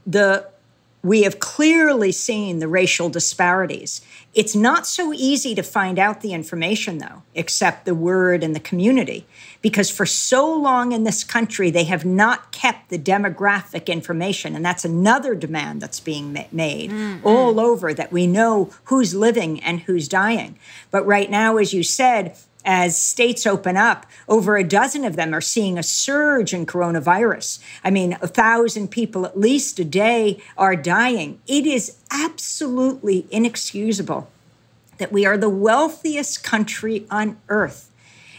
the 0.06 0.48
we 1.02 1.22
have 1.22 1.40
clearly 1.40 2.12
seen 2.12 2.60
the 2.60 2.68
racial 2.68 3.08
disparities. 3.08 4.02
It's 4.34 4.54
not 4.54 4.86
so 4.86 5.12
easy 5.12 5.54
to 5.56 5.62
find 5.62 5.98
out 5.98 6.20
the 6.20 6.32
information, 6.32 6.98
though, 6.98 7.22
except 7.34 7.84
the 7.84 7.94
word 7.94 8.44
and 8.44 8.54
the 8.54 8.60
community, 8.60 9.26
because 9.60 9.90
for 9.90 10.06
so 10.06 10.54
long 10.54 10.92
in 10.92 11.02
this 11.02 11.24
country, 11.24 11.70
they 11.70 11.84
have 11.84 12.04
not 12.04 12.52
kept 12.52 12.88
the 12.88 12.98
demographic 12.98 13.86
information. 13.86 14.54
And 14.54 14.64
that's 14.64 14.84
another 14.84 15.34
demand 15.34 15.82
that's 15.82 16.00
being 16.00 16.32
made 16.52 16.90
mm-hmm. 16.90 17.26
all 17.26 17.58
over 17.58 17.92
that 17.92 18.12
we 18.12 18.26
know 18.26 18.70
who's 18.84 19.14
living 19.14 19.60
and 19.60 19.80
who's 19.80 20.08
dying. 20.08 20.56
But 20.90 21.04
right 21.04 21.30
now, 21.30 21.56
as 21.56 21.74
you 21.74 21.82
said, 21.82 22.36
as 22.64 23.00
states 23.00 23.46
open 23.46 23.76
up, 23.76 24.06
over 24.28 24.56
a 24.56 24.64
dozen 24.64 25.04
of 25.04 25.16
them 25.16 25.34
are 25.34 25.40
seeing 25.40 25.78
a 25.78 25.82
surge 25.82 26.54
in 26.54 26.66
coronavirus. 26.66 27.60
I 27.84 27.90
mean, 27.90 28.16
a 28.22 28.28
thousand 28.28 28.90
people 28.90 29.26
at 29.26 29.38
least 29.38 29.78
a 29.78 29.84
day 29.84 30.42
are 30.56 30.76
dying. 30.76 31.40
It 31.46 31.66
is 31.66 31.98
absolutely 32.10 33.26
inexcusable 33.30 34.28
that 34.98 35.12
we 35.12 35.26
are 35.26 35.36
the 35.36 35.48
wealthiest 35.48 36.44
country 36.44 37.06
on 37.10 37.36
earth. 37.48 37.91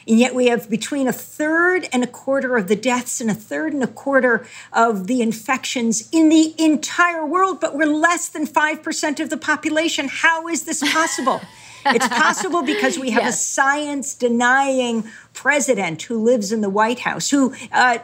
And 0.07 0.19
yet 0.19 0.35
we 0.35 0.47
have 0.47 0.69
between 0.69 1.07
a 1.07 1.13
third 1.13 1.87
and 1.91 2.03
a 2.03 2.07
quarter 2.07 2.57
of 2.57 2.67
the 2.67 2.75
deaths 2.75 3.21
and 3.21 3.29
a 3.29 3.33
third 3.33 3.73
and 3.73 3.83
a 3.83 3.87
quarter 3.87 4.45
of 4.71 5.07
the 5.07 5.21
infections 5.21 6.09
in 6.11 6.29
the 6.29 6.53
entire 6.57 7.25
world, 7.25 7.59
but 7.59 7.75
we're 7.75 7.85
less 7.85 8.29
than 8.29 8.45
5% 8.45 9.19
of 9.19 9.29
the 9.29 9.37
population. 9.37 10.07
How 10.09 10.47
is 10.47 10.63
this 10.63 10.81
possible? 10.91 11.41
It's 11.85 12.07
possible 12.07 12.63
because 12.63 12.97
we 12.97 13.09
have 13.09 13.23
yes. 13.23 13.35
a 13.35 13.45
science 13.45 14.15
denying 14.15 15.03
president 15.33 16.01
who 16.03 16.17
lives 16.23 16.53
in 16.53 16.61
the 16.61 16.69
White 16.69 16.99
House, 16.99 17.29
who 17.29 17.53
uh, 17.73 17.97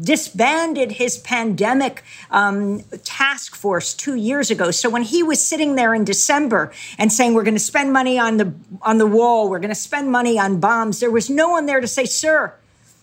disbanded 0.00 0.92
his 0.92 1.18
pandemic 1.18 2.02
um, 2.30 2.82
task 3.04 3.54
force 3.54 3.94
two 3.94 4.14
years 4.14 4.50
ago. 4.50 4.70
So 4.70 4.90
when 4.90 5.02
he 5.02 5.22
was 5.22 5.46
sitting 5.46 5.76
there 5.76 5.94
in 5.94 6.04
December 6.04 6.72
and 6.98 7.12
saying 7.12 7.34
we're 7.34 7.44
going 7.44 7.54
to 7.54 7.60
spend 7.60 7.92
money 7.92 8.18
on 8.18 8.36
the 8.36 8.52
on 8.82 8.98
the 8.98 9.06
wall, 9.06 9.48
we're 9.48 9.60
going 9.60 9.68
to 9.70 9.74
spend 9.74 10.10
money 10.10 10.38
on 10.38 10.60
bombs, 10.60 11.00
there 11.00 11.10
was 11.10 11.30
no 11.30 11.50
one 11.50 11.66
there 11.66 11.80
to 11.80 11.86
say, 11.86 12.04
"Sir, 12.04 12.54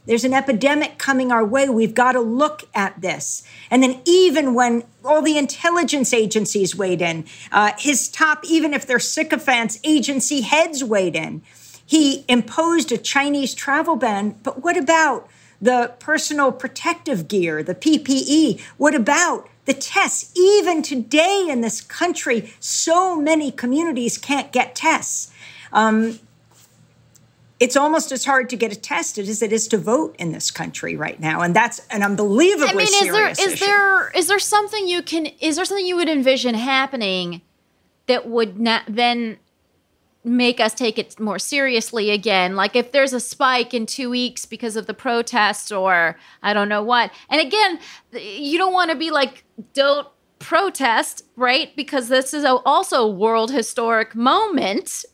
there's 0.05 0.23
an 0.23 0.34
epidemic 0.34 0.97
coming 0.97 1.32
our 1.32 1.43
way. 1.43 1.67
We've 1.67 1.93
got 1.93 2.11
to 2.11 2.19
look 2.19 2.63
at 2.73 3.01
this. 3.01 3.43
And 3.71 3.82
then, 3.82 4.01
even 4.05 4.53
when 4.53 4.84
all 5.03 5.21
the 5.21 5.38
intelligence 5.38 6.13
agencies 6.13 6.76
weighed 6.76 7.01
in, 7.01 7.26
uh, 7.51 7.71
his 7.78 8.09
top, 8.09 8.45
even 8.45 8.73
if 8.73 8.86
they're 8.86 8.99
sycophants, 8.99 9.80
agency 9.84 10.41
heads 10.41 10.84
weighed 10.84 11.15
in. 11.15 11.41
He 11.88 12.26
imposed 12.28 12.91
a 12.91 12.97
Chinese 12.97 13.53
travel 13.53 13.95
ban. 13.95 14.39
But 14.41 14.63
what 14.63 14.76
about 14.76 15.30
the 15.61 15.93
personal 15.99 16.51
protective 16.51 17.27
gear, 17.27 17.63
the 17.63 17.75
PPE? 17.75 18.61
What 18.77 18.95
about 18.95 19.49
the 19.65 19.73
tests? 19.73 20.31
Even 20.37 20.81
today 20.81 21.47
in 21.49 21.61
this 21.61 21.81
country, 21.81 22.53
so 22.59 23.19
many 23.19 23.51
communities 23.51 24.17
can't 24.17 24.51
get 24.51 24.75
tests. 24.75 25.31
Um, 25.71 26.19
it's 27.59 27.77
almost 27.77 28.11
as 28.11 28.25
hard 28.25 28.49
to 28.49 28.57
get 28.57 28.71
it 28.71 28.83
tested 28.83 29.29
as 29.29 29.41
it 29.41 29.53
is 29.53 29.67
to 29.69 29.77
vote 29.77 30.15
in 30.19 30.31
this 30.31 30.51
country 30.51 30.95
right 30.95 31.19
now, 31.19 31.41
and 31.41 31.55
that's 31.55 31.79
an 31.89 32.03
unbelievably 32.03 32.67
I 32.67 32.73
mean, 32.73 32.87
is 32.87 33.01
there 33.01 33.29
is 33.29 33.39
issue. 33.39 33.65
there 33.65 34.09
is 34.09 34.27
there 34.27 34.39
something 34.39 34.87
you 34.87 35.01
can 35.01 35.27
is 35.39 35.55
there 35.55 35.65
something 35.65 35.85
you 35.85 35.95
would 35.95 36.09
envision 36.09 36.55
happening 36.55 37.41
that 38.07 38.27
would 38.27 38.59
not 38.59 38.83
then 38.87 39.37
make 40.26 40.59
us 40.59 40.73
take 40.73 40.97
it 40.97 41.19
more 41.19 41.39
seriously 41.39 42.11
again? 42.11 42.55
Like 42.55 42.76
if 42.76 42.91
there's 42.91 43.13
a 43.13 43.19
spike 43.19 43.73
in 43.73 43.86
two 43.86 44.09
weeks 44.09 44.45
because 44.45 44.76
of 44.76 44.88
the 44.88 44.93
protests, 44.93 45.71
or 45.71 46.17
I 46.41 46.53
don't 46.53 46.69
know 46.69 46.84
what. 46.84 47.11
And 47.30 47.39
again, 47.39 47.80
you 48.11 48.57
don't 48.57 48.73
want 48.73 48.91
to 48.91 48.97
be 48.97 49.11
like, 49.11 49.45
don't 49.73 50.07
protest, 50.39 51.23
right? 51.36 51.76
Because 51.76 52.09
this 52.09 52.34
is 52.34 52.43
a, 52.43 52.55
also 52.65 53.03
a 53.03 53.09
world 53.09 53.51
historic 53.51 54.15
moment. 54.15 55.05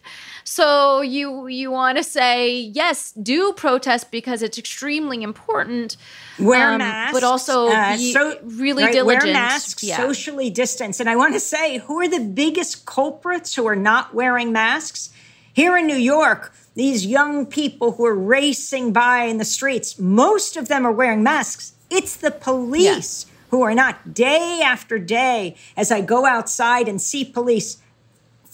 So 0.43 1.01
you 1.01 1.47
you 1.47 1.71
want 1.71 1.97
to 1.97 2.03
say 2.03 2.51
yes, 2.51 3.11
do 3.11 3.53
protest 3.53 4.11
because 4.11 4.41
it's 4.41 4.57
extremely 4.57 5.23
important. 5.23 5.97
Wear 6.39 6.71
um, 6.71 6.79
masks, 6.79 7.13
but 7.13 7.23
also 7.23 7.69
uh, 7.69 7.97
so, 7.97 8.39
really 8.43 8.83
right, 8.83 8.93
diligent. 8.93 9.25
Wear 9.25 9.33
masks, 9.33 9.83
yeah. 9.83 9.97
socially 9.97 10.49
distance. 10.49 10.99
And 10.99 11.09
I 11.09 11.15
want 11.15 11.33
to 11.33 11.39
say, 11.39 11.77
who 11.79 11.99
are 11.99 12.07
the 12.07 12.19
biggest 12.19 12.85
culprits 12.85 13.55
who 13.55 13.67
are 13.67 13.75
not 13.75 14.13
wearing 14.13 14.51
masks? 14.51 15.13
Here 15.53 15.75
in 15.77 15.85
New 15.85 15.97
York, 15.97 16.53
these 16.75 17.05
young 17.05 17.45
people 17.45 17.93
who 17.93 18.05
are 18.05 18.15
racing 18.15 18.93
by 18.93 19.23
in 19.23 19.37
the 19.37 19.45
streets, 19.45 19.99
most 19.99 20.55
of 20.55 20.69
them 20.69 20.85
are 20.85 20.91
wearing 20.91 21.23
masks. 21.23 21.73
It's 21.89 22.15
the 22.15 22.31
police 22.31 23.25
who 23.49 23.61
are 23.61 23.75
not. 23.75 24.13
Day 24.13 24.61
after 24.63 24.97
day, 24.97 25.57
as 25.75 25.91
I 25.91 25.99
go 25.99 26.25
outside 26.25 26.87
and 26.87 27.01
see 27.01 27.25
police, 27.25 27.77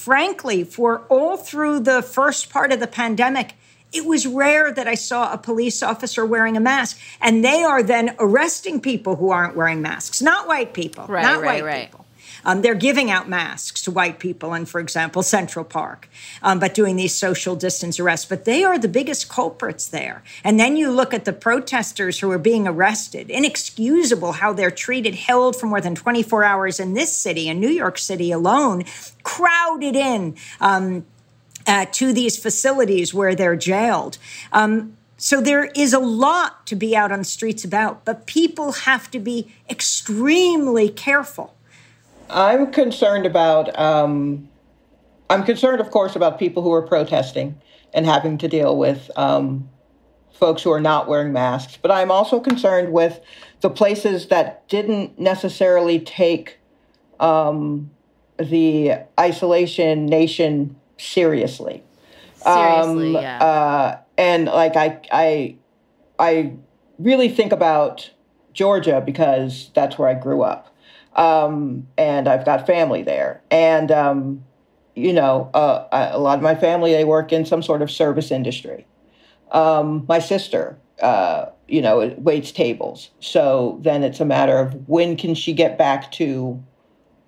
frankly, 0.07 0.63
for 0.63 1.01
all 1.09 1.35
through 1.35 1.81
the 1.81 2.01
first 2.01 2.49
part 2.49 2.71
of 2.71 2.79
the 2.79 2.87
pandemic, 2.87 3.55
it 3.91 4.05
was 4.05 4.25
rare 4.25 4.71
that 4.71 4.87
I 4.87 4.95
saw 4.95 5.33
a 5.33 5.37
police 5.37 5.83
officer 5.83 6.25
wearing 6.25 6.55
a 6.55 6.61
mask. 6.61 6.97
And 7.19 7.43
they 7.43 7.61
are 7.61 7.83
then 7.83 8.15
arresting 8.17 8.79
people 8.79 9.17
who 9.17 9.31
aren't 9.31 9.57
wearing 9.57 9.81
masks, 9.81 10.21
not 10.21 10.47
white 10.47 10.71
people. 10.71 11.07
Right, 11.07 11.23
not 11.23 11.41
right, 11.41 11.61
white 11.61 11.63
right. 11.65 11.91
people. 11.91 12.05
Um, 12.45 12.61
they're 12.61 12.75
giving 12.75 13.11
out 13.11 13.27
masks 13.27 13.81
to 13.83 13.91
white 13.91 14.19
people 14.19 14.53
in, 14.53 14.65
for 14.65 14.79
example, 14.79 15.23
Central 15.23 15.65
Park, 15.65 16.09
um, 16.41 16.59
but 16.59 16.73
doing 16.73 16.95
these 16.95 17.15
social 17.15 17.55
distance 17.55 17.99
arrests. 17.99 18.25
But 18.25 18.45
they 18.45 18.63
are 18.63 18.77
the 18.77 18.87
biggest 18.87 19.29
culprits 19.29 19.87
there. 19.87 20.23
And 20.43 20.59
then 20.59 20.77
you 20.77 20.91
look 20.91 21.13
at 21.13 21.25
the 21.25 21.33
protesters 21.33 22.19
who 22.19 22.31
are 22.31 22.37
being 22.37 22.67
arrested. 22.67 23.29
Inexcusable 23.29 24.33
how 24.33 24.53
they're 24.53 24.71
treated, 24.71 25.15
held 25.15 25.55
for 25.55 25.67
more 25.67 25.81
than 25.81 25.95
24 25.95 26.43
hours 26.43 26.79
in 26.79 26.93
this 26.93 27.15
city, 27.15 27.47
in 27.47 27.59
New 27.59 27.69
York 27.69 27.97
City 27.97 28.31
alone, 28.31 28.83
crowded 29.23 29.95
in. 29.95 30.35
Um, 30.59 31.05
uh, 31.67 31.85
to 31.91 32.13
these 32.13 32.37
facilities 32.37 33.13
where 33.13 33.35
they're 33.35 33.57
jailed. 33.57 34.17
Um, 34.53 34.95
so 35.17 35.41
there 35.41 35.65
is 35.65 35.93
a 35.93 35.99
lot 35.99 36.65
to 36.67 36.75
be 36.75 36.95
out 36.95 37.11
on 37.11 37.19
the 37.19 37.25
streets 37.25 37.65
about, 37.65 38.05
but 38.05 38.25
people 38.25 38.71
have 38.71 39.11
to 39.11 39.19
be 39.19 39.53
extremely 39.69 40.89
careful 40.89 41.56
I'm 42.29 42.71
concerned 42.71 43.25
about. 43.25 43.77
Um, 43.79 44.49
I'm 45.29 45.43
concerned, 45.43 45.81
of 45.81 45.91
course, 45.91 46.15
about 46.15 46.39
people 46.39 46.63
who 46.63 46.71
are 46.71 46.81
protesting 46.81 47.59
and 47.93 48.05
having 48.05 48.37
to 48.37 48.47
deal 48.47 48.77
with 48.77 49.11
um, 49.17 49.69
folks 50.31 50.61
who 50.61 50.71
are 50.71 50.79
not 50.79 51.07
wearing 51.07 51.33
masks. 51.33 51.77
But 51.81 51.91
I'm 51.91 52.11
also 52.11 52.39
concerned 52.39 52.93
with 52.93 53.19
the 53.61 53.69
places 53.69 54.27
that 54.27 54.67
didn't 54.69 55.19
necessarily 55.19 55.99
take 55.99 56.59
um, 57.19 57.91
the 58.37 58.99
isolation 59.19 60.05
nation 60.05 60.77
seriously. 60.97 61.83
Seriously, 62.35 63.17
um, 63.17 63.23
yeah. 63.23 63.43
Uh, 63.43 63.99
and 64.17 64.45
like 64.45 64.75
I, 64.75 65.01
I, 65.11 65.55
I 66.19 66.53
really 66.99 67.29
think 67.29 67.51
about 67.51 68.11
Georgia 68.53 69.01
because 69.05 69.71
that's 69.75 69.97
where 69.97 70.07
I 70.07 70.13
grew 70.13 70.41
up 70.43 70.73
um, 71.17 71.87
and 71.97 72.27
I've 72.27 72.45
got 72.45 72.65
family 72.65 73.03
there. 73.03 73.41
And 73.51 73.91
um, 73.91 74.45
you 74.95 75.13
know, 75.13 75.49
uh, 75.53 75.87
a 75.91 76.19
lot 76.19 76.37
of 76.37 76.43
my 76.43 76.55
family 76.55 76.91
they 76.91 77.03
work 77.03 77.31
in 77.31 77.45
some 77.45 77.61
sort 77.61 77.81
of 77.81 77.91
service 77.91 78.31
industry. 78.31 78.85
Um, 79.51 80.05
my 80.07 80.19
sister, 80.19 80.77
uh, 81.01 81.47
you 81.67 81.81
know, 81.81 82.13
waits 82.17 82.51
tables. 82.51 83.11
So 83.19 83.79
then 83.81 84.03
it's 84.03 84.19
a 84.19 84.25
matter 84.25 84.57
of 84.57 84.87
when 84.87 85.15
can 85.15 85.35
she 85.35 85.53
get 85.53 85.77
back 85.77 86.11
to 86.13 86.61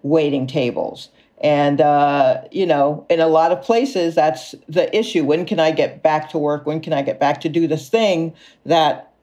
waiting 0.01 0.47
tables. 0.47 1.09
And, 1.41 1.79
uh, 1.79 2.41
you 2.51 2.65
know, 2.65 3.05
in 3.09 3.21
a 3.21 3.27
lot 3.27 3.51
of 3.51 3.61
places, 3.61 4.15
that's 4.15 4.55
the 4.67 4.93
issue. 4.95 5.23
When 5.23 5.45
can 5.45 5.59
I 5.59 5.71
get 5.71 6.03
back 6.03 6.29
to 6.31 6.37
work? 6.37 6.65
When 6.65 6.81
can 6.81 6.91
I 6.91 7.01
get 7.01 7.19
back 7.19 7.39
to 7.41 7.49
do 7.49 7.65
this 7.65 7.87
thing 7.87 8.33
that 8.65 9.13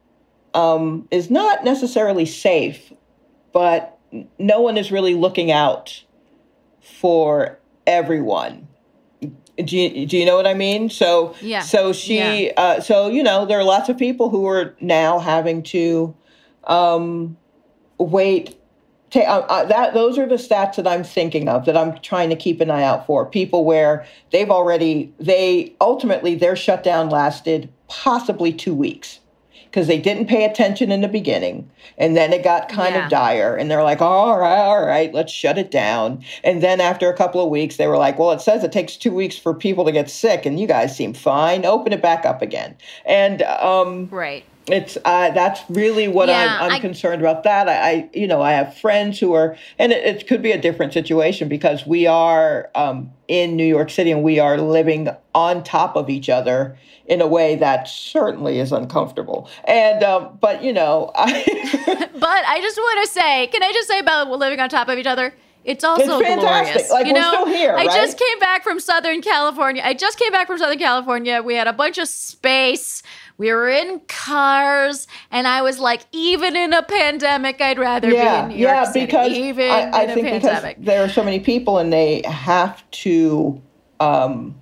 um, 0.54 1.06
is 1.10 1.30
not 1.30 1.64
necessarily 1.64 2.24
safe, 2.24 2.92
but 3.52 3.95
no 4.38 4.60
one 4.60 4.76
is 4.76 4.90
really 4.92 5.14
looking 5.14 5.50
out 5.50 6.02
for 6.80 7.58
everyone. 7.86 8.68
Do 9.20 9.76
you, 9.76 10.06
do 10.06 10.18
you 10.18 10.26
know 10.26 10.36
what 10.36 10.46
I 10.46 10.54
mean? 10.54 10.90
So 10.90 11.34
Yeah. 11.40 11.60
so 11.60 11.92
she 11.92 12.46
Yeah. 12.46 12.52
uh, 12.56 12.80
so 12.80 13.08
you 13.08 13.22
know 13.22 13.46
there 13.46 13.58
are 13.58 13.64
lots 13.64 13.88
of 13.88 13.96
people 13.96 14.28
who 14.28 14.46
are 14.46 14.74
now 14.80 15.18
having 15.18 15.62
to 15.64 16.14
um, 16.64 17.36
wait. 17.98 18.56
Ta- 19.10 19.20
uh, 19.20 19.46
uh, 19.48 19.64
that 19.66 19.94
those 19.94 20.18
are 20.18 20.26
the 20.26 20.34
stats 20.34 20.76
that 20.76 20.86
I'm 20.86 21.04
thinking 21.04 21.48
of 21.48 21.64
that 21.66 21.76
I'm 21.76 21.96
trying 22.00 22.28
to 22.30 22.36
keep 22.36 22.60
an 22.60 22.70
eye 22.70 22.82
out 22.82 23.06
for. 23.06 23.24
People 23.24 23.64
where 23.64 24.04
they've 24.32 24.50
already 24.50 25.12
they 25.18 25.74
ultimately 25.80 26.34
their 26.34 26.56
shutdown 26.56 27.08
lasted 27.08 27.72
possibly 27.88 28.52
two 28.52 28.74
weeks 28.74 29.20
because 29.76 29.88
they 29.88 29.98
didn't 30.00 30.24
pay 30.24 30.46
attention 30.46 30.90
in 30.90 31.02
the 31.02 31.08
beginning 31.08 31.70
and 31.98 32.16
then 32.16 32.32
it 32.32 32.42
got 32.42 32.70
kind 32.70 32.94
Yeah. 32.94 33.04
of 33.04 33.10
dire 33.10 33.54
and 33.54 33.70
they're 33.70 33.82
like 33.82 34.00
all 34.00 34.38
right 34.38 34.56
all 34.58 34.82
right 34.82 35.12
let's 35.12 35.30
shut 35.30 35.58
it 35.58 35.70
down 35.70 36.24
and 36.42 36.62
then 36.62 36.80
after 36.80 37.10
a 37.10 37.14
couple 37.14 37.42
of 37.44 37.50
weeks 37.50 37.76
they 37.76 37.86
were 37.86 37.98
like 37.98 38.18
well 38.18 38.32
it 38.32 38.40
says 38.40 38.64
it 38.64 38.72
takes 38.72 38.96
two 38.96 39.12
weeks 39.12 39.36
for 39.36 39.52
people 39.52 39.84
to 39.84 39.92
get 39.92 40.08
sick 40.08 40.46
and 40.46 40.58
you 40.58 40.66
guys 40.66 40.96
seem 40.96 41.12
fine 41.12 41.66
open 41.66 41.92
it 41.92 42.00
back 42.00 42.24
up 42.24 42.40
again 42.40 42.74
and 43.04 43.42
um 43.42 44.08
Right. 44.10 44.44
It's 44.68 44.98
uh, 45.04 45.30
that's 45.30 45.60
really 45.70 46.08
what 46.08 46.28
Yeah, 46.28 46.58
I'm, 46.60 46.62
I'm 46.64 46.72
I- 46.72 46.78
concerned 46.80 47.20
about. 47.20 47.44
That 47.44 47.68
I, 47.68 47.90
I, 47.90 48.10
you 48.12 48.26
know, 48.26 48.42
I 48.42 48.52
have 48.52 48.76
friends 48.76 49.20
who 49.20 49.32
are, 49.34 49.56
and 49.78 49.92
it, 49.92 50.04
it 50.04 50.26
could 50.26 50.42
be 50.42 50.52
a 50.52 50.60
different 50.60 50.92
situation 50.92 51.48
because 51.48 51.86
we 51.86 52.06
are 52.06 52.70
um, 52.74 53.10
in 53.28 53.56
New 53.56 53.66
York 53.66 53.90
City 53.90 54.10
and 54.10 54.22
we 54.22 54.38
are 54.38 54.58
living 54.58 55.08
on 55.34 55.62
top 55.62 55.96
of 55.96 56.10
each 56.10 56.28
other 56.28 56.76
in 57.06 57.20
a 57.20 57.26
way 57.26 57.54
that 57.54 57.86
certainly 57.88 58.58
is 58.58 58.72
uncomfortable. 58.72 59.48
And 59.64 60.02
um, 60.02 60.38
but 60.40 60.64
you 60.64 60.72
know, 60.72 61.12
I, 61.16 62.08
But 62.18 62.44
I 62.46 62.60
just 62.60 62.76
want 62.76 63.06
to 63.06 63.12
say, 63.12 63.46
can 63.48 63.62
I 63.62 63.72
just 63.72 63.88
say 63.88 63.98
about 64.00 64.28
living 64.30 64.58
on 64.60 64.68
top 64.68 64.88
of 64.88 64.98
each 64.98 65.06
other? 65.06 65.32
It's 65.64 65.82
also 65.82 66.18
It's 66.20 66.28
fantastic. 66.28 66.74
glorious. 66.74 66.90
Like, 66.92 67.06
you 67.06 67.12
we're 67.12 67.20
know, 67.20 67.32
still 67.32 67.46
here, 67.46 67.74
I 67.76 67.86
just 67.86 68.16
came 68.18 68.38
back 68.38 68.62
from 68.62 68.78
Southern 68.78 69.20
California. 69.20 69.82
I 69.84 69.94
just 69.94 70.16
came 70.16 70.30
back 70.30 70.46
from 70.46 70.58
Southern 70.58 70.78
California. 70.78 71.42
We 71.42 71.54
had 71.56 71.66
a 71.66 71.72
bunch 71.72 71.98
of 71.98 72.06
space. 72.06 73.02
We 73.38 73.52
were 73.52 73.68
in 73.68 74.00
cars, 74.08 75.06
and 75.30 75.46
I 75.46 75.60
was 75.62 75.78
like, 75.78 76.02
even 76.12 76.56
in 76.56 76.72
a 76.72 76.82
pandemic, 76.82 77.60
I'd 77.60 77.78
rather 77.78 78.10
be 78.10 78.16
in 78.16 78.48
New 78.48 78.56
York 78.56 78.74
yeah, 78.74 78.84
City. 78.84 79.06
because 79.06 79.32
even 79.32 79.70
I, 79.70 79.90
I 79.90 80.02
in 80.04 80.10
a 80.10 80.22
pandemic. 80.22 80.76
because 80.76 80.86
there 80.86 81.04
are 81.04 81.08
so 81.08 81.22
many 81.22 81.40
people 81.40 81.76
and 81.78 81.92
they 81.92 82.22
have 82.24 82.88
to 83.02 83.60
um, 84.00 84.54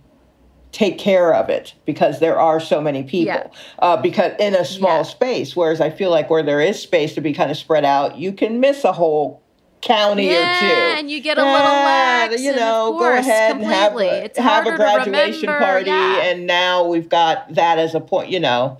take 0.72 0.98
care 0.98 1.32
of 1.32 1.48
it 1.48 1.74
because 1.84 2.18
there 2.18 2.38
are 2.38 2.58
so 2.58 2.80
many 2.80 3.04
people. 3.04 3.26
Yeah. 3.26 3.46
Uh, 3.78 3.96
because 3.96 4.32
in 4.40 4.56
a 4.56 4.64
small 4.64 4.98
Yeah. 4.98 5.02
space, 5.02 5.54
whereas 5.54 5.80
I 5.80 5.90
feel 5.90 6.10
like 6.10 6.28
where 6.28 6.42
there 6.42 6.60
is 6.60 6.82
space 6.82 7.14
to 7.14 7.20
be 7.20 7.32
kind 7.32 7.52
of 7.52 7.56
spread 7.56 7.84
out, 7.84 8.18
you 8.18 8.32
can 8.32 8.58
miss 8.58 8.82
a 8.82 8.92
whole 8.92 9.40
county 9.84 10.28
Yeah, 10.30 10.56
or 10.56 10.60
two. 10.60 10.98
and 10.98 11.10
you 11.10 11.20
get 11.20 11.36
a 11.38 11.42
little 11.42 11.58
Yeah, 11.58 12.26
lax, 12.30 12.42
You 12.42 12.52
know, 12.56 12.92
go 12.92 12.98
course, 12.98 13.26
ahead 13.26 13.56
and 13.56 13.64
have 13.64 13.92
completely. 13.92 14.30
a, 14.36 14.42
have 14.42 14.66
a 14.66 14.76
graduation 14.76 15.48
party, 15.48 15.90
yeah. 15.90 16.22
and 16.22 16.46
now 16.46 16.84
we've 16.84 17.08
got 17.08 17.54
that 17.54 17.78
as 17.78 17.94
a 17.94 18.00
point. 18.00 18.30
You 18.30 18.40
know, 18.40 18.78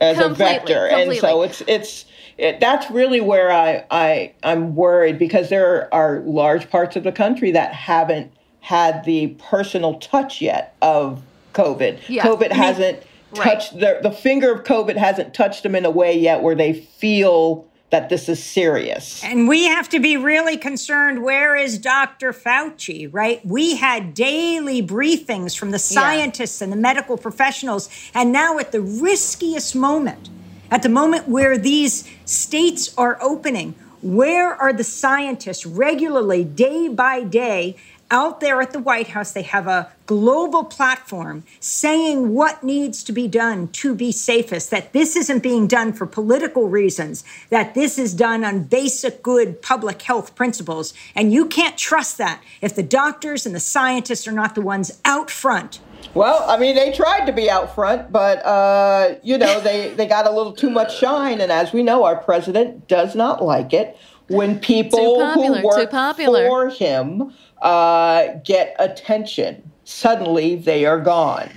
as 0.00 0.16
Completely, 0.18 0.44
a 0.44 0.58
vector, 0.58 0.86
and 0.88 1.14
so 1.16 1.42
it's 1.42 1.62
it's 1.66 2.04
it, 2.38 2.60
that's 2.60 2.90
really 2.90 3.20
where 3.20 3.50
I 3.50 3.84
I 3.90 4.32
I'm 4.42 4.74
worried 4.74 5.18
because 5.18 5.48
there 5.48 5.92
are 5.94 6.20
large 6.20 6.70
parts 6.70 6.96
of 6.96 7.04
the 7.04 7.12
country 7.12 7.50
that 7.52 7.72
haven't 7.72 8.32
had 8.60 9.04
the 9.04 9.28
personal 9.38 9.94
touch 10.00 10.40
yet 10.42 10.74
of 10.82 11.22
COVID. 11.54 12.00
Yeah. 12.08 12.22
COVID 12.24 12.52
hasn't 12.52 13.02
Right. 13.32 13.44
touched 13.44 13.78
the 13.80 13.98
the 14.02 14.12
finger 14.12 14.52
of 14.52 14.62
COVID 14.64 14.96
hasn't 14.96 15.34
touched 15.34 15.62
them 15.64 15.74
in 15.74 15.84
a 15.84 15.90
way 15.90 16.16
yet 16.16 16.42
where 16.42 16.54
they 16.54 16.72
feel 16.72 17.66
that 17.96 18.10
this 18.10 18.28
is 18.28 18.42
serious. 18.42 19.24
And 19.24 19.48
we 19.48 19.64
have 19.64 19.88
to 19.88 19.98
be 19.98 20.18
really 20.18 20.58
concerned. 20.58 21.22
Where 21.22 21.56
is 21.56 21.78
Dr. 21.78 22.34
Fauci, 22.34 23.08
right? 23.10 23.44
We 23.44 23.76
had 23.76 24.12
daily 24.12 24.82
briefings 24.82 25.56
from 25.56 25.70
the 25.70 25.78
scientists 25.78 26.60
and 26.60 26.70
the 26.70 26.76
medical 26.76 27.16
professionals. 27.16 27.88
And 28.12 28.32
now, 28.32 28.58
at 28.58 28.70
the 28.70 28.82
riskiest 28.82 29.74
moment, 29.74 30.28
at 30.70 30.82
the 30.82 30.90
moment 30.90 31.26
where 31.26 31.56
these 31.56 32.06
states 32.26 32.94
are 32.98 33.16
opening, 33.22 33.74
where 34.02 34.54
are 34.54 34.74
the 34.74 34.84
scientists 34.84 35.64
regularly, 35.64 36.44
day 36.44 36.88
by 36.88 37.22
day, 37.22 37.76
out 38.10 38.40
there 38.40 38.60
at 38.60 38.72
the 38.72 38.78
White 38.78 39.08
House? 39.08 39.32
They 39.32 39.42
have 39.42 39.66
a 39.66 39.90
global 40.06 40.64
platform 40.64 41.44
saying 41.60 42.34
what 42.34 42.62
needs 42.62 43.02
to 43.04 43.12
be 43.12 43.28
done 43.28 43.68
to 43.68 43.94
be 43.94 44.12
safest, 44.12 44.70
that 44.70 44.92
this 44.92 45.16
isn't 45.16 45.42
being 45.42 45.66
done 45.66 45.92
for 45.92 46.06
political 46.06 46.68
reasons, 46.68 47.24
that 47.50 47.74
this 47.74 47.98
is 47.98 48.14
done 48.14 48.44
on 48.44 48.64
basic 48.64 49.22
good 49.22 49.60
public 49.62 50.02
health 50.02 50.34
principles. 50.34 50.94
And 51.14 51.32
you 51.32 51.46
can't 51.46 51.76
trust 51.76 52.18
that 52.18 52.42
if 52.60 52.74
the 52.74 52.82
doctors 52.82 53.46
and 53.46 53.54
the 53.54 53.60
scientists 53.60 54.26
are 54.28 54.32
not 54.32 54.54
the 54.54 54.62
ones 54.62 55.00
out 55.04 55.30
front. 55.30 55.80
Well, 56.14 56.44
I 56.48 56.56
mean, 56.56 56.76
they 56.76 56.92
tried 56.92 57.26
to 57.26 57.32
be 57.32 57.50
out 57.50 57.74
front, 57.74 58.10
but 58.12 58.44
uh, 58.44 59.16
you 59.22 59.38
know, 59.38 59.60
they 59.60 59.90
they 59.96 60.06
got 60.06 60.26
a 60.26 60.30
little 60.30 60.52
too 60.52 60.70
much 60.70 60.96
shine, 60.98 61.40
and 61.40 61.52
as 61.52 61.72
we 61.72 61.82
know, 61.82 62.04
our 62.04 62.16
president 62.16 62.88
does 62.88 63.14
not 63.14 63.42
like 63.42 63.72
it 63.72 63.98
when 64.28 64.58
people 64.58 65.16
popular, 65.16 65.60
who 65.60 65.66
work 65.66 65.90
for 65.90 66.68
him 66.70 67.32
uh, 67.62 68.28
get 68.44 68.74
attention. 68.78 69.70
Suddenly, 69.84 70.56
they 70.56 70.84
are 70.84 71.00
gone. 71.00 71.50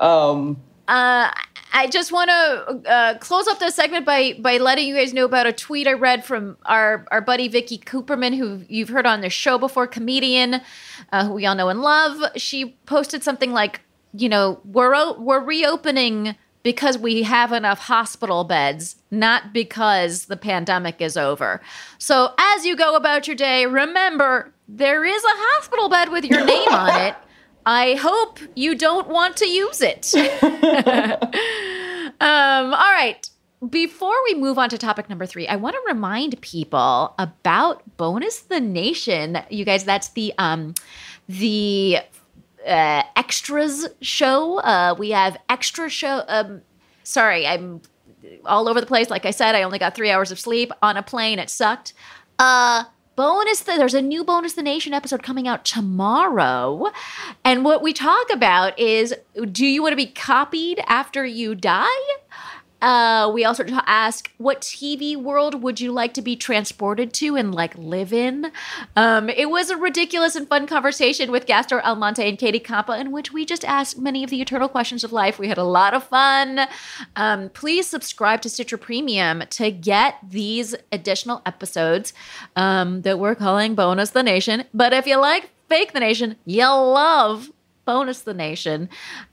Um, 0.00 0.56
Uh, 0.88 1.30
I 1.72 1.88
just 1.88 2.10
want 2.10 2.30
to 2.30 2.90
uh, 2.90 3.18
close 3.18 3.46
up 3.48 3.58
this 3.58 3.74
segment 3.74 4.06
by 4.06 4.34
by 4.38 4.56
letting 4.58 4.88
you 4.88 4.94
guys 4.94 5.12
know 5.12 5.24
about 5.24 5.46
a 5.46 5.52
tweet 5.52 5.86
I 5.86 5.92
read 5.92 6.24
from 6.24 6.56
our 6.64 7.04
our 7.10 7.20
buddy 7.20 7.48
Vicky 7.48 7.76
Kuperman, 7.76 8.36
who 8.36 8.62
you've 8.68 8.88
heard 8.88 9.04
on 9.06 9.20
the 9.20 9.28
show 9.28 9.58
before, 9.58 9.86
comedian 9.86 10.62
uh, 11.12 11.26
who 11.26 11.34
we 11.34 11.44
all 11.44 11.54
know 11.54 11.68
and 11.68 11.82
love. 11.82 12.22
She 12.36 12.78
posted 12.86 13.22
something 13.22 13.52
like, 13.52 13.82
you 14.14 14.28
know, 14.28 14.60
we're 14.64 15.18
we're 15.18 15.44
reopening 15.44 16.36
because 16.62 16.98
we 16.98 17.22
have 17.24 17.52
enough 17.52 17.78
hospital 17.78 18.44
beds, 18.44 18.96
not 19.10 19.52
because 19.52 20.24
the 20.26 20.36
pandemic 20.36 21.00
is 21.00 21.16
over. 21.16 21.60
So 21.98 22.32
as 22.38 22.64
you 22.64 22.74
go 22.74 22.96
about 22.96 23.26
your 23.28 23.36
day, 23.36 23.66
remember 23.66 24.52
there 24.68 25.04
is 25.04 25.22
a 25.22 25.36
hospital 25.54 25.88
bed 25.88 26.10
with 26.10 26.24
your 26.24 26.44
name 26.44 26.68
on 26.68 27.00
it. 27.00 27.14
I 27.66 27.94
hope 27.94 28.38
you 28.54 28.76
don't 28.76 29.08
want 29.08 29.36
to 29.38 29.46
use 29.46 29.80
it. 29.80 30.14
um, 32.20 32.74
all 32.74 32.92
right. 32.92 33.28
Before 33.68 34.14
we 34.24 34.34
move 34.34 34.58
on 34.58 34.68
to 34.68 34.78
topic 34.78 35.08
number 35.08 35.26
three, 35.26 35.48
I 35.48 35.56
want 35.56 35.74
to 35.74 35.82
remind 35.86 36.40
people 36.42 37.14
about 37.18 37.96
Bonus 37.96 38.40
the 38.40 38.60
Nation. 38.60 39.38
You 39.50 39.64
guys, 39.64 39.82
that's 39.82 40.10
the 40.10 40.32
um, 40.38 40.74
the 41.28 41.98
uh, 42.66 43.02
extras 43.16 43.88
show. 44.00 44.58
Uh, 44.58 44.94
we 44.96 45.10
have 45.10 45.36
extra 45.48 45.88
show. 45.88 46.22
Um, 46.28 46.60
sorry, 47.02 47.46
I'm 47.46 47.80
all 48.44 48.68
over 48.68 48.80
the 48.80 48.86
place. 48.86 49.10
Like 49.10 49.24
I 49.24 49.30
said, 49.30 49.54
I 49.54 49.62
only 49.62 49.78
got 49.78 49.94
three 49.94 50.10
hours 50.10 50.30
of 50.30 50.38
sleep 50.38 50.70
on 50.82 50.96
a 50.96 51.02
plane. 51.02 51.38
It 51.38 51.50
sucked. 51.50 51.94
Uh, 52.38 52.84
bonus, 53.16 53.60
the, 53.60 53.72
there's 53.76 53.94
a 53.94 54.02
new 54.02 54.22
Bonus 54.22 54.52
the 54.52 54.62
Nation 54.62 54.92
episode 54.92 55.22
coming 55.22 55.48
out 55.48 55.64
tomorrow. 55.64 56.92
And 57.44 57.64
what 57.64 57.82
we 57.82 57.92
talk 57.92 58.30
about 58.30 58.78
is 58.78 59.14
do 59.50 59.66
you 59.66 59.82
want 59.82 59.92
to 59.92 59.96
be 59.96 60.06
copied 60.06 60.80
after 60.86 61.24
you 61.24 61.54
die? 61.54 61.86
Uh, 62.82 63.30
we 63.32 63.44
also 63.44 63.64
ask 63.86 64.30
what 64.38 64.60
TV 64.60 65.16
world 65.16 65.62
would 65.62 65.80
you 65.80 65.92
like 65.92 66.14
to 66.14 66.22
be 66.22 66.36
transported 66.36 67.12
to 67.14 67.36
and 67.36 67.54
like 67.54 67.76
live 67.76 68.12
in? 68.12 68.52
Um, 68.94 69.28
it 69.28 69.50
was 69.50 69.70
a 69.70 69.76
ridiculous 69.76 70.36
and 70.36 70.48
fun 70.48 70.66
conversation 70.66 71.30
with 71.30 71.46
Gastor 71.46 71.80
Almonte 71.80 72.28
and 72.28 72.38
Katie 72.38 72.60
Compa, 72.60 73.00
in 73.00 73.12
which 73.12 73.32
we 73.32 73.44
just 73.44 73.64
asked 73.64 73.98
many 73.98 74.22
of 74.22 74.30
the 74.30 74.40
eternal 74.40 74.68
questions 74.68 75.04
of 75.04 75.12
life. 75.12 75.38
We 75.38 75.48
had 75.48 75.58
a 75.58 75.64
lot 75.64 75.94
of 75.94 76.04
fun. 76.04 76.60
Um, 77.16 77.48
please 77.50 77.86
subscribe 77.86 78.42
to 78.42 78.50
Stitcher 78.50 78.76
Premium 78.76 79.42
to 79.50 79.70
get 79.70 80.16
these 80.22 80.74
additional 80.92 81.42
episodes 81.46 82.12
um, 82.56 83.02
that 83.02 83.18
we're 83.18 83.34
calling 83.34 83.74
Bonus 83.74 84.10
the 84.10 84.22
Nation. 84.22 84.64
But 84.74 84.92
if 84.92 85.06
you 85.06 85.16
like 85.16 85.50
Fake 85.68 85.92
the 85.92 86.00
Nation, 86.00 86.36
you'll 86.44 86.92
love 86.92 87.50
Bonus 87.86 88.20
the 88.20 88.34
Nation. 88.34 88.90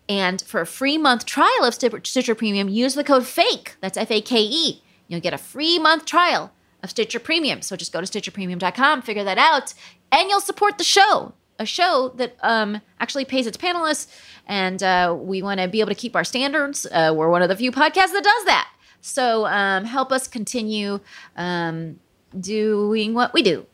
And 0.08 0.41
for 0.41 0.62
a 0.62 0.66
free 0.66 0.97
month 0.97 1.26
trial 1.26 1.64
of 1.64 1.74
Stitcher 1.74 2.36
Premium, 2.36 2.70
use 2.70 2.93
the 2.93 3.04
code 3.04 3.26
FAKE. 3.26 3.76
That's 3.82 3.97
F 3.97 4.12
A 4.12 4.22
K 4.22 4.41
E. 4.41 4.82
You'll 5.08 5.20
get 5.20 5.34
a 5.34 5.38
free 5.38 5.78
month 5.80 6.06
trial 6.06 6.54
of 6.82 6.89
Stitcher 6.89 7.20
Premium. 7.20 7.62
So 7.62 7.76
just 7.76 7.91
go 7.91 8.01
to 8.01 8.08
StitcherPremium.com, 8.08 9.01
figure 9.01 9.24
that 9.24 9.38
out, 9.38 9.74
and 10.12 10.30
you'll 10.30 10.39
support 10.39 10.78
the 10.78 10.84
show. 10.84 11.34
A 11.60 11.66
show 11.66 12.12
that 12.16 12.36
um, 12.41 12.82
actually 12.99 13.26
pays 13.26 13.45
its 13.45 13.58
panelists, 13.58 14.08
and 14.47 14.82
uh, 14.82 15.16
we 15.18 15.43
want 15.43 15.60
to 15.60 15.68
be 15.68 15.82
able 15.82 15.89
to 15.89 15.95
keep 15.95 16.16
our 16.16 16.24
standards. 16.24 16.88
Uh, 16.91 17.14
we're 17.16 17.30
one 17.30 17.43
of 17.43 17.49
the 17.49 17.56
few 17.56 17.72
podcasts 17.72 18.12
that 18.12 18.24
does 18.24 18.45
that. 18.45 18.70
So 19.01 19.45
um, 19.45 19.86
help 19.86 20.12
us 20.12 20.28
continue 20.28 20.99
um, 21.38 21.99
doing 22.39 23.14
what 23.14 23.34
we 23.34 23.43
do. 23.43 23.68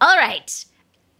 All 0.00 0.16
right. 0.16 0.64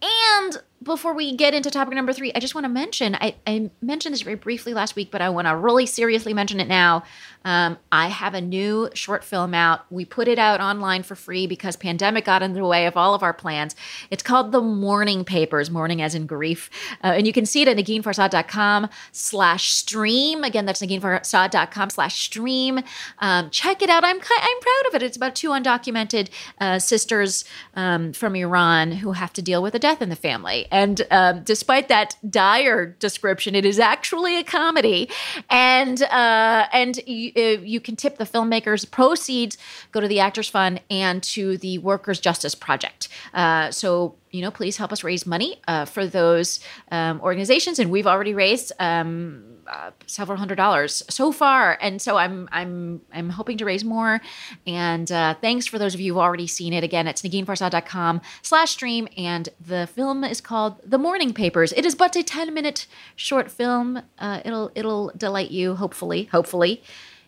And 0.01 0.61
before 0.85 1.13
we 1.13 1.35
get 1.35 1.53
into 1.53 1.69
topic 1.69 1.95
number 1.95 2.13
three, 2.13 2.31
I 2.33 2.39
just 2.39 2.55
want 2.55 2.63
to 2.65 2.69
mention 2.69 3.15
I, 3.15 3.35
I 3.45 3.71
mentioned 3.81 4.13
this 4.13 4.21
very 4.21 4.35
briefly 4.35 4.73
last 4.73 4.95
week, 4.95 5.11
but 5.11 5.21
I 5.21 5.29
want 5.29 5.47
to 5.47 5.55
really 5.55 5.85
seriously 5.85 6.33
mention 6.33 6.59
it 6.59 6.67
now. 6.67 7.03
Um, 7.45 7.77
I 7.91 8.07
have 8.07 8.33
a 8.33 8.41
new 8.41 8.89
short 8.93 9.23
film 9.23 9.53
out. 9.53 9.89
We 9.91 10.03
put 10.03 10.27
it 10.27 10.39
out 10.39 10.59
online 10.59 11.03
for 11.03 11.15
free 11.15 11.45
because 11.45 11.75
pandemic 11.75 12.25
got 12.25 12.41
in 12.41 12.53
the 12.53 12.65
way 12.65 12.87
of 12.87 12.97
all 12.97 13.13
of 13.13 13.21
our 13.21 13.33
plans. 13.33 13.75
It's 14.09 14.23
called 14.23 14.51
The 14.51 14.61
Morning 14.61 15.23
Papers, 15.23 15.69
mourning 15.69 16.01
as 16.01 16.15
in 16.15 16.25
grief. 16.25 16.69
Uh, 17.03 17.13
and 17.17 17.27
you 17.27 17.31
can 17.31 17.45
see 17.45 17.61
it 17.61 17.67
at 17.67 17.77
neginfarsad.com 17.77 18.89
slash 19.11 19.71
stream. 19.71 20.43
Again, 20.43 20.65
that's 20.65 20.81
neginfarsad.com 20.81 21.91
slash 21.91 22.19
stream. 22.19 22.79
Um, 23.19 23.51
check 23.51 23.83
it 23.83 23.89
out. 23.89 24.03
I'm, 24.03 24.17
I'm 24.17 24.59
proud 24.59 24.87
of 24.87 24.95
it. 24.95 25.03
It's 25.03 25.15
about 25.15 25.35
two 25.35 25.49
undocumented 25.49 26.29
uh, 26.59 26.79
sisters 26.79 27.45
um, 27.75 28.11
from 28.13 28.35
Iran 28.35 28.91
who 28.91 29.11
have 29.11 29.31
to 29.33 29.41
deal 29.43 29.61
with 29.61 29.75
a 29.75 29.79
death 29.79 30.01
in 30.01 30.09
the 30.09 30.15
family. 30.15 30.67
And 30.71 31.05
um, 31.11 31.43
despite 31.43 31.89
that 31.89 32.15
dire 32.27 32.87
description, 32.87 33.53
it 33.53 33.65
is 33.65 33.79
actually 33.79 34.39
a 34.39 34.43
comedy. 34.43 35.09
And, 35.51 36.01
uh, 36.01 36.65
and 36.73 36.99
you, 37.05 37.33
you 37.35 37.79
can 37.79 37.95
tip 37.95 38.17
the 38.17 38.25
filmmakers. 38.25 38.89
Proceeds 38.89 39.57
go 39.91 39.99
to 39.99 40.07
the 40.07 40.19
Actors 40.19 40.49
Fund 40.49 40.81
and 40.89 41.21
to 41.23 41.57
the 41.57 41.77
Workers' 41.79 42.19
Justice 42.19 42.55
Project. 42.55 43.09
Uh, 43.33 43.71
so 43.71 44.15
you 44.35 44.41
know, 44.41 44.51
please 44.51 44.75
help 44.75 44.91
us 44.91 45.03
raise 45.03 45.25
money 45.25 45.61
uh, 45.67 45.85
for 45.85 46.05
those 46.05 46.59
um, 46.91 47.21
organizations. 47.21 47.79
And 47.79 47.89
we've 47.89 48.05
already 48.05 48.33
raised 48.33 48.73
um, 48.79 49.55
uh, 49.65 49.91
several 50.05 50.37
hundred 50.37 50.55
dollars 50.55 51.03
so 51.09 51.31
far, 51.31 51.77
and 51.81 52.01
so 52.01 52.17
I'm 52.17 52.49
I'm 52.51 53.01
I'm 53.13 53.29
hoping 53.29 53.57
to 53.59 53.65
raise 53.65 53.85
more. 53.85 54.21
And 54.67 55.09
uh, 55.11 55.35
thanks 55.35 55.65
for 55.65 55.79
those 55.79 55.93
of 55.93 56.01
you 56.01 56.13
who've 56.13 56.21
already 56.21 56.47
seen 56.47 56.73
it. 56.73 56.83
Again, 56.83 57.07
it's 57.07 57.21
neginfarsad.com 57.21 58.21
slash 58.41 58.71
stream, 58.71 59.07
and 59.17 59.49
the 59.65 59.87
film 59.87 60.23
is 60.23 60.41
called 60.41 60.81
The 60.83 60.97
Morning 60.97 61.33
Papers. 61.33 61.71
It 61.73 61.85
is 61.85 61.95
but 61.95 62.15
a 62.15 62.21
ten 62.23 62.53
minute 62.53 62.87
short 63.15 63.49
film. 63.49 64.01
Uh, 64.19 64.41
it'll 64.43 64.71
it'll 64.75 65.11
delight 65.15 65.51
you, 65.51 65.75
hopefully, 65.75 66.25
hopefully 66.25 66.83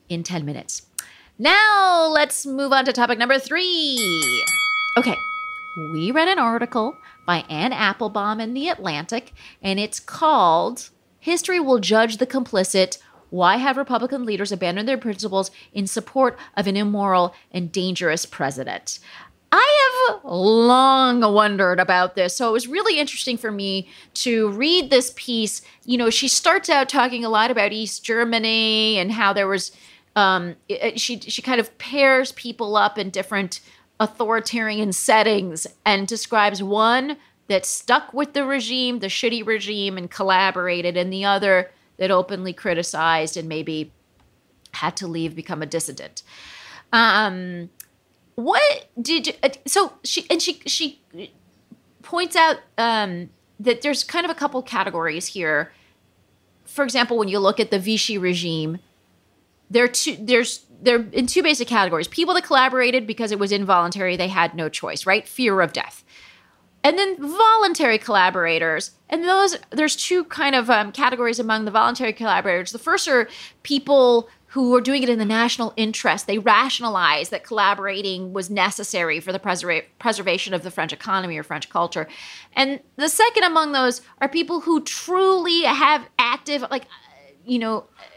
in 0.09 0.23
10 0.23 0.45
minutes. 0.45 0.83
Now, 1.39 2.07
let's 2.11 2.45
move 2.45 2.73
on 2.73 2.85
to 2.85 2.93
topic 2.93 3.19
number 3.19 3.37
three. 3.37 4.43
Okay, 4.97 5.15
we 5.93 6.11
read 6.11 6.27
an 6.27 6.39
article 6.39 6.97
by 7.25 7.43
Anne 7.49 7.73
Applebaum 7.73 8.39
in 8.39 8.53
The 8.53 8.69
Atlantic, 8.69 9.33
and 9.61 9.79
it's 9.79 9.99
called 9.99 10.89
History 11.19 11.59
Will 11.59 11.79
Judge 11.79 12.17
the 12.17 12.25
Complicit 12.25 12.97
Why 13.29 13.57
Have 13.57 13.77
Republican 13.77 14.25
Leaders 14.25 14.51
Abandoned 14.51 14.87
Their 14.87 14.97
Principles 14.97 15.51
in 15.73 15.85
Support 15.85 16.39
of 16.55 16.65
an 16.65 16.77
Immoral 16.77 17.35
and 17.51 17.71
Dangerous 17.71 18.25
President? 18.25 18.97
I 19.51 20.09
have 20.09 20.23
long 20.23 21.21
wondered 21.21 21.79
about 21.79 22.15
this. 22.15 22.35
So 22.35 22.49
it 22.49 22.53
was 22.53 22.67
really 22.67 22.99
interesting 22.99 23.37
for 23.37 23.51
me 23.51 23.87
to 24.15 24.49
read 24.49 24.89
this 24.89 25.13
piece. 25.15 25.61
You 25.85 25.97
know, 25.97 26.09
she 26.09 26.27
starts 26.27 26.69
out 26.69 26.89
talking 26.89 27.23
a 27.23 27.29
lot 27.29 27.51
about 27.51 27.71
East 27.71 28.03
Germany 28.03 28.97
and 28.97 29.11
how 29.11 29.33
there 29.33 29.47
was 29.47 29.71
um, 30.17 30.55
it, 30.67 30.99
she 30.99 31.19
she 31.19 31.43
kind 31.43 31.59
of 31.59 31.77
pairs 31.77 32.31
people 32.31 32.75
up 32.75 32.97
in 32.97 33.11
different 33.11 33.59
authoritarian 33.99 34.91
settings 34.91 35.67
and 35.85 36.07
describes 36.07 36.61
one 36.61 37.17
that 37.47 37.65
stuck 37.65 38.13
with 38.13 38.33
the 38.33 38.43
regime, 38.43 38.99
the 38.99 39.07
shitty 39.07 39.45
regime, 39.45 39.95
and 39.95 40.09
collaborated, 40.09 40.97
and 40.97 41.13
the 41.13 41.23
other 41.23 41.71
that 41.97 42.09
openly 42.09 42.51
criticized 42.51 43.37
and 43.37 43.47
maybe 43.47 43.91
had 44.71 44.97
to 44.97 45.07
leave, 45.07 45.35
become 45.35 45.61
a 45.61 45.67
dissident. 45.67 46.23
Um, 46.91 47.69
what 48.33 48.87
did 48.99 49.27
you, 49.27 49.33
uh, 49.43 49.49
so 49.67 49.93
she 50.03 50.25
and 50.31 50.41
she 50.41 50.61
she 50.65 50.99
points 52.01 52.35
out 52.35 52.57
um, 52.79 53.29
that 53.59 53.83
there's 53.83 54.03
kind 54.03 54.25
of 54.25 54.31
a 54.31 54.35
couple 54.35 54.63
categories 54.63 55.27
here. 55.27 55.71
For 56.65 56.83
example, 56.83 57.19
when 57.19 57.27
you 57.27 57.37
look 57.37 57.59
at 57.59 57.69
the 57.69 57.79
Vichy 57.79 58.17
regime, 58.17 58.79
there 59.69 59.87
two 59.87 60.17
there's 60.19 60.65
they're 60.81 61.05
in 61.11 61.27
two 61.27 61.43
basic 61.43 61.67
categories. 61.67 62.07
People 62.07 62.33
that 62.35 62.43
collaborated 62.43 63.07
because 63.07 63.31
it 63.31 63.39
was 63.39 63.51
involuntary 63.51 64.15
they 64.15 64.27
had 64.27 64.55
no 64.55 64.69
choice 64.69 65.05
right? 65.05 65.27
Fear 65.27 65.61
of 65.61 65.73
death. 65.73 66.03
And 66.83 66.97
then 66.97 67.17
voluntary 67.19 67.97
collaborators 67.97 68.91
and 69.09 69.23
those 69.23 69.57
there's 69.71 69.95
two 69.95 70.23
kind 70.25 70.55
of 70.55 70.69
um, 70.69 70.91
categories 70.91 71.39
among 71.39 71.65
the 71.65 71.71
voluntary 71.71 72.13
collaborators. 72.13 72.71
The 72.71 72.79
first 72.79 73.07
are 73.07 73.27
people 73.63 74.29
who 74.51 74.73
are 74.75 74.81
doing 74.81 75.03
it 75.03 75.09
in 75.09 75.19
the 75.19 75.25
national 75.25 75.73
interest. 75.75 76.25
They 76.25 76.37
rationalize 76.37 77.29
that 77.29 77.43
collaborating 77.43 78.31
was 78.31 78.49
necessary 78.49 79.19
for 79.19 79.33
the 79.33 79.39
preser- 79.39 79.83
preservation 79.99 80.53
of 80.53 80.63
the 80.63 80.71
french 80.71 80.93
economy 80.93 81.37
or 81.37 81.43
french 81.43 81.69
culture. 81.69 82.07
And 82.55 82.79
the 82.95 83.09
second 83.09 83.43
among 83.43 83.73
those 83.73 84.01
are 84.21 84.29
people 84.29 84.61
who 84.61 84.81
truly 84.83 85.63
have 85.63 86.07
active 86.17 86.63
like 86.71 86.85
you 87.45 87.59
know 87.59 87.85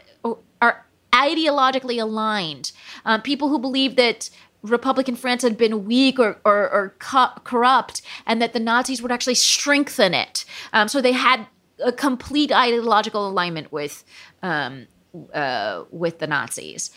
ideologically 1.13 2.01
aligned, 2.01 2.71
um, 3.05 3.21
people 3.21 3.49
who 3.49 3.59
believed 3.59 3.97
that 3.97 4.29
Republican 4.63 5.15
France 5.15 5.41
had 5.41 5.57
been 5.57 5.85
weak 5.85 6.19
or, 6.19 6.37
or, 6.45 6.69
or 6.69 6.95
co- 6.99 7.33
corrupt, 7.43 8.01
and 8.25 8.41
that 8.41 8.53
the 8.53 8.59
Nazis 8.59 9.01
would 9.01 9.11
actually 9.11 9.35
strengthen 9.35 10.13
it. 10.13 10.45
Um, 10.73 10.87
so 10.87 11.01
they 11.01 11.13
had 11.13 11.47
a 11.83 11.91
complete 11.91 12.51
ideological 12.51 13.27
alignment 13.27 13.71
with 13.71 14.03
um, 14.43 14.87
uh, 15.33 15.83
with 15.91 16.19
the 16.19 16.27
Nazis. 16.27 16.91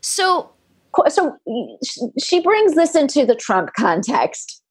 So, 0.00 0.50
so 1.08 1.36
she 2.18 2.40
brings 2.40 2.74
this 2.74 2.94
into 2.94 3.26
the 3.26 3.34
Trump 3.34 3.70
context, 3.76 4.62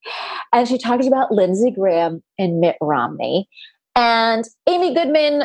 and 0.51 0.67
she 0.67 0.77
talks 0.77 1.05
about 1.05 1.31
Lindsey 1.31 1.71
Graham 1.71 2.23
and 2.37 2.59
Mitt 2.59 2.77
Romney, 2.81 3.47
and 3.95 4.45
Amy 4.67 4.93
Goodman. 4.93 5.43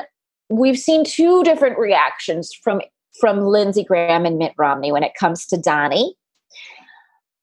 We've 0.50 0.78
seen 0.78 1.04
two 1.04 1.42
different 1.42 1.78
reactions 1.78 2.52
from 2.62 2.80
from 3.20 3.40
Lindsey 3.40 3.84
Graham 3.84 4.26
and 4.26 4.38
Mitt 4.38 4.54
Romney 4.56 4.92
when 4.92 5.02
it 5.02 5.14
comes 5.18 5.46
to 5.46 5.56
Donnie. 5.56 6.16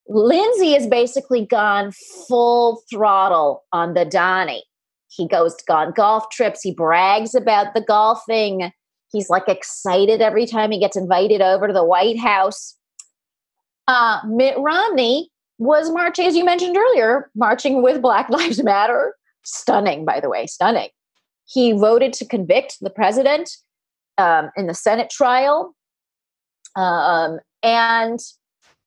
Lindsey 0.07 0.73
has 0.73 0.87
basically 0.87 1.45
gone 1.45 1.91
full 2.27 2.81
throttle 2.89 3.63
on 3.71 3.93
the 3.93 4.03
Donnie. 4.03 4.63
He 5.07 5.27
goes 5.27 5.55
on 5.69 5.91
golf 5.91 6.29
trips. 6.31 6.61
He 6.61 6.73
brags 6.73 7.35
about 7.35 7.73
the 7.73 7.81
golfing. 7.81 8.71
He's 9.11 9.29
like 9.29 9.47
excited 9.47 10.21
every 10.21 10.45
time 10.45 10.71
he 10.71 10.79
gets 10.79 10.97
invited 10.97 11.41
over 11.41 11.67
to 11.67 11.73
the 11.73 11.83
White 11.83 12.19
House. 12.19 12.77
Uh, 13.87 14.19
Mitt 14.27 14.57
Romney 14.57 15.29
was 15.57 15.91
marching, 15.91 16.25
as 16.25 16.35
you 16.35 16.45
mentioned 16.45 16.77
earlier, 16.77 17.29
marching 17.35 17.81
with 17.81 18.01
Black 18.01 18.29
Lives 18.29 18.63
Matter. 18.63 19.15
Stunning, 19.43 20.05
by 20.05 20.19
the 20.19 20.29
way, 20.29 20.45
stunning. 20.45 20.89
He 21.45 21.71
voted 21.73 22.13
to 22.13 22.25
convict 22.25 22.77
the 22.79 22.89
president 22.89 23.57
um, 24.17 24.49
in 24.55 24.67
the 24.67 24.73
Senate 24.73 25.09
trial. 25.09 25.75
Um, 26.75 27.39
and 27.63 28.19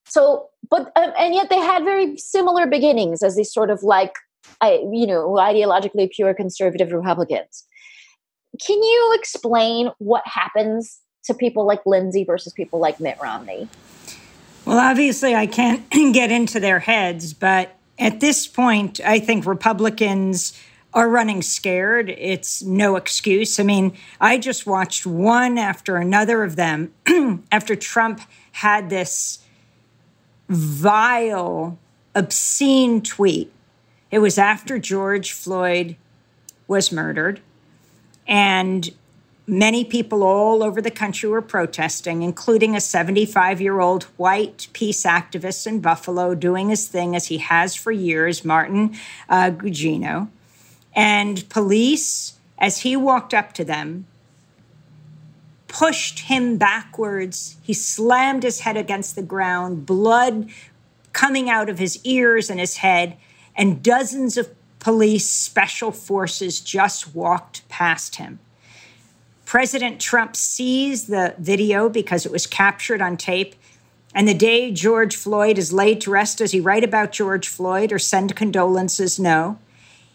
so, 0.07 0.49
but, 0.70 0.93
um, 0.97 1.12
and 1.18 1.35
yet 1.35 1.51
they 1.51 1.59
had 1.59 1.85
very 1.85 2.16
similar 2.16 2.66
beginnings 2.66 3.22
as 3.22 3.37
these 3.37 3.53
sort 3.53 3.70
of 3.70 3.83
like, 3.83 4.12
I, 4.61 4.83
you 4.93 5.07
know, 5.07 5.31
ideologically 5.35 6.11
pure 6.11 6.35
conservative 6.35 6.93
Republicans. 6.93 7.64
Can 8.64 8.83
you 8.83 9.16
explain 9.18 9.91
what 9.99 10.22
happens 10.27 11.01
to 11.25 11.35
people 11.35 11.66
like 11.66 11.85
Lindsey 11.87 12.25
versus 12.25 12.53
people 12.53 12.79
like 12.79 13.01
Mitt 13.01 13.18
Romney? 13.20 13.68
Well, 14.64 14.79
obviously, 14.79 15.35
I 15.35 15.47
can't 15.47 15.89
get 16.12 16.31
into 16.31 16.61
their 16.61 16.79
heads, 16.81 17.33
but 17.35 17.77
at 17.99 18.20
this 18.20 18.47
point, 18.47 19.01
I 19.05 19.18
think 19.18 19.47
Republicans 19.47 20.59
are 20.95 21.09
running 21.09 21.42
scared. 21.42 22.09
It's 22.09 22.62
no 22.62 22.97
excuse. 22.97 23.59
I 23.59 23.64
mean, 23.64 23.92
I 24.20 24.38
just 24.38 24.66
watched 24.66 25.05
one 25.05 25.59
after 25.59 25.97
another 25.97 26.45
of 26.45 26.57
them 26.57 26.92
after 27.53 27.74
Trump 27.74 28.20
had 28.53 28.90
this 28.90 29.40
vile, 30.49 31.78
obscene 32.14 33.03
tweet. 33.03 33.53
It 34.12 34.20
was 34.20 34.38
after 34.38 34.78
George 34.78 35.32
Floyd 35.32 35.97
was 36.68 36.92
murdered. 36.92 37.40
And 38.28 38.88
many 39.47 39.84
people 39.84 40.22
all 40.22 40.62
over 40.62 40.80
the 40.80 40.90
country 40.90 41.28
were 41.28 41.42
protesting, 41.42 42.22
including 42.22 42.76
a 42.76 42.80
75 42.80 43.61
year 43.61 43.80
old 43.80 44.05
white 44.16 44.68
peace 44.72 45.03
activist 45.03 45.66
in 45.66 45.80
Buffalo 45.80 46.36
doing 46.36 46.68
his 46.68 46.86
thing 46.86 47.16
as 47.16 47.26
he 47.26 47.38
has 47.38 47.74
for 47.74 47.90
years, 47.90 48.45
Martin 48.45 48.95
uh, 49.28 49.51
Gugino. 49.51 50.28
And 50.95 51.49
police, 51.49 52.34
as 52.59 52.80
he 52.80 52.97
walked 52.97 53.34
up 53.34 53.53
to 53.55 53.64
them, 53.64 54.07
pushed 55.66 56.20
him 56.20 56.57
backwards. 56.57 57.57
He 57.62 57.72
slammed 57.72 58.45
his 58.45 58.61
head 58.61 58.76
against 58.76 59.16
the 59.16 59.22
ground, 59.22 59.86
blood 59.86 60.49
coming 61.12 61.51
out 61.51 61.68
of 61.68 61.78
his 61.78 61.99
ears 62.05 62.49
and 62.49 62.61
his 62.61 62.78
head, 62.78 63.16
and 63.57 63.82
dozens 63.82 64.36
of 64.36 64.51
police 64.78 65.28
special 65.28 65.90
forces 65.90 66.61
just 66.61 67.14
walked 67.14 67.68
past 67.68 68.16
him. 68.16 68.38
President 69.45 70.01
Trump 70.01 70.36
sees 70.36 71.07
the 71.07 71.34
video 71.38 71.88
because 71.88 72.26
it 72.26 72.32
was 72.32 72.47
captured 72.47 73.01
on 73.01 73.16
tape. 73.16 73.55
And 74.14 74.28
the 74.28 74.34
day 74.34 74.70
George 74.70 75.16
Floyd 75.16 75.59
is 75.59 75.72
laid 75.72 76.01
to 76.03 76.11
rest, 76.11 76.38
does 76.38 76.53
he 76.53 76.61
write 76.61 76.84
about 76.84 77.12
George 77.12 77.49
Floyd 77.49 77.92
or 77.92 77.99
send 77.99 78.36
condolences? 78.36 79.18
No. 79.18 79.59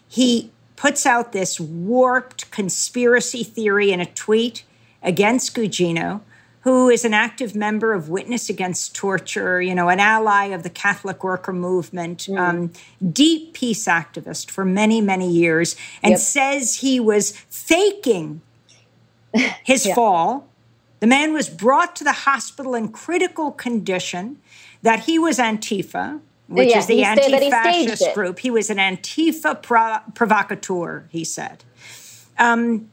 He 0.08 0.50
puts 0.80 1.04
out 1.04 1.32
this 1.32 1.60
warped 1.60 2.50
conspiracy 2.50 3.44
theory 3.44 3.92
in 3.92 4.00
a 4.00 4.06
tweet 4.06 4.64
against 5.02 5.54
Gugino, 5.54 6.22
who 6.62 6.88
is 6.88 7.04
an 7.04 7.12
active 7.12 7.54
member 7.54 7.92
of 7.92 8.08
Witness 8.08 8.48
Against 8.48 8.94
Torture, 8.96 9.60
you 9.60 9.74
know, 9.74 9.90
an 9.90 10.00
ally 10.00 10.46
of 10.46 10.62
the 10.62 10.70
Catholic 10.70 11.22
worker 11.22 11.52
movement, 11.52 12.20
mm. 12.20 12.38
um, 12.38 12.72
deep 13.12 13.52
peace 13.52 13.84
activist 13.84 14.50
for 14.50 14.64
many, 14.64 15.02
many 15.02 15.30
years, 15.30 15.76
and 16.02 16.12
yep. 16.12 16.20
says 16.20 16.76
he 16.76 16.98
was 16.98 17.36
faking 17.50 18.40
his 19.62 19.84
yeah. 19.86 19.94
fall. 19.94 20.48
The 21.00 21.06
man 21.06 21.34
was 21.34 21.50
brought 21.50 21.94
to 21.96 22.04
the 22.04 22.12
hospital 22.12 22.74
in 22.74 22.88
critical 22.88 23.52
condition, 23.52 24.38
that 24.80 25.00
he 25.00 25.18
was 25.18 25.38
Antifa, 25.38 26.22
which 26.50 26.70
yeah, 26.70 26.78
is 26.78 26.86
the 26.86 27.04
anti 27.04 27.48
fascist 27.48 28.12
group. 28.12 28.40
He 28.40 28.50
was 28.50 28.70
an 28.70 28.78
Antifa 28.78 29.62
pro- 29.62 30.00
provocateur, 30.14 31.04
he 31.08 31.22
said. 31.22 31.62
Um, 32.38 32.90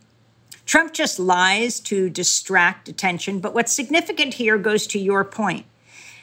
Trump 0.67 0.93
just 0.93 1.17
lies 1.17 1.79
to 1.79 2.09
distract 2.09 2.87
attention. 2.87 3.39
But 3.39 3.55
what's 3.55 3.73
significant 3.73 4.35
here 4.35 4.59
goes 4.59 4.85
to 4.87 4.99
your 4.99 5.23
point. 5.23 5.65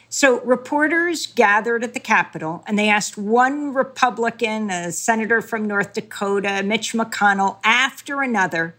So, 0.07 0.39
reporters 0.41 1.27
gathered 1.27 1.83
at 1.83 1.93
the 1.93 1.99
Capitol 1.99 2.63
and 2.67 2.79
they 2.79 2.87
asked 2.87 3.17
one 3.17 3.73
Republican, 3.73 4.69
a 4.69 4.93
senator 4.93 5.41
from 5.41 5.67
North 5.67 5.93
Dakota, 5.93 6.63
Mitch 6.63 6.93
McConnell, 6.93 7.57
after 7.65 8.21
another, 8.21 8.75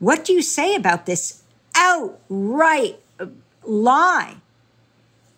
What 0.00 0.24
do 0.24 0.34
you 0.34 0.42
say 0.42 0.74
about 0.74 1.06
this 1.06 1.44
outright 1.74 3.00
lie? 3.64 4.36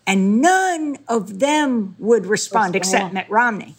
And 0.05 0.41
none 0.41 0.97
of 1.07 1.39
them 1.39 1.95
would 1.97 2.25
respond 2.25 2.75
except 2.75 3.13
Mitt 3.13 3.29
Romney. 3.29 3.75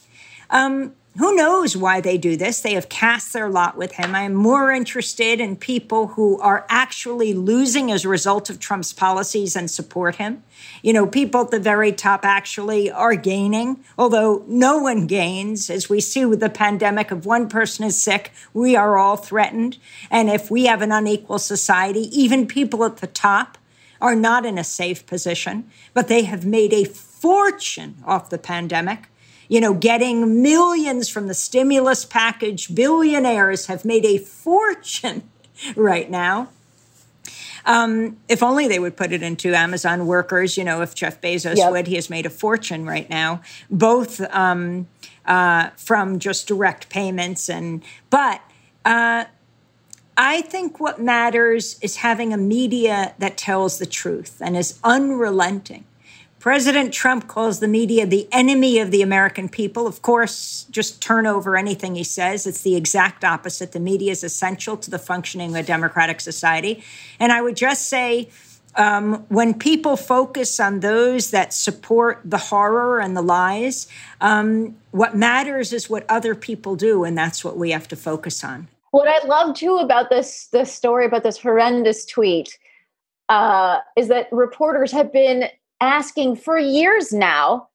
Um, 0.51 0.95
who 1.17 1.37
knows 1.37 1.77
why 1.77 2.01
they 2.01 2.19
do 2.19 2.37
this? 2.37 2.61
They 2.61 2.75
have 2.75 2.89
cast 2.89 3.33
their 3.33 3.49
lot 3.49 3.77
with 3.77 3.93
him. 3.93 4.17
I 4.17 4.23
am 4.23 4.35
more 4.35 4.73
interested 4.73 5.39
in 5.39 5.55
people 5.55 6.09
who 6.09 6.41
are 6.41 6.67
actually 6.69 7.33
losing 7.35 7.93
as 7.93 8.05
a 8.05 8.09
result 8.09 8.51
of 8.51 8.59
Trump's 8.59 8.93
policies 8.93 9.55
and 9.55 9.71
support 9.71 10.17
him. 10.17 10.43
You 10.83 10.93
know, 10.93 11.07
people 11.07 11.43
at 11.43 11.53
the 11.53 11.61
very 11.61 11.93
top 11.93 12.25
actually 12.25 12.91
are 12.91 13.15
gaining, 13.15 13.85
although 13.97 14.45
no 14.49 14.79
one 14.79 15.07
gains. 15.07 15.71
As 15.71 15.89
we 15.89 16.01
see 16.01 16.25
with 16.25 16.41
the 16.41 16.51
pandemic, 16.51 17.13
if 17.13 17.25
one 17.25 17.49
person 17.49 17.85
is 17.85 18.03
sick, 18.03 18.33
we 18.53 18.75
are 18.75 18.99
all 18.99 19.17
threatened. 19.17 19.79
And 20.11 20.29
if 20.29 20.51
we 20.51 20.65
have 20.65 20.83
an 20.83 20.91
unequal 20.91 21.39
society, 21.39 22.09
even 22.11 22.49
people 22.49 22.85
at 22.85 22.97
the 22.97 23.07
top 23.07 23.57
are 24.05 24.15
not 24.15 24.45
in 24.45 24.59
a 24.59 24.65
safe 24.65 25.07
position, 25.07 25.65
but 25.95 26.09
they 26.09 26.25
have 26.25 26.45
made 26.45 26.75
a 26.75 26.85
fortune 26.85 27.97
off 28.05 28.29
the 28.29 28.39
pandemic 28.39 29.09
you 29.47 29.61
know, 29.61 29.75
getting 29.75 30.43
millions 30.43 31.09
from 31.09 31.27
the 31.27 31.35
stimulus 31.35 32.05
package. 32.07 32.75
Billionaires 32.75 33.67
have 33.67 33.85
made 33.85 34.05
a 34.07 34.17
fortune 34.17 35.23
right 35.77 36.11
now. 36.11 36.49
Um, 37.67 38.19
if 38.29 38.43
only 38.43 38.69
they 38.69 38.79
would 38.79 38.97
put 38.97 39.13
it 39.13 39.23
into 39.23 39.55
Amazon 39.55 40.07
workers, 40.07 40.57
you 40.57 40.65
know, 40.65 40.83
if 40.83 40.95
Jeff 40.95 41.21
Bezos 41.21 41.57
yep. 41.57 41.71
would, 41.71 41.87
he 41.87 41.95
has 41.95 42.11
made 42.11 42.27
a 42.27 42.31
fortune 42.31 42.85
right 42.85 43.09
now, 43.09 43.43
both 43.71 44.21
um, 44.35 44.87
uh, 45.25 45.71
from 45.77 46.19
just 46.19 46.47
direct 46.47 46.89
payments 46.89 47.49
and, 47.49 47.83
but, 48.11 48.43
uh, 48.85 49.25
I 50.17 50.43
think 50.43 50.79
what 50.79 51.01
matters 51.01 51.79
is 51.81 51.97
having 51.97 52.33
a 52.33 52.37
media 52.37 53.15
that 53.19 53.37
tells 53.37 53.79
the 53.79 53.87
truth 53.87 54.41
and 54.41 54.57
is 54.57 54.79
unrelenting. 54.85 55.85
President 56.39 56.93
Trump 56.93 57.27
calls 57.27 57.61
the 57.61 57.67
media 57.67 58.07
the 58.07 58.29
enemy 58.31 58.79
of 58.79 58.91
the 58.91 59.01
American 59.01 59.49
people. 59.49 59.87
Of 59.87 60.03
course, 60.03 60.67
just 60.71 61.01
turn 61.01 61.27
over 61.27 61.57
anything 61.57 61.95
he 61.95 62.05
says. 62.05 62.47
It's 62.47 62.61
the 62.61 62.77
exact 62.77 63.25
opposite. 63.25 63.73
The 63.73 63.81
media 63.81 64.13
is 64.13 64.23
essential 64.23 64.77
to 64.77 64.91
the 64.91 64.99
functioning 64.99 65.51
of 65.51 65.57
a 65.57 65.63
democratic 65.63 66.21
society. 66.21 66.85
And 67.19 67.33
I 67.33 67.41
would 67.41 67.57
just 67.57 67.89
say, 67.89 68.29
um, 68.77 69.25
when 69.29 69.55
people 69.55 69.97
focus 69.97 70.61
on 70.61 70.81
those 70.81 71.31
that 71.31 71.55
support 71.55 72.21
the 72.25 72.37
horror 72.37 73.01
and 73.01 73.17
the 73.17 73.23
lies, 73.23 73.87
um, 74.21 74.77
what 74.91 75.17
matters 75.17 75.73
is 75.73 75.89
what 75.89 76.05
other 76.11 76.35
people 76.35 76.77
do, 76.77 77.05
and 77.05 77.17
that's 77.17 77.45
what 77.45 77.57
we 77.57 77.71
have 77.71 77.89
to 77.89 77.97
focus 77.97 78.45
on. 78.45 78.69
What 78.95 79.09
I 79.09 79.27
love 79.27 79.57
too 79.57 79.79
about 79.79 80.09
this 80.09 80.47
this 80.53 80.73
story 80.73 81.05
about 81.05 81.25
this 81.25 81.37
horrendous 81.37 82.07
tweet 82.07 82.57
uh, 83.29 83.81
is 83.97 84.07
that 84.07 84.29
reporters 84.31 84.93
have 84.93 85.13
been 85.13 85.49
asking 85.81 86.37
for 86.37 86.61
years 86.61 87.13
now 87.13 87.67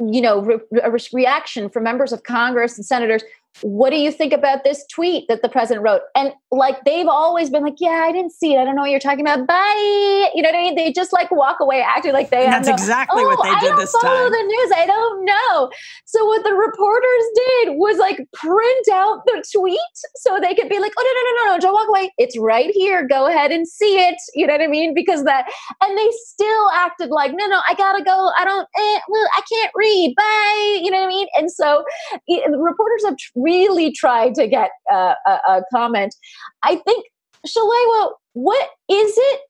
you 0.00 0.20
know 0.20 0.40
re- 0.40 0.80
a 0.82 0.90
reaction 1.12 1.68
from 1.68 1.84
members 1.84 2.12
of 2.12 2.24
congress 2.24 2.76
and 2.76 2.84
senators 2.84 3.22
what 3.60 3.90
do 3.90 3.96
you 3.96 4.10
think 4.10 4.32
about 4.32 4.64
this 4.64 4.84
tweet 4.92 5.26
that 5.28 5.42
the 5.42 5.48
president 5.48 5.84
wrote? 5.84 6.00
And 6.16 6.32
like 6.50 6.84
they've 6.84 7.06
always 7.06 7.50
been 7.50 7.62
like, 7.62 7.76
yeah, 7.78 8.04
I 8.04 8.12
didn't 8.12 8.32
see 8.32 8.54
it. 8.54 8.58
I 8.58 8.64
don't 8.64 8.74
know 8.74 8.82
what 8.82 8.90
you're 8.90 9.00
talking 9.00 9.20
about. 9.20 9.46
Bye. 9.46 10.30
You 10.34 10.42
know 10.42 10.48
what 10.48 10.56
I 10.56 10.62
mean? 10.62 10.74
They 10.74 10.92
just 10.92 11.12
like 11.12 11.30
walk 11.30 11.58
away 11.60 11.82
acting 11.82 12.12
like 12.12 12.30
they. 12.30 12.44
That's 12.44 12.68
exactly 12.68 13.22
oh, 13.22 13.28
what 13.28 13.42
they 13.42 13.68
did 13.68 13.76
this 13.78 13.92
time. 13.92 14.00
I 14.04 14.08
don't 14.08 14.16
follow 14.16 14.30
the 14.30 14.42
news. 14.42 14.72
I 14.74 14.86
don't 14.86 15.24
know. 15.24 15.70
So 16.06 16.24
what 16.24 16.44
the 16.44 16.54
reporters 16.54 17.24
did 17.34 17.76
was 17.76 17.98
like 17.98 18.26
print 18.32 18.88
out 18.92 19.22
the 19.26 19.44
tweet 19.54 19.78
so 20.16 20.40
they 20.40 20.54
could 20.54 20.68
be 20.68 20.78
like, 20.78 20.92
oh 20.98 21.02
no 21.02 21.12
no 21.12 21.22
no 21.30 21.52
no 21.52 21.56
no, 21.56 21.60
don't 21.60 21.74
walk 21.74 21.88
away. 21.88 22.12
It's 22.18 22.38
right 22.38 22.70
here. 22.74 23.06
Go 23.06 23.26
ahead 23.28 23.52
and 23.52 23.68
see 23.68 23.98
it. 23.98 24.16
You 24.34 24.46
know 24.46 24.54
what 24.54 24.62
I 24.62 24.66
mean? 24.66 24.94
Because 24.94 25.24
that, 25.24 25.46
and 25.82 25.96
they 25.96 26.08
still 26.26 26.70
acted 26.74 27.10
like, 27.10 27.32
no 27.34 27.46
no, 27.46 27.60
I 27.68 27.74
gotta 27.74 28.02
go. 28.02 28.30
I 28.38 28.44
don't. 28.44 28.66
Eh, 28.76 28.98
well, 29.08 29.26
I 29.36 29.42
can't 29.52 29.72
read. 29.74 30.14
Bye. 30.16 30.80
You 30.82 30.90
know 30.90 30.98
what 30.98 31.06
I 31.06 31.08
mean? 31.08 31.28
And 31.36 31.50
so 31.50 31.84
it, 32.26 32.50
reporters 32.50 33.04
have 33.04 33.16
really 33.42 33.92
tried 33.92 34.34
to 34.36 34.46
get 34.46 34.70
a, 34.90 35.14
a, 35.26 35.62
comment. 35.72 36.14
I 36.62 36.76
think, 36.76 37.06
Shalewa, 37.46 38.12
what 38.34 38.68
is 38.88 39.14
it? 39.16 39.40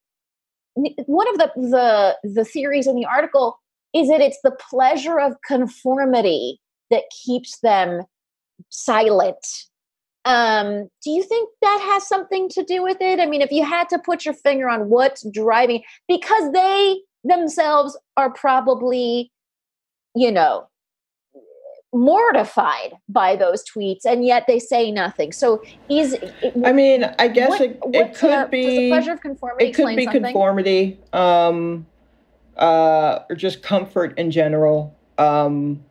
One 1.06 1.28
of 1.28 1.38
the, 1.38 1.50
the 1.56 2.30
the 2.34 2.44
theories 2.44 2.86
in 2.86 2.96
the 2.96 3.04
article 3.04 3.58
is 3.94 4.08
that 4.08 4.22
it's 4.22 4.40
the 4.42 4.56
pleasure 4.70 5.20
of 5.20 5.34
conformity 5.46 6.58
that 6.90 7.04
keeps 7.24 7.58
them 7.60 8.02
silent. 8.70 9.46
Um, 10.24 10.88
do 11.02 11.10
you 11.10 11.22
think 11.24 11.50
that 11.62 11.80
has 11.92 12.06
something 12.06 12.48
to 12.50 12.62
do 12.62 12.82
with 12.82 12.98
it? 13.00 13.18
I 13.18 13.26
mean, 13.26 13.42
if 13.42 13.50
you 13.50 13.64
had 13.64 13.88
to 13.88 13.98
put 13.98 14.24
your 14.24 14.34
finger 14.34 14.68
on 14.68 14.88
what's 14.88 15.28
driving, 15.30 15.82
because 16.08 16.52
they 16.52 17.00
themselves 17.24 17.98
are 18.16 18.32
probably, 18.32 19.32
you 20.14 20.30
know, 20.30 20.68
mortified 21.92 22.94
by 23.08 23.36
those 23.36 23.62
tweets 23.68 24.06
and 24.06 24.24
yet 24.24 24.44
they 24.48 24.58
say 24.58 24.90
nothing 24.90 25.30
so 25.30 25.62
is 25.90 26.16
i 26.64 26.72
mean 26.72 27.04
i 27.18 27.28
guess 27.28 27.50
what, 27.50 27.60
it, 27.60 27.78
it 27.92 28.14
could 28.14 28.30
the, 28.30 28.48
be 28.50 28.88
pleasure 28.88 29.12
of 29.12 29.20
conformity 29.20 29.66
it 29.66 29.74
could 29.74 29.94
be 29.94 30.04
something? 30.04 30.22
conformity 30.22 30.98
um 31.12 31.86
uh 32.56 33.18
or 33.28 33.36
just 33.36 33.62
comfort 33.62 34.18
in 34.18 34.30
general 34.30 34.96
um 35.18 35.84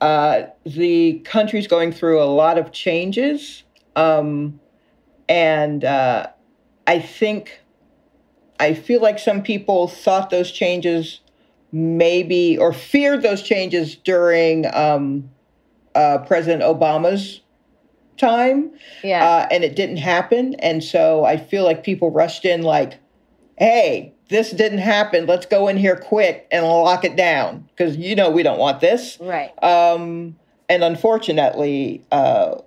uh 0.00 0.42
the 0.66 1.20
country's 1.20 1.68
going 1.68 1.92
through 1.92 2.20
a 2.20 2.24
lot 2.24 2.58
of 2.58 2.72
changes 2.72 3.62
um 3.94 4.58
and 5.28 5.84
uh 5.84 6.26
i 6.88 6.98
think 6.98 7.60
i 8.58 8.74
feel 8.74 9.00
like 9.00 9.18
some 9.18 9.42
people 9.42 9.86
thought 9.86 10.30
those 10.30 10.50
changes 10.50 11.20
maybe 11.72 12.58
or 12.58 12.72
feared 12.72 13.22
those 13.22 13.42
changes 13.42 13.96
during 13.96 14.66
um, 14.74 15.30
uh, 15.94 16.18
President 16.18 16.62
Obama's 16.62 17.40
time. 18.16 18.70
Yeah. 19.02 19.24
Uh, 19.24 19.48
and 19.50 19.64
it 19.64 19.74
didn't 19.76 19.96
happen. 19.96 20.54
And 20.56 20.84
so 20.84 21.24
I 21.24 21.36
feel 21.36 21.64
like 21.64 21.82
people 21.82 22.10
rushed 22.10 22.44
in 22.44 22.62
like, 22.62 22.98
hey, 23.58 24.14
this 24.28 24.50
didn't 24.50 24.78
happen. 24.78 25.26
Let's 25.26 25.46
go 25.46 25.68
in 25.68 25.76
here 25.76 25.96
quick 25.96 26.46
and 26.50 26.64
lock 26.64 27.04
it 27.04 27.16
down 27.16 27.68
because 27.70 27.96
you 27.96 28.14
know 28.14 28.30
we 28.30 28.42
don't 28.42 28.58
want 28.58 28.80
this. 28.80 29.18
Right. 29.20 29.50
Um, 29.62 30.36
and 30.68 30.84
unfortunately, 30.84 32.04
uh, 32.12 32.60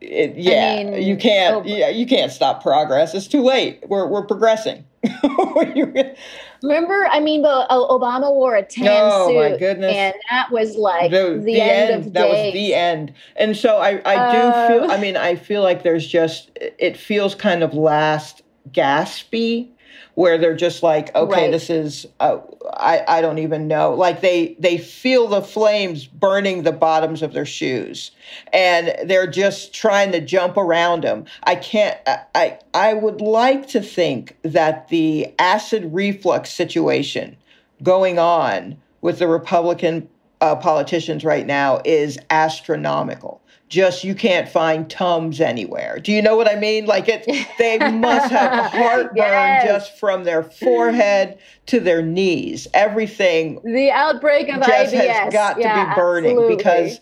it, 0.00 0.36
yeah, 0.36 0.76
I 0.78 0.84
mean, 0.84 1.02
you 1.02 1.16
can't. 1.16 1.56
Oh, 1.56 1.62
yeah, 1.64 1.88
you 1.88 2.06
can't 2.06 2.32
stop 2.32 2.62
progress. 2.62 3.14
It's 3.14 3.28
too 3.28 3.42
late. 3.42 3.84
We're 3.86 4.06
we're 4.06 4.26
progressing. 4.26 4.84
Remember, 6.62 7.06
I 7.10 7.20
mean, 7.20 7.42
the 7.42 7.48
uh, 7.48 7.88
Obama 7.88 8.32
wore 8.32 8.56
a 8.56 8.62
tan 8.62 8.88
oh, 8.88 9.28
suit. 9.28 9.34
my 9.36 9.56
goodness. 9.58 9.94
And 9.94 10.14
that 10.30 10.50
was 10.50 10.76
like 10.76 11.10
the, 11.10 11.34
the, 11.34 11.44
the 11.44 11.60
end, 11.60 11.90
end, 11.90 12.06
of 12.06 12.12
That 12.14 12.22
days. 12.22 12.46
was 12.46 12.52
the 12.54 12.74
end. 12.74 13.12
And 13.36 13.56
so 13.56 13.78
I, 13.78 14.00
I 14.04 14.32
do 14.32 14.38
uh, 14.38 14.68
feel, 14.68 14.90
I 14.90 14.96
mean, 14.98 15.16
I 15.16 15.36
feel 15.36 15.62
like 15.62 15.82
there's 15.82 16.06
just, 16.06 16.50
it 16.56 16.96
feels 16.96 17.34
kind 17.34 17.62
of 17.62 17.74
last 17.74 18.42
gaspy 18.70 19.68
where 20.14 20.38
they're 20.38 20.56
just 20.56 20.82
like, 20.82 21.14
okay, 21.14 21.44
right. 21.44 21.50
this 21.50 21.70
is, 21.70 22.06
uh, 22.20 22.38
I, 22.72 23.02
I 23.06 23.20
don't 23.20 23.38
even 23.38 23.66
know. 23.66 23.94
Like 23.94 24.20
they, 24.20 24.56
they 24.58 24.78
feel 24.78 25.26
the 25.26 25.42
flames 25.42 26.06
burning 26.06 26.62
the 26.62 26.72
bottoms 26.72 27.22
of 27.22 27.32
their 27.32 27.46
shoes 27.46 28.12
and 28.52 28.94
they're 29.08 29.26
just 29.26 29.74
trying 29.74 30.12
to 30.12 30.20
jump 30.20 30.56
around 30.56 31.04
them. 31.04 31.24
I 31.42 31.56
can't, 31.56 31.98
I, 32.06 32.58
I 32.72 32.94
would 32.94 33.20
like 33.20 33.68
to 33.68 33.80
think 33.80 34.36
that 34.42 34.88
the 34.88 35.34
acid 35.38 35.92
reflux 35.92 36.50
situation 36.52 37.36
going 37.82 38.18
on 38.18 38.76
with 39.00 39.18
the 39.18 39.28
Republican 39.28 40.08
uh, 40.40 40.56
politicians 40.56 41.24
right 41.24 41.46
now 41.46 41.80
is 41.84 42.18
astronomical. 42.30 43.40
Just 43.74 44.04
you 44.04 44.14
can't 44.14 44.48
find 44.48 44.88
Tums 44.88 45.40
anywhere. 45.40 45.98
Do 45.98 46.12
you 46.12 46.22
know 46.22 46.36
what 46.36 46.48
I 46.48 46.54
mean? 46.54 46.86
Like 46.86 47.08
it, 47.08 47.26
they 47.58 47.80
must 47.80 48.30
have 48.30 48.52
heartburn 48.72 49.16
Yes. 49.16 49.64
just 49.64 49.98
from 49.98 50.22
their 50.22 50.44
forehead 50.44 51.40
to 51.66 51.80
their 51.80 52.00
knees. 52.00 52.68
Everything 52.72 53.60
The 53.64 53.90
outbreak 53.90 54.48
of 54.48 54.62
just 54.62 54.94
IBS 54.94 55.08
has 55.08 55.32
got 55.32 55.58
Yeah, 55.58 55.86
to 55.86 55.88
be 55.88 55.94
burning 55.96 56.36
absolutely. 56.36 56.56
because 56.56 57.00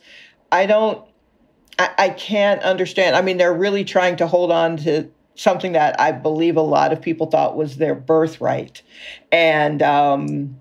I 0.50 0.64
don't, 0.64 1.06
I, 1.78 1.90
I 1.98 2.08
can't 2.08 2.62
understand. 2.62 3.16
I 3.16 3.20
mean, 3.20 3.36
they're 3.36 3.52
really 3.52 3.84
trying 3.84 4.16
to 4.16 4.26
hold 4.26 4.50
on 4.50 4.78
to 4.78 5.10
something 5.34 5.72
that 5.72 6.00
I 6.00 6.10
believe 6.12 6.56
a 6.56 6.62
lot 6.62 6.90
of 6.94 7.02
people 7.02 7.26
thought 7.26 7.54
was 7.54 7.76
their 7.76 7.94
birthright, 7.94 8.80
and 9.30 9.82
um, 9.82 10.56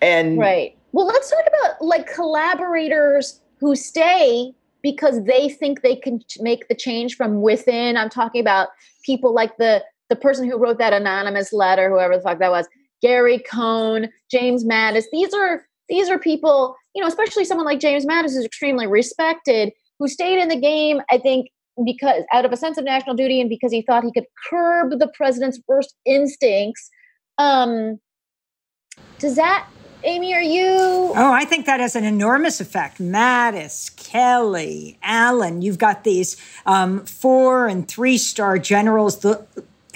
and 0.00 0.38
Right. 0.38 0.76
Well, 0.92 1.06
let's 1.06 1.28
talk 1.28 1.44
about 1.48 1.82
like 1.84 2.06
collaborators 2.12 3.40
who 3.58 3.74
stay 3.74 4.52
because 4.82 5.24
they 5.24 5.48
think 5.48 5.82
they 5.82 5.96
can 5.96 6.20
make 6.40 6.68
the 6.68 6.74
change 6.74 7.16
from 7.16 7.42
within. 7.42 7.96
I'm 7.96 8.10
talking 8.10 8.40
about 8.40 8.68
people 9.04 9.34
like 9.34 9.56
the 9.56 9.82
the 10.08 10.16
person 10.16 10.48
who 10.48 10.56
wrote 10.56 10.78
that 10.78 10.92
anonymous 10.92 11.52
letter, 11.52 11.90
whoever 11.90 12.16
the 12.16 12.22
fuck 12.22 12.38
that 12.38 12.52
was, 12.52 12.68
Gary 13.02 13.40
Cohn, 13.40 14.08
James 14.30 14.64
Mattis. 14.64 15.04
These 15.10 15.34
are 15.34 15.64
these 15.88 16.08
are 16.08 16.18
people, 16.18 16.76
you 16.94 17.02
know, 17.02 17.08
especially 17.08 17.44
someone 17.44 17.66
like 17.66 17.80
James 17.80 18.06
Mattis 18.06 18.34
who's 18.34 18.44
extremely 18.44 18.86
respected, 18.86 19.72
who 19.98 20.08
stayed 20.08 20.40
in 20.40 20.48
the 20.48 20.60
game, 20.60 21.00
I 21.10 21.18
think, 21.18 21.48
because 21.84 22.24
out 22.32 22.44
of 22.44 22.52
a 22.52 22.56
sense 22.56 22.78
of 22.78 22.84
national 22.84 23.14
duty 23.14 23.40
and 23.40 23.50
because 23.50 23.72
he 23.72 23.82
thought 23.82 24.04
he 24.04 24.12
could 24.12 24.26
curb 24.48 24.98
the 24.98 25.10
president's 25.14 25.60
worst 25.68 25.94
instincts. 26.04 26.90
Um, 27.38 28.00
does 29.18 29.36
that, 29.36 29.66
Amy? 30.06 30.32
Are 30.34 30.40
you? 30.40 30.68
Oh, 30.68 31.32
I 31.32 31.44
think 31.44 31.66
that 31.66 31.80
has 31.80 31.96
an 31.96 32.04
enormous 32.04 32.60
effect. 32.60 32.98
Mattis, 32.98 33.94
Kelly, 33.96 34.98
Allen, 35.02 35.62
you've 35.62 35.78
got 35.78 36.04
these 36.04 36.36
um, 36.64 37.04
four 37.04 37.66
and 37.66 37.88
three 37.88 38.16
star 38.16 38.56
generals, 38.56 39.18
the 39.18 39.44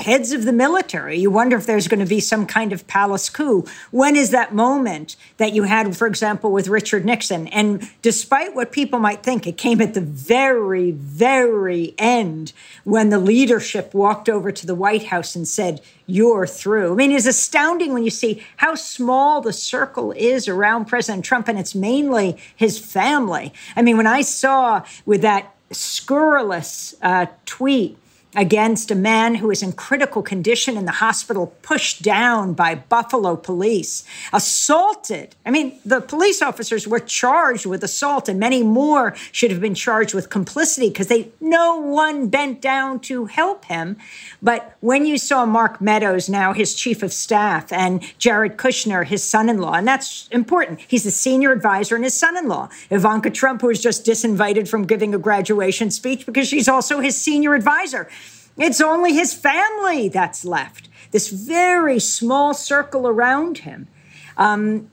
heads 0.01 0.33
of 0.33 0.45
the 0.45 0.53
military. 0.53 1.19
You 1.19 1.31
wonder 1.31 1.57
if 1.57 1.67
there's 1.67 1.89
going 1.89 2.01
to 2.01 2.07
be 2.07 2.21
some 2.21 2.47
kind 2.47 2.73
of 2.73 2.87
palace 2.87 3.29
coup. 3.29 3.67
When 3.91 4.17
is 4.17 4.31
that 4.31 4.55
moment 4.55 5.17
that 5.37 5.53
you 5.53 5.65
had, 5.65 5.97
for 5.97 6.07
example, 6.07 6.53
with 6.53 6.69
Richard 6.69 7.05
Nixon? 7.05 7.47
And 7.49 7.89
despite 8.03 8.55
what 8.55 8.73
people 8.73 8.99
might 8.99 9.23
think, 9.23 9.47
it 9.47 9.59
came 9.59 9.81
at 9.81 9.95
the 9.95 10.01
very, 10.01 10.91
very 10.91 11.95
end 11.99 12.53
when 12.85 13.11
the 13.11 13.19
leadership 13.19 13.95
walked 13.95 14.29
over 14.29 14.51
to 14.51 14.67
the 14.67 14.75
White 14.75 15.05
House 15.05 15.37
and 15.37 15.47
said, 15.47 15.81
You're 16.07 16.47
through. 16.47 16.93
I 16.93 16.95
mean, 16.97 17.13
it's 17.13 17.27
astounding 17.27 17.93
when 17.93 18.05
you 18.05 18.11
see 18.11 18.43
how 18.57 18.75
small 18.75 19.41
the 19.41 19.53
circle 19.53 20.13
is 20.13 20.49
around 20.49 20.87
President 20.87 21.25
Trump, 21.25 21.49
and 21.49 21.59
it's 21.59 21.75
mainly 21.75 22.39
his 22.57 22.79
family. 22.79 23.53
I 23.77 23.83
mean, 23.83 23.97
when 23.97 24.07
I 24.07 24.23
saw 24.23 24.85
with 25.05 25.23
that 25.23 25.55
scurrilous 25.71 26.95
uh, 27.03 27.27
tweet, 27.47 27.97
against 28.35 28.91
a 28.91 28.95
man 28.95 29.35
who 29.37 29.51
is 29.51 29.63
in 29.63 29.73
critical 29.73 30.23
condition 30.23 30.77
in 30.77 30.85
the 30.85 30.93
hospital, 30.93 31.49
pushed 31.63 32.03
down 32.03 32.55
by 32.55 32.75
Buffalo 32.75 33.37
police, 33.37 34.05
assaulted. 34.33 35.35
I 35.45 35.51
mean, 35.51 35.79
the 35.85 36.01
police 36.01 36.41
officers 36.41 36.87
were 36.87 37.01
charged 37.01 37.67
with 37.67 37.83
assault, 37.83 38.29
and 38.29 38.39
many 38.39 38.63
more 38.63 39.15
should 39.33 39.51
have 39.51 39.61
been 39.61 39.75
charged 39.75 40.15
with 40.15 40.31
complicity 40.31 40.89
because 40.89 41.09
they 41.09 41.31
no 41.41 41.77
one 41.77 42.29
bent 42.29 42.61
down 42.61 43.01
to 43.01 43.27
help 43.27 43.65
him. 43.65 43.97
But 44.41 44.77
when 44.81 45.07
you 45.07 45.19
saw 45.19 45.45
Mark 45.45 45.81
Meadows, 45.81 46.29
now 46.29 46.53
his 46.53 46.75
chief 46.75 47.03
of 47.03 47.13
staff, 47.13 47.73
and 47.73 48.03
Jared 48.19 48.57
Kushner, 48.57 49.05
his 49.05 49.25
son-in-law, 49.25 49.75
and 49.75 49.89
that's 49.89 50.29
important. 50.29 50.81
He's 50.87 51.05
the 51.05 51.11
senior 51.11 51.51
advisor 51.51 51.97
and 51.97 52.05
his 52.05 52.19
son-in-law. 52.19 52.69
Ivanka 52.91 53.31
Trump, 53.31 53.63
who 53.63 53.69
was 53.69 53.81
just 53.81 54.05
disinvited 54.05 54.69
from 54.69 54.85
giving 54.87 55.15
a 55.15 55.19
graduation 55.19 55.91
speech 55.91 56.27
because 56.27 56.47
she's 56.47 56.69
also 56.69 57.01
his 57.01 57.21
senior 57.21 57.55
advisor. 57.55 58.09
It's 58.57 58.81
only 58.81 59.15
his 59.15 59.33
family 59.33 60.09
that's 60.09 60.45
left, 60.45 60.89
this 61.11 61.29
very 61.29 61.99
small 61.99 62.55
circle 62.55 63.07
around 63.07 63.59
him. 63.59 63.89
Um, 64.37 64.91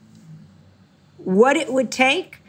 what 1.17 1.57
it 1.57 1.71
would 1.71 1.91
take, 1.91 2.39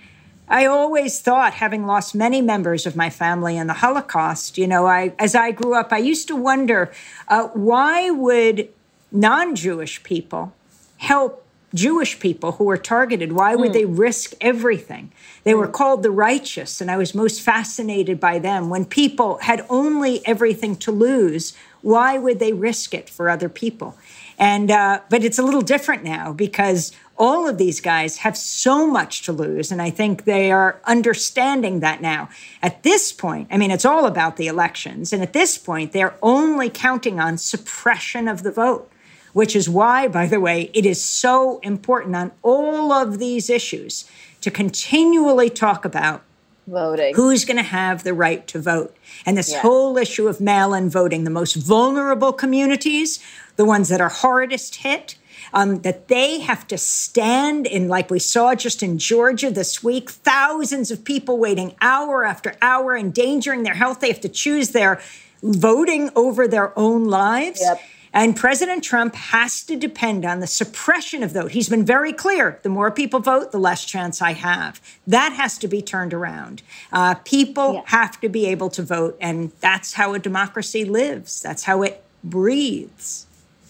I 0.49 0.67
always 0.67 1.21
thought, 1.21 1.55
having 1.55 1.87
lost 1.87 2.15
many 2.15 2.41
members 2.41 2.87
of 2.87 2.97
my 2.97 3.11
family 3.11 3.57
in 3.57 3.67
the 3.67 3.75
Holocaust, 3.75 4.57
you 4.57 4.67
know, 4.67 4.87
I, 4.87 5.13
as 5.19 5.35
I 5.35 5.51
grew 5.51 5.75
up, 5.75 5.93
I 5.93 5.99
used 5.99 6.29
to 6.29 6.37
wonder 6.37 6.93
uh, 7.29 7.49
why 7.49 8.11
would 8.11 8.69
non 9.13 9.55
Jewish 9.55 10.03
people 10.03 10.55
help 10.99 11.45
Jewish 11.75 12.19
people 12.19 12.53
who 12.53 12.65
were 12.65 12.79
targeted? 12.79 13.33
Why 13.33 13.55
would 13.55 13.73
they 13.73 13.85
risk 13.85 14.33
everything? 14.41 15.13
They 15.49 15.55
were 15.55 15.67
called 15.67 16.03
the 16.03 16.11
righteous, 16.11 16.83
and 16.83 16.91
I 16.91 16.99
was 16.99 17.15
most 17.15 17.41
fascinated 17.41 18.21
by 18.21 18.39
them. 18.39 18.69
When 18.69 18.85
people 18.85 19.39
had 19.39 19.65
only 19.71 20.21
everything 20.27 20.77
to 20.77 20.93
lose, 20.93 21.55
why 21.81 22.19
would 22.19 22.39
they 22.39 22.53
risk 22.53 22.93
it 22.93 23.09
for 23.09 23.31
other 23.31 23.49
people? 23.49 23.97
And 24.39 24.71
uh, 24.71 25.01
but 25.09 25.25
it's 25.25 25.39
a 25.39 25.43
little 25.43 25.63
different 25.63 26.05
now 26.05 26.35
because 26.35 26.93
all 27.17 27.49
of 27.49 27.57
these 27.57 27.81
guys 27.81 28.19
have 28.19 28.37
so 28.37 28.87
much 28.87 29.23
to 29.23 29.33
lose, 29.33 29.73
and 29.73 29.81
I 29.81 29.89
think 29.89 30.25
they 30.25 30.53
are 30.53 30.83
understanding 30.85 31.81
that 31.81 32.03
now. 32.03 32.29
At 32.63 32.83
this 32.83 33.11
point, 33.11 33.49
I 33.51 33.57
mean, 33.57 33.71
it's 33.71 33.87
all 33.87 34.05
about 34.05 34.37
the 34.37 34.49
elections, 34.49 35.15
and 35.15 35.23
at 35.23 35.33
this 35.33 35.57
point, 35.57 35.93
they're 35.93 36.19
only 36.21 36.69
counting 36.69 37.19
on 37.19 37.39
suppression 37.39 38.29
of 38.29 38.43
the 38.43 38.53
vote 38.53 38.93
which 39.35 39.55
is 39.55 39.69
why, 39.69 40.09
by 40.09 40.27
the 40.27 40.41
way, 40.41 40.71
it 40.75 40.87
is 40.87 41.01
so 41.01 41.61
important 41.61 42.17
on 42.17 42.33
all 42.43 42.91
of 42.93 43.19
these 43.19 43.49
issues 43.51 44.11
to 44.41 44.51
continually 44.51 45.51
talk 45.51 45.85
about 45.85 46.23
voting. 46.67 47.15
who's 47.15 47.45
going 47.45 47.57
to 47.57 47.63
have 47.63 48.05
the 48.05 48.13
right 48.15 48.47
to 48.47 48.61
vote. 48.61 48.95
And 49.25 49.37
this 49.37 49.51
Yeah. 49.53 49.61
whole 49.61 49.97
issue 49.97 50.29
of 50.29 50.41
mail 50.41 50.75
in 50.75 50.91
voting, 50.91 51.25
the 51.25 51.31
most 51.31 51.55
vulnerable 51.55 52.33
communities, 52.33 53.21
the 53.57 53.65
ones 53.65 53.89
that 53.89 54.01
are 54.01 54.11
hardest 54.11 54.77
hit. 54.77 55.17
Um, 55.55 55.81
that 55.81 56.09
they 56.09 56.41
have 56.41 56.67
to 56.67 56.77
stand 56.77 57.67
in, 57.67 57.89
like 57.89 58.11
we 58.11 58.19
saw 58.19 58.55
just 58.55 58.83
in 58.83 58.99
Georgia 58.99 59.51
this 59.51 59.83
week, 59.83 60.11
thousands 60.11 60.91
of 60.91 61.05
people 61.05 61.39
waiting 61.39 61.75
hour 61.81 62.23
after 62.25 62.55
hour, 62.61 62.95
endangering 62.95 63.63
their 63.63 63.75
health. 63.75 64.01
They 64.01 64.09
have 64.09 64.21
to 64.23 64.29
choose 64.29 64.71
their 64.71 65.01
voting 65.43 66.11
over 66.15 66.47
their 66.49 66.79
own 66.79 67.07
lives. 67.07 67.61
Yep. 67.63 67.81
And 68.13 68.37
President 68.37 68.83
Trump 68.83 69.15
has 69.15 69.63
to 69.65 69.77
depend 69.77 70.25
on 70.25 70.41
the 70.41 70.47
suppression 70.47 71.23
of 71.23 71.33
vote. 71.33 71.53
He's 71.53 71.69
been 71.69 71.85
very 71.85 72.13
clear 72.13 72.59
the 72.63 72.69
more 72.69 72.91
people 72.91 73.21
vote, 73.21 73.53
the 73.53 73.59
less 73.59 73.85
chance 73.85 74.23
I 74.23 74.33
have. 74.33 74.81
That 75.07 75.33
has 75.35 75.59
to 75.59 75.69
be 75.69 75.83
turned 75.83 76.15
around. 76.15 76.63
Uh, 76.93 77.15
people 77.25 77.75
Yeah. 77.75 77.83
have 77.87 78.21
to 78.21 78.29
be 78.29 78.47
able 78.47 78.71
to 78.71 78.83
vote, 78.83 79.17
and 79.21 79.53
that's 79.61 79.95
how 79.95 80.15
a 80.15 80.19
democracy 80.19 80.85
lives, 80.85 81.43
that's 81.43 81.65
how 81.65 81.83
it 81.83 82.03
breathes. 82.25 83.27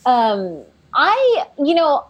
um, 0.07 0.63
I, 0.95 1.47
you 1.59 1.75
know, 1.75 2.05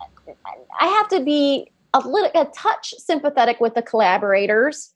I 0.80 0.86
have 0.86 1.08
to 1.08 1.20
be 1.20 1.70
a 1.94 1.98
little, 1.98 2.30
a 2.40 2.44
touch 2.54 2.94
sympathetic 2.98 3.60
with 3.60 3.74
the 3.74 3.82
collaborators 3.82 4.92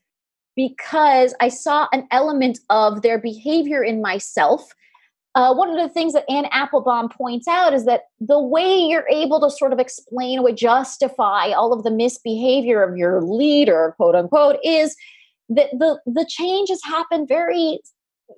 because 0.55 1.33
I 1.41 1.49
saw 1.49 1.87
an 1.91 2.07
element 2.11 2.59
of 2.69 3.01
their 3.01 3.17
behavior 3.17 3.83
in 3.83 4.01
myself. 4.01 4.73
Uh, 5.35 5.53
one 5.53 5.69
of 5.69 5.77
the 5.77 5.91
things 5.91 6.13
that 6.13 6.29
Anne 6.29 6.47
Applebaum 6.51 7.09
points 7.09 7.47
out 7.47 7.73
is 7.73 7.85
that 7.85 8.03
the 8.19 8.39
way 8.39 8.77
you're 8.77 9.07
able 9.09 9.41
to 9.41 9.49
sort 9.49 9.73
of 9.73 9.79
explain 9.79 10.39
or 10.39 10.51
justify 10.51 11.47
all 11.51 11.73
of 11.73 11.83
the 11.83 11.89
misbehavior 11.89 12.83
of 12.83 12.97
your 12.97 13.21
leader, 13.21 13.95
quote 13.97 14.15
unquote, 14.15 14.57
is 14.63 14.95
that 15.49 15.71
the 15.71 15.99
the 16.05 16.25
changes 16.29 16.81
happen 16.83 17.25
very 17.27 17.79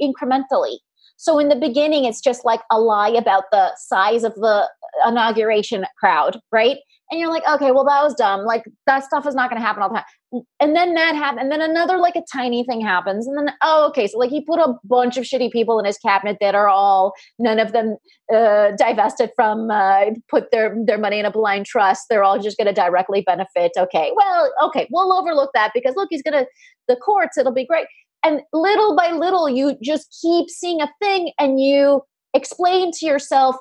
incrementally. 0.01 0.77
So 1.17 1.37
in 1.37 1.49
the 1.49 1.55
beginning, 1.55 2.05
it's 2.05 2.21
just 2.21 2.45
like 2.45 2.61
a 2.71 2.79
lie 2.79 3.09
about 3.09 3.45
the 3.51 3.71
size 3.77 4.23
of 4.23 4.35
the 4.35 4.69
inauguration 5.05 5.85
crowd, 5.99 6.39
right? 6.51 6.77
And 7.11 7.19
you're 7.19 7.29
like, 7.29 7.43
okay, 7.47 7.71
well, 7.71 7.85
that 7.85 8.03
was 8.03 8.15
dumb. 8.15 8.45
Like 8.45 8.63
that 8.87 9.03
stuff 9.03 9.27
is 9.27 9.35
not 9.35 9.49
going 9.49 9.61
to 9.61 9.65
happen 9.65 9.83
all 9.83 9.89
the 9.89 9.95
time. 9.95 10.43
And 10.59 10.75
then 10.75 10.95
that 10.95 11.15
happened. 11.15 11.41
And 11.41 11.51
then 11.51 11.61
another, 11.61 11.97
like 11.97 12.15
a 12.15 12.23
tiny 12.33 12.63
thing 12.63 12.81
happens. 12.81 13.27
And 13.27 13.37
then, 13.37 13.53
oh, 13.61 13.87
okay. 13.89 14.07
So 14.07 14.17
like 14.17 14.31
he 14.31 14.43
put 14.43 14.59
a 14.59 14.73
bunch 14.83 15.15
of 15.15 15.23
shitty 15.23 15.51
people 15.51 15.77
in 15.79 15.85
his 15.85 15.99
cabinet 15.99 16.37
that 16.41 16.55
are 16.55 16.67
all, 16.67 17.13
none 17.37 17.59
of 17.59 17.73
them 17.73 17.97
uh, 18.33 18.71
divested 18.77 19.29
from, 19.35 19.69
uh, 19.69 20.05
put 20.29 20.49
their, 20.51 20.75
their 20.85 20.97
money 20.97 21.19
in 21.19 21.25
a 21.25 21.31
blind 21.31 21.67
trust. 21.67 22.07
They're 22.09 22.23
all 22.23 22.39
just 22.39 22.57
going 22.57 22.67
to 22.67 22.73
directly 22.73 23.21
benefit. 23.21 23.73
Okay. 23.77 24.11
Well, 24.15 24.51
okay. 24.63 24.87
We'll 24.91 25.13
overlook 25.13 25.51
that 25.53 25.71
because 25.75 25.93
look, 25.95 26.07
he's 26.09 26.23
going 26.23 26.43
to, 26.43 26.47
the 26.87 26.95
courts, 26.95 27.37
it'll 27.37 27.53
be 27.53 27.67
great. 27.67 27.85
And 28.23 28.41
little 28.51 28.95
by 28.95 29.11
little, 29.11 29.47
you 29.47 29.77
just 29.83 30.17
keep 30.21 30.49
seeing 30.49 30.81
a 30.81 30.91
thing 30.99 31.31
and 31.39 31.59
you 31.61 32.01
explain 32.33 32.91
to 32.93 33.05
yourself, 33.05 33.55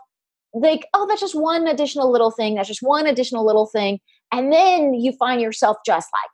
like, 0.55 0.87
oh, 0.95 1.07
that's 1.07 1.21
just 1.21 1.35
one 1.35 1.67
additional 1.67 2.11
little 2.11 2.31
thing. 2.31 2.55
That's 2.55 2.69
just 2.69 2.83
one 2.83 3.07
additional 3.07 3.45
little 3.45 3.67
thing. 3.67 3.99
And 4.33 4.53
then 4.53 4.95
you 4.95 5.13
find 5.13 5.41
yourself 5.41 5.77
just 5.85 6.09
like 6.13 6.31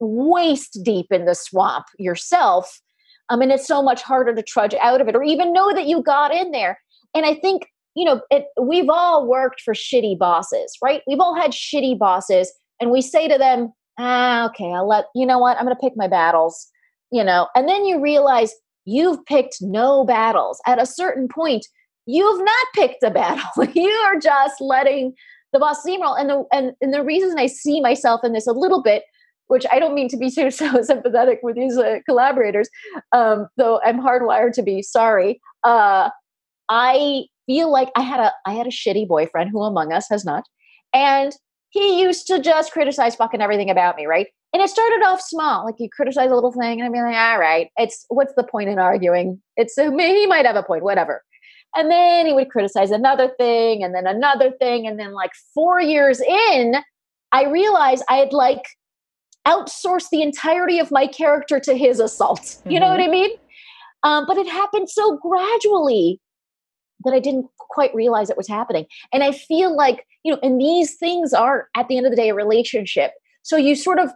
waist 0.00 0.80
deep 0.82 1.06
in 1.10 1.26
the 1.26 1.34
swamp 1.34 1.86
yourself. 1.98 2.80
I 3.28 3.36
mean, 3.36 3.50
it's 3.50 3.66
so 3.66 3.82
much 3.82 4.02
harder 4.02 4.34
to 4.34 4.42
trudge 4.42 4.74
out 4.74 5.00
of 5.00 5.08
it 5.08 5.14
or 5.14 5.22
even 5.22 5.52
know 5.52 5.72
that 5.74 5.86
you 5.86 6.02
got 6.02 6.34
in 6.34 6.50
there. 6.50 6.80
And 7.14 7.24
I 7.24 7.34
think, 7.34 7.66
you 7.94 8.04
know, 8.04 8.22
it, 8.30 8.46
we've 8.60 8.88
all 8.88 9.26
worked 9.26 9.60
for 9.60 9.74
shitty 9.74 10.18
bosses, 10.18 10.76
right? 10.82 11.02
We've 11.06 11.20
all 11.20 11.34
had 11.34 11.52
shitty 11.52 11.98
bosses. 11.98 12.52
And 12.80 12.90
we 12.90 13.00
say 13.00 13.28
to 13.28 13.38
them, 13.38 13.72
ah, 13.98 14.46
okay, 14.46 14.72
I'll 14.72 14.88
let, 14.88 15.06
you 15.14 15.26
know 15.26 15.38
what, 15.38 15.56
I'm 15.56 15.64
going 15.64 15.76
to 15.76 15.80
pick 15.80 15.92
my 15.94 16.08
battles, 16.08 16.68
you 17.10 17.22
know, 17.22 17.48
and 17.54 17.68
then 17.68 17.84
you 17.84 18.00
realize 18.00 18.54
you've 18.84 19.24
picked 19.26 19.58
no 19.60 20.04
battles. 20.04 20.60
At 20.66 20.80
a 20.80 20.86
certain 20.86 21.28
point, 21.28 21.66
you've 22.06 22.44
not 22.44 22.66
picked 22.74 23.02
a 23.02 23.10
battle. 23.10 23.66
you 23.74 23.90
are 23.90 24.18
just 24.18 24.60
letting 24.60 25.14
the 25.52 25.58
boss 25.58 25.84
steamroll. 25.84 26.18
And 26.18 26.30
the, 26.30 26.44
and, 26.52 26.72
and 26.80 26.94
the 26.94 27.04
reason 27.04 27.38
I 27.38 27.46
see 27.46 27.80
myself 27.80 28.22
in 28.24 28.32
this 28.32 28.46
a 28.46 28.52
little 28.52 28.82
bit 28.82 29.04
which 29.52 29.66
I 29.70 29.78
don't 29.78 29.94
mean 29.94 30.08
to 30.08 30.16
be 30.16 30.30
so, 30.36 30.48
so 30.48 30.82
sympathetic 30.82 31.40
with 31.42 31.56
these 31.56 31.76
uh, 31.76 31.98
collaborators, 32.08 32.70
um, 33.12 33.48
though 33.58 33.80
I'm 33.84 34.00
hardwired 34.00 34.52
to 34.54 34.62
be 34.62 34.82
sorry. 34.82 35.40
Uh, 35.62 36.08
I 36.70 37.24
feel 37.44 37.70
like 37.70 37.90
I 37.94 38.00
had 38.00 38.20
a 38.20 38.32
I 38.46 38.54
had 38.54 38.66
a 38.66 38.70
shitty 38.70 39.06
boyfriend 39.06 39.50
who 39.50 39.62
among 39.62 39.92
us 39.92 40.06
has 40.10 40.24
not, 40.24 40.44
and 40.94 41.32
he 41.68 42.00
used 42.00 42.26
to 42.28 42.40
just 42.40 42.72
criticize 42.72 43.14
fucking 43.14 43.42
everything 43.42 43.68
about 43.68 43.96
me, 43.96 44.06
right? 44.06 44.28
And 44.54 44.62
it 44.62 44.70
started 44.70 45.02
off 45.04 45.20
small, 45.20 45.64
like 45.66 45.76
you 45.78 45.88
criticize 45.90 46.30
a 46.30 46.34
little 46.34 46.52
thing, 46.52 46.80
and 46.80 46.84
I'd 46.84 46.92
be 46.92 47.00
like, 47.00 47.14
all 47.14 47.38
right, 47.38 47.68
it's 47.76 48.06
what's 48.08 48.34
the 48.36 48.44
point 48.44 48.70
in 48.70 48.78
arguing? 48.78 49.42
It's 49.56 49.76
uh, 49.76 49.90
he 49.90 50.26
might 50.26 50.46
have 50.46 50.56
a 50.56 50.62
point, 50.62 50.82
whatever. 50.82 51.22
And 51.74 51.90
then 51.90 52.26
he 52.26 52.32
would 52.32 52.50
criticize 52.50 52.90
another 52.90 53.28
thing, 53.38 53.82
and 53.82 53.94
then 53.94 54.06
another 54.06 54.50
thing, 54.50 54.86
and 54.86 54.98
then 54.98 55.12
like 55.12 55.32
four 55.54 55.80
years 55.80 56.20
in, 56.20 56.76
I 57.32 57.46
realized 57.46 58.04
I 58.08 58.16
had 58.16 58.32
like 58.32 58.64
outsourced 59.46 60.10
the 60.10 60.22
entirety 60.22 60.78
of 60.78 60.90
my 60.90 61.06
character 61.06 61.58
to 61.60 61.74
his 61.74 61.98
assault. 61.98 62.40
Mm-hmm. 62.40 62.70
You 62.70 62.80
know 62.80 62.88
what 62.88 63.00
mm-hmm. 63.00 63.08
I 63.08 63.12
mean? 63.12 63.30
Um, 64.02 64.24
but 64.26 64.36
it 64.36 64.48
happened 64.48 64.90
so 64.90 65.16
gradually 65.16 66.20
that 67.04 67.14
I 67.14 67.20
didn't 67.20 67.46
quite 67.56 67.94
realize 67.94 68.30
it 68.30 68.36
was 68.36 68.48
happening. 68.48 68.86
And 69.12 69.22
I 69.22 69.32
feel 69.32 69.74
like, 69.74 70.06
you 70.24 70.32
know, 70.32 70.38
and 70.42 70.60
these 70.60 70.94
things 70.96 71.32
are 71.32 71.68
at 71.76 71.88
the 71.88 71.96
end 71.96 72.06
of 72.06 72.12
the 72.12 72.16
day 72.16 72.30
a 72.30 72.34
relationship. 72.34 73.12
So 73.42 73.56
you 73.56 73.74
sort 73.74 73.98
of 73.98 74.10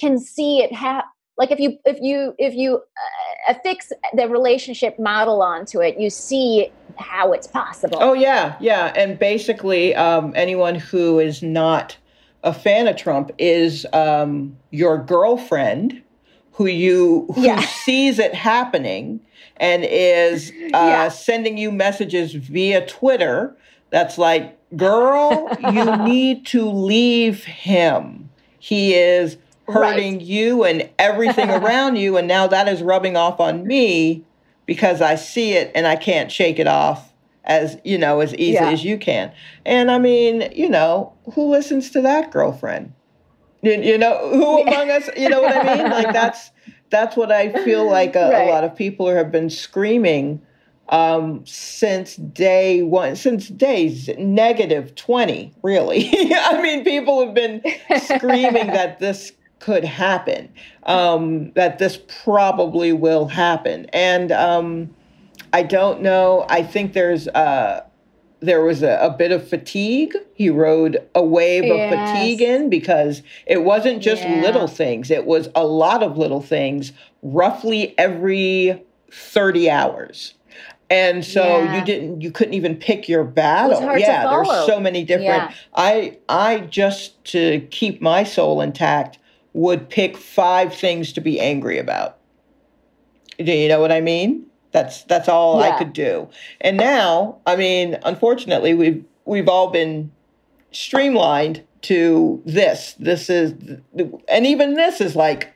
can 0.00 0.18
see 0.18 0.60
it 0.60 0.72
have 0.72 1.04
like 1.36 1.50
if 1.50 1.58
you 1.58 1.76
if 1.84 1.98
you 2.00 2.34
if 2.38 2.54
you 2.54 2.76
uh, 2.76 3.52
affix 3.52 3.92
the 4.14 4.28
relationship 4.28 4.98
model 4.98 5.42
onto 5.42 5.80
it 5.80 5.98
you 5.98 6.08
see 6.08 6.70
how 6.98 7.32
it's 7.32 7.46
possible 7.46 7.98
oh 8.00 8.12
yeah 8.12 8.56
yeah 8.60 8.92
and 8.96 9.18
basically 9.18 9.94
um, 9.94 10.32
anyone 10.36 10.74
who 10.74 11.18
is 11.18 11.42
not 11.42 11.96
a 12.44 12.52
fan 12.52 12.88
of 12.88 12.96
Trump 12.96 13.30
is 13.38 13.86
um, 13.92 14.56
your 14.70 14.98
girlfriend 14.98 16.02
who 16.52 16.66
you 16.66 17.26
who 17.34 17.42
yeah. 17.42 17.60
sees 17.84 18.18
it 18.18 18.34
happening 18.34 19.20
and 19.56 19.84
is 19.84 20.50
uh, 20.50 20.68
yeah. 20.72 21.08
sending 21.08 21.58
you 21.58 21.70
messages 21.70 22.32
via 22.32 22.86
Twitter. 22.86 23.56
That's 23.90 24.18
like, 24.18 24.58
girl, 24.76 25.48
you 25.60 25.96
need 26.04 26.46
to 26.46 26.68
leave 26.68 27.44
him. 27.44 28.30
He 28.58 28.94
is 28.94 29.36
hurting 29.68 30.18
right. 30.18 30.22
you 30.22 30.64
and 30.64 30.88
everything 30.98 31.50
around 31.50 31.96
you, 31.96 32.16
and 32.16 32.26
now 32.26 32.46
that 32.46 32.68
is 32.68 32.82
rubbing 32.82 33.16
off 33.16 33.40
on 33.40 33.66
me 33.66 34.24
because 34.66 35.00
I 35.00 35.16
see 35.16 35.52
it 35.52 35.72
and 35.74 35.86
I 35.86 35.96
can't 35.96 36.30
shake 36.30 36.58
it 36.58 36.66
off 36.66 37.12
as 37.44 37.76
you 37.84 37.98
know 37.98 38.20
as 38.20 38.34
easy 38.36 38.52
yeah. 38.52 38.70
as 38.70 38.84
you 38.84 38.96
can 38.96 39.32
and 39.66 39.90
i 39.90 39.98
mean 39.98 40.48
you 40.54 40.68
know 40.68 41.12
who 41.34 41.50
listens 41.50 41.90
to 41.90 42.00
that 42.00 42.30
girlfriend 42.30 42.92
you, 43.62 43.72
you 43.72 43.98
know 43.98 44.30
who 44.30 44.62
among 44.66 44.90
us 44.90 45.08
you 45.16 45.28
know 45.28 45.42
what 45.42 45.56
i 45.56 45.76
mean 45.76 45.90
like 45.90 46.12
that's 46.12 46.50
that's 46.90 47.16
what 47.16 47.32
i 47.32 47.52
feel 47.64 47.88
like 47.88 48.14
a, 48.14 48.30
right. 48.30 48.48
a 48.48 48.50
lot 48.50 48.64
of 48.64 48.74
people 48.76 49.08
have 49.08 49.32
been 49.32 49.50
screaming 49.50 50.40
um, 50.88 51.46
since 51.46 52.16
day 52.16 52.82
one 52.82 53.16
since 53.16 53.48
days 53.48 54.10
negative 54.18 54.94
20 54.94 55.54
really 55.62 56.10
i 56.12 56.60
mean 56.60 56.84
people 56.84 57.24
have 57.24 57.34
been 57.34 57.62
screaming 57.98 58.66
that 58.68 58.98
this 58.98 59.32
could 59.62 59.84
happen 59.84 60.52
um, 60.82 61.52
that 61.52 61.78
this 61.78 61.98
probably 62.24 62.92
will 62.92 63.28
happen 63.28 63.86
and 63.92 64.30
um, 64.30 64.94
I 65.52 65.62
don't 65.62 66.00
know. 66.00 66.46
I 66.48 66.62
think 66.62 66.92
there's 66.92 67.28
uh 67.28 67.84
there 68.40 68.64
was 68.64 68.82
a, 68.82 68.98
a 69.00 69.10
bit 69.10 69.30
of 69.30 69.48
fatigue. 69.48 70.16
He 70.34 70.50
rode 70.50 70.98
a 71.14 71.22
wave 71.22 71.64
yes. 71.64 71.92
of 71.92 71.98
fatigue 71.98 72.42
in 72.42 72.68
because 72.68 73.22
it 73.46 73.62
wasn't 73.62 74.02
just 74.02 74.22
yeah. 74.22 74.40
little 74.40 74.66
things. 74.66 75.12
It 75.12 75.26
was 75.26 75.48
a 75.54 75.64
lot 75.64 76.02
of 76.02 76.18
little 76.18 76.42
things 76.42 76.92
roughly 77.22 77.96
every 77.96 78.82
30 79.12 79.70
hours. 79.70 80.34
And 80.90 81.24
so 81.24 81.42
yeah. 81.42 81.78
you 81.78 81.84
didn't 81.84 82.20
you 82.20 82.30
couldn't 82.30 82.54
even 82.54 82.76
pick 82.76 83.08
your 83.08 83.24
battle. 83.24 83.80
yeah, 83.96 84.28
there's 84.28 84.66
so 84.66 84.78
many 84.78 85.04
different 85.04 85.50
yeah. 85.50 85.54
I 85.74 86.18
I 86.28 86.60
just 86.60 87.24
to 87.26 87.60
keep 87.70 88.02
my 88.02 88.24
soul 88.24 88.60
intact 88.60 89.18
would 89.54 89.88
pick 89.88 90.16
five 90.16 90.74
things 90.74 91.12
to 91.12 91.20
be 91.20 91.40
angry 91.40 91.78
about. 91.78 92.18
Do 93.38 93.52
you 93.52 93.68
know 93.68 93.80
what 93.80 93.92
I 93.92 94.00
mean? 94.00 94.46
That's 94.72 95.04
that's 95.04 95.28
all 95.28 95.60
yeah. 95.60 95.70
I 95.70 95.78
could 95.78 95.92
do. 95.92 96.28
And 96.60 96.76
now, 96.76 97.38
I 97.46 97.56
mean, 97.56 97.98
unfortunately, 98.04 98.74
we've 98.74 99.04
we've 99.24 99.48
all 99.48 99.70
been 99.70 100.10
streamlined 100.70 101.62
to 101.82 102.42
this. 102.46 102.94
This 102.98 103.28
is 103.28 103.54
and 104.28 104.46
even 104.46 104.74
this 104.74 105.00
is 105.00 105.14
like 105.14 105.54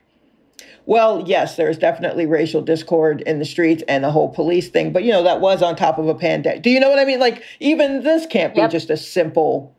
well, 0.85 1.25
yes, 1.27 1.57
there's 1.57 1.77
definitely 1.77 2.25
racial 2.25 2.61
discord 2.61 3.19
in 3.21 3.39
the 3.39 3.45
streets 3.45 3.83
and 3.89 4.05
the 4.05 4.11
whole 4.11 4.29
police 4.29 4.69
thing, 4.69 4.93
but 4.93 5.03
you 5.03 5.11
know, 5.11 5.21
that 5.21 5.41
was 5.41 5.61
on 5.61 5.75
top 5.75 5.97
of 5.97 6.07
a 6.07 6.15
pandemic. 6.15 6.63
Do 6.63 6.69
you 6.69 6.79
know 6.79 6.89
what 6.89 6.97
I 6.97 7.03
mean? 7.03 7.19
Like 7.19 7.43
even 7.59 8.03
this 8.03 8.25
can't 8.25 8.55
be 8.55 8.61
yep. 8.61 8.71
just 8.71 8.89
a 8.89 8.95
simple 8.95 9.75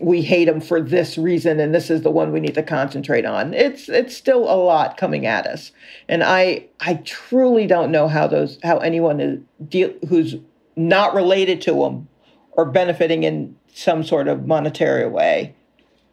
we 0.00 0.22
hate 0.22 0.46
them 0.46 0.60
for 0.60 0.80
this 0.80 1.18
reason 1.18 1.60
and 1.60 1.74
this 1.74 1.90
is 1.90 2.00
the 2.00 2.10
one 2.10 2.32
we 2.32 2.40
need 2.40 2.54
to 2.54 2.62
concentrate 2.62 3.26
on. 3.26 3.52
It's 3.52 3.88
it's 3.88 4.16
still 4.16 4.50
a 4.50 4.56
lot 4.56 4.96
coming 4.96 5.26
at 5.26 5.46
us. 5.46 5.72
And 6.08 6.24
i 6.24 6.66
i 6.80 6.94
truly 7.04 7.66
don't 7.66 7.92
know 7.92 8.08
how 8.08 8.26
those 8.26 8.58
how 8.62 8.78
anyone 8.78 9.20
is 9.20 9.40
deal, 9.68 9.92
who's 10.08 10.36
not 10.74 11.14
related 11.14 11.60
to 11.62 11.72
them 11.72 12.08
or 12.52 12.64
benefiting 12.64 13.24
in 13.24 13.54
some 13.74 14.02
sort 14.02 14.26
of 14.26 14.46
monetary 14.46 15.06
way 15.06 15.54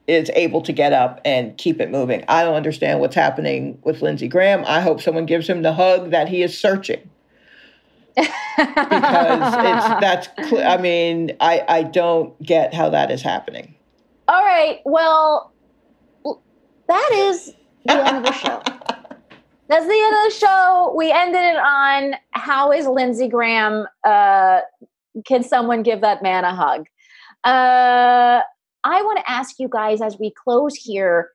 is 0.06 0.30
able 0.36 0.62
to 0.62 0.74
get 0.74 0.94
up 0.94 1.20
and 1.26 1.58
keep 1.58 1.82
it 1.82 1.90
moving. 1.90 2.24
I 2.28 2.44
don't 2.44 2.56
understand 2.56 3.00
what's 3.00 3.16
happening 3.16 3.80
with 3.84 4.02
lindsey 4.02 4.28
graham. 4.28 4.66
I 4.68 4.82
hope 4.82 5.02
someone 5.02 5.26
gives 5.26 5.48
him 5.48 5.62
the 5.62 5.74
hug 5.74 6.12
that 6.12 6.28
he 6.28 6.44
is 6.44 6.58
searching. 6.60 7.10
Because 8.58 9.54
it's 9.54 10.02
that's 10.02 10.28
i 10.66 10.78
mean 10.78 11.38
i 11.40 11.64
i 11.70 11.84
don't 11.84 12.42
get 12.42 12.74
how 12.74 12.90
that 12.90 13.12
is 13.12 13.22
happening 13.22 13.77
all 14.28 14.44
right. 14.44 14.80
Well, 14.86 15.54
that 16.88 17.10
is 17.14 17.54
the 17.86 18.08
end 18.08 18.18
of 18.18 18.24
the 18.24 18.34
show. 18.34 18.62
That's 19.70 19.86
the 19.86 20.02
end 20.02 20.16
of 20.16 20.32
the 20.32 20.36
show. 20.40 20.94
We 20.96 21.12
ended 21.12 21.42
it 21.42 21.58
on 21.58 22.16
how 22.32 22.72
is 22.72 22.88
Lindsey 22.88 23.28
Graham? 23.28 23.86
Uh, 24.04 24.62
can 25.26 25.44
someone 25.44 25.84
give 25.84 26.02
that 26.02 26.24
man 26.24 26.46
a 26.46 26.56
hug? 26.56 26.86
Uh, 27.44 28.42
I 28.84 29.02
want 29.02 29.20
to 29.20 29.30
ask 29.30 29.60
you 29.60 29.68
guys 29.68 30.02
as 30.02 30.18
we 30.18 30.32
close 30.32 30.76
here 30.76 31.32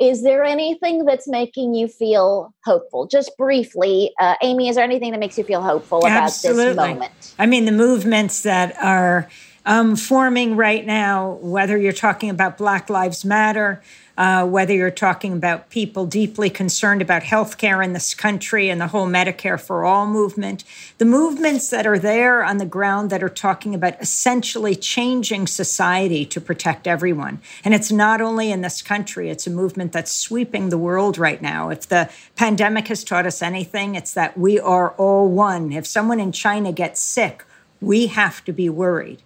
is 0.00 0.22
there 0.22 0.44
anything 0.44 1.04
that's 1.06 1.26
making 1.26 1.74
you 1.74 1.88
feel 1.88 2.54
hopeful? 2.64 3.06
Just 3.06 3.36
briefly, 3.38 4.12
uh, 4.20 4.34
Amy, 4.42 4.68
is 4.68 4.76
there 4.76 4.84
anything 4.84 5.12
that 5.12 5.18
makes 5.18 5.38
you 5.38 5.44
feel 5.44 5.62
hopeful 5.62 6.06
Absolutely. 6.06 6.72
about 6.72 6.86
this 6.86 6.94
moment? 6.94 7.34
I 7.38 7.46
mean, 7.46 7.64
the 7.64 7.72
movements 7.72 8.42
that 8.42 8.76
are 8.82 9.28
um, 9.66 9.96
forming 9.96 10.54
right 10.54 10.86
now, 10.86 11.32
whether 11.42 11.76
you're 11.76 11.92
talking 11.92 12.30
about 12.30 12.56
Black 12.56 12.88
Lives 12.88 13.24
Matter, 13.24 13.82
uh, 14.16 14.46
whether 14.46 14.72
you're 14.72 14.92
talking 14.92 15.32
about 15.32 15.68
people 15.70 16.06
deeply 16.06 16.48
concerned 16.48 17.02
about 17.02 17.22
healthcare 17.22 17.84
in 17.84 17.92
this 17.92 18.14
country 18.14 18.70
and 18.70 18.80
the 18.80 18.86
whole 18.86 19.08
Medicare 19.08 19.60
for 19.60 19.84
All 19.84 20.06
movement, 20.06 20.62
the 20.98 21.04
movements 21.04 21.68
that 21.70 21.84
are 21.84 21.98
there 21.98 22.44
on 22.44 22.58
the 22.58 22.64
ground 22.64 23.10
that 23.10 23.24
are 23.24 23.28
talking 23.28 23.74
about 23.74 24.00
essentially 24.00 24.76
changing 24.76 25.48
society 25.48 26.24
to 26.24 26.40
protect 26.40 26.86
everyone. 26.86 27.40
And 27.64 27.74
it's 27.74 27.90
not 27.90 28.20
only 28.20 28.52
in 28.52 28.62
this 28.62 28.80
country, 28.80 29.30
it's 29.30 29.48
a 29.48 29.50
movement 29.50 29.92
that's 29.92 30.12
sweeping 30.12 30.68
the 30.68 30.78
world 30.78 31.18
right 31.18 31.42
now. 31.42 31.70
If 31.70 31.88
the 31.88 32.08
pandemic 32.36 32.86
has 32.88 33.02
taught 33.02 33.26
us 33.26 33.42
anything, 33.42 33.96
it's 33.96 34.14
that 34.14 34.38
we 34.38 34.60
are 34.60 34.90
all 34.92 35.28
one. 35.28 35.72
If 35.72 35.86
someone 35.86 36.20
in 36.20 36.30
China 36.30 36.72
gets 36.72 37.00
sick, 37.00 37.44
we 37.80 38.06
have 38.06 38.44
to 38.44 38.52
be 38.52 38.70
worried. 38.70 39.22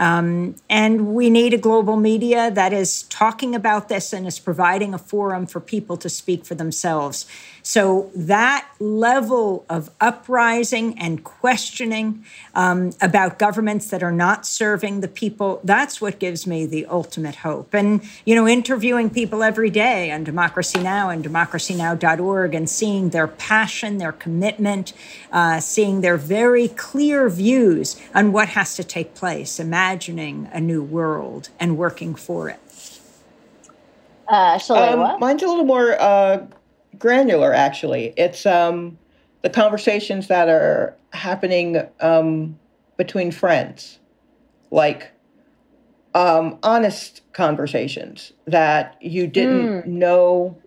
Um, 0.00 0.54
and 0.70 1.08
we 1.08 1.28
need 1.28 1.52
a 1.52 1.58
global 1.58 1.96
media 1.96 2.50
that 2.52 2.72
is 2.72 3.02
talking 3.04 3.54
about 3.54 3.90
this 3.90 4.14
and 4.14 4.26
is 4.26 4.38
providing 4.38 4.94
a 4.94 4.98
forum 4.98 5.46
for 5.46 5.60
people 5.60 5.98
to 5.98 6.08
speak 6.08 6.46
for 6.46 6.54
themselves. 6.54 7.26
So 7.62 8.10
that 8.14 8.68
level 8.78 9.64
of 9.68 9.90
uprising 10.00 10.98
and 10.98 11.22
questioning 11.22 12.24
um, 12.54 12.92
about 13.00 13.38
governments 13.38 13.90
that 13.90 14.02
are 14.02 14.12
not 14.12 14.46
serving 14.46 15.00
the 15.00 15.08
people, 15.08 15.60
that's 15.64 16.00
what 16.00 16.18
gives 16.18 16.46
me 16.46 16.66
the 16.66 16.86
ultimate 16.86 17.36
hope. 17.36 17.74
And, 17.74 18.02
you 18.24 18.34
know, 18.34 18.48
interviewing 18.48 19.10
people 19.10 19.42
every 19.42 19.70
day 19.70 20.10
on 20.10 20.24
Democracy 20.24 20.80
Now! 20.80 21.10
and 21.10 21.24
democracynow.org 21.24 22.54
and 22.54 22.68
seeing 22.68 23.10
their 23.10 23.28
passion, 23.28 23.98
their 23.98 24.12
commitment, 24.12 24.92
uh, 25.32 25.60
seeing 25.60 26.00
their 26.00 26.16
very 26.16 26.68
clear 26.68 27.28
views 27.28 28.00
on 28.14 28.32
what 28.32 28.48
has 28.50 28.76
to 28.76 28.84
take 28.84 29.14
place, 29.14 29.60
imagining 29.60 30.48
a 30.52 30.60
new 30.60 30.82
world 30.82 31.50
and 31.58 31.76
working 31.76 32.14
for 32.14 32.48
it. 32.48 32.58
Uh, 34.28 34.58
Um, 34.74 35.20
mine's 35.20 35.42
a 35.42 35.46
little 35.46 35.64
more 35.64 36.00
uh, 36.00 36.46
granular, 36.98 37.52
actually. 37.52 38.12
It's 38.16 38.46
um, 38.46 38.98
the 39.42 39.50
conversations 39.50 40.28
that 40.28 40.48
are 40.48 40.96
happening 41.12 41.80
um, 42.00 42.58
between 42.96 43.30
friends, 43.30 43.98
like 44.70 45.10
um, 46.14 46.58
honest 46.62 47.22
conversations 47.32 48.32
that 48.46 48.96
you 49.00 49.26
didn't 49.26 49.86
know 49.86 50.58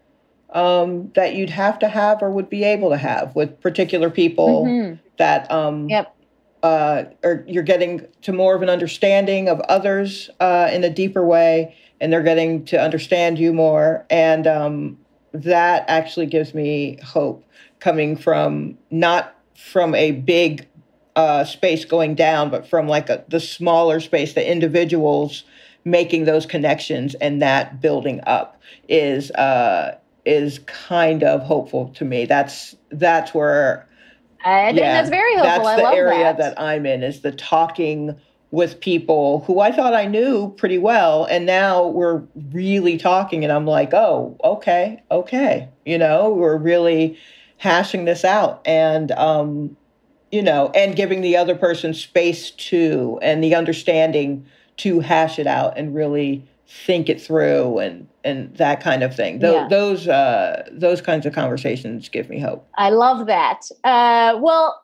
um, 0.51 1.11
that 1.15 1.35
you'd 1.35 1.49
have 1.49 1.79
to 1.79 1.87
have 1.87 2.21
or 2.21 2.29
would 2.29 2.49
be 2.49 2.63
able 2.63 2.89
to 2.91 2.97
have 2.97 3.35
with 3.35 3.59
particular 3.59 4.09
people 4.09 4.65
Mhm. 4.65 4.99
that 5.17 5.51
um, 5.51 5.89
Yep. 5.89 6.15
uh, 6.61 7.03
or 7.23 7.43
you're 7.47 7.63
getting 7.63 8.05
to 8.21 8.31
more 8.31 8.55
of 8.55 8.61
an 8.61 8.69
understanding 8.69 9.49
of 9.49 9.59
others 9.61 10.29
uh, 10.39 10.69
in 10.71 10.83
a 10.83 10.89
deeper 10.89 11.25
way, 11.25 11.75
and 11.99 12.13
they're 12.13 12.23
getting 12.23 12.63
to 12.65 12.79
understand 12.79 13.37
you 13.37 13.51
more, 13.51 14.05
and 14.09 14.47
um, 14.47 14.97
that 15.33 15.85
actually 15.87 16.27
gives 16.27 16.53
me 16.53 16.99
hope 17.03 17.43
coming 17.79 18.15
from 18.15 18.77
not 18.91 19.35
from 19.55 19.93
a 19.95 20.11
big 20.11 20.67
uh, 21.15 21.43
space 21.43 21.85
going 21.85 22.15
down, 22.15 22.49
but 22.49 22.67
from 22.67 22.87
like 22.87 23.09
a, 23.09 23.23
the 23.27 23.39
smaller 23.39 23.99
space, 23.99 24.33
the 24.33 24.51
individuals 24.51 25.43
making 25.85 26.25
those 26.25 26.45
connections 26.45 27.13
and 27.15 27.41
that 27.41 27.81
building 27.81 28.21
up 28.25 28.59
is 28.87 29.31
uh, 29.31 29.97
is 30.25 30.59
kind 30.59 31.23
of 31.23 31.41
hopeful 31.41 31.89
to 31.89 32.05
me. 32.05 32.25
That's 32.25 32.75
that's 32.91 33.33
where 33.33 33.87
I 34.45 34.67
think 34.67 34.79
that's 34.79 35.09
very 35.09 35.35
hopeful. 35.35 35.63
that's 35.63 35.81
I 35.81 35.83
the 35.83 35.97
area 35.97 36.35
that. 36.37 36.59
I'm 36.59 36.85
in 36.85 37.03
is 37.03 37.21
the 37.21 37.31
talking 37.31 38.15
with 38.53 38.79
people 38.79 39.39
who 39.47 39.59
I 39.59 39.71
thought 39.71 39.95
I 39.95 40.05
knew 40.05 40.53
pretty 40.57 40.77
well, 40.77 41.25
and 41.25 41.43
now 41.43 41.87
we're 41.87 42.21
really 42.51 42.99
talking, 42.99 43.43
and 43.43 43.51
I'm 43.51 43.65
like, 43.65 43.95
oh, 43.95 44.37
okay, 44.43 45.01
okay, 45.09 45.69
you 45.87 45.97
know, 45.97 46.29
we're 46.29 46.57
really 46.57 47.17
hashing 47.57 48.05
this 48.05 48.23
out, 48.23 48.61
and 48.63 49.11
um, 49.13 49.75
you 50.31 50.43
know, 50.43 50.69
and 50.75 50.95
giving 50.95 51.21
the 51.21 51.35
other 51.35 51.55
person 51.55 51.95
space 51.95 52.51
to 52.51 53.17
and 53.23 53.43
the 53.43 53.55
understanding 53.55 54.45
to 54.77 54.99
hash 54.99 55.39
it 55.39 55.47
out 55.47 55.75
and 55.75 55.95
really 55.95 56.47
think 56.67 57.09
it 57.09 57.19
through 57.19 57.79
and 57.79 58.07
and 58.23 58.55
that 58.57 58.81
kind 58.81 59.01
of 59.01 59.15
thing. 59.15 59.39
Those 59.39 59.53
Yeah. 59.53 59.67
those 59.67 60.07
uh, 60.07 60.69
those 60.71 61.01
kinds 61.01 61.25
of 61.25 61.33
conversations 61.33 62.07
give 62.07 62.29
me 62.29 62.39
hope. 62.39 62.67
I 62.77 62.91
love 62.91 63.25
that. 63.25 63.61
Uh, 63.83 64.37
well, 64.39 64.82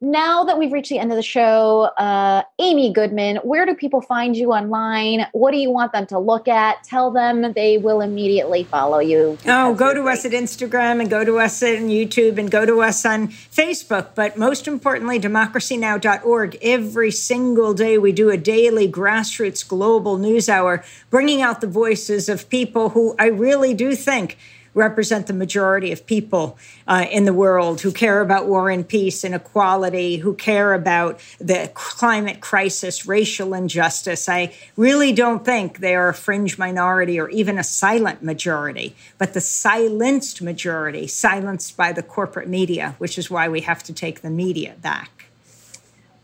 now 0.00 0.44
that 0.44 0.58
we've 0.58 0.72
reached 0.72 0.90
the 0.90 0.98
end 0.98 1.10
of 1.10 1.16
the 1.16 1.22
show, 1.22 1.84
uh, 1.96 2.42
Amy 2.58 2.92
Goodman, 2.92 3.36
where 3.36 3.64
do 3.64 3.74
people 3.74 4.02
find 4.02 4.36
you 4.36 4.52
online? 4.52 5.26
What 5.32 5.52
do 5.52 5.56
you 5.56 5.70
want 5.70 5.92
them 5.92 6.06
to 6.08 6.18
look 6.18 6.48
at? 6.48 6.84
Tell 6.84 7.10
them 7.10 7.54
they 7.54 7.78
will 7.78 8.02
immediately 8.02 8.64
follow 8.64 8.98
you. 8.98 9.38
Oh, 9.46 9.74
go 9.74 9.94
to 9.94 10.02
us 10.08 10.26
at 10.26 10.32
Instagram 10.32 11.00
and 11.00 11.08
go 11.08 11.24
to 11.24 11.38
us 11.38 11.62
on 11.62 11.88
YouTube 11.88 12.36
and 12.36 12.50
go 12.50 12.66
to 12.66 12.82
us 12.82 13.06
on 13.06 13.28
Facebook. 13.28 14.10
But 14.14 14.36
most 14.36 14.68
importantly, 14.68 15.18
democracynow.org. 15.18 16.58
Every 16.60 17.10
single 17.10 17.72
day, 17.72 17.96
we 17.96 18.12
do 18.12 18.28
a 18.28 18.36
daily 18.36 18.90
grassroots 18.90 19.66
global 19.66 20.18
news 20.18 20.50
hour, 20.50 20.84
bringing 21.08 21.40
out 21.40 21.62
the 21.62 21.66
voices 21.66 22.28
of 22.28 22.50
people 22.50 22.90
who 22.90 23.14
I 23.18 23.28
really 23.28 23.72
do 23.72 23.94
think 23.94 24.36
represent 24.76 25.26
the 25.26 25.32
majority 25.32 25.90
of 25.90 26.06
people 26.06 26.56
uh, 26.86 27.06
in 27.10 27.24
the 27.24 27.32
world 27.32 27.80
who 27.80 27.90
care 27.90 28.20
about 28.20 28.46
war 28.46 28.70
and 28.70 28.86
peace 28.86 29.24
and 29.24 29.34
equality, 29.34 30.18
who 30.18 30.34
care 30.34 30.74
about 30.74 31.18
the 31.40 31.68
climate 31.74 32.40
crisis, 32.40 33.06
racial 33.06 33.54
injustice. 33.54 34.28
I 34.28 34.54
really 34.76 35.12
don't 35.12 35.44
think 35.44 35.78
they 35.78 35.96
are 35.96 36.10
a 36.10 36.14
fringe 36.14 36.58
minority 36.58 37.18
or 37.18 37.28
even 37.30 37.58
a 37.58 37.64
silent 37.64 38.22
majority, 38.22 38.94
but 39.18 39.32
the 39.32 39.40
silenced 39.40 40.42
majority, 40.42 41.06
silenced 41.06 41.76
by 41.76 41.92
the 41.92 42.02
corporate 42.02 42.48
media, 42.48 42.94
which 42.98 43.18
is 43.18 43.30
why 43.30 43.48
we 43.48 43.62
have 43.62 43.82
to 43.84 43.94
take 43.94 44.20
the 44.20 44.30
media 44.30 44.76
back. 44.82 45.15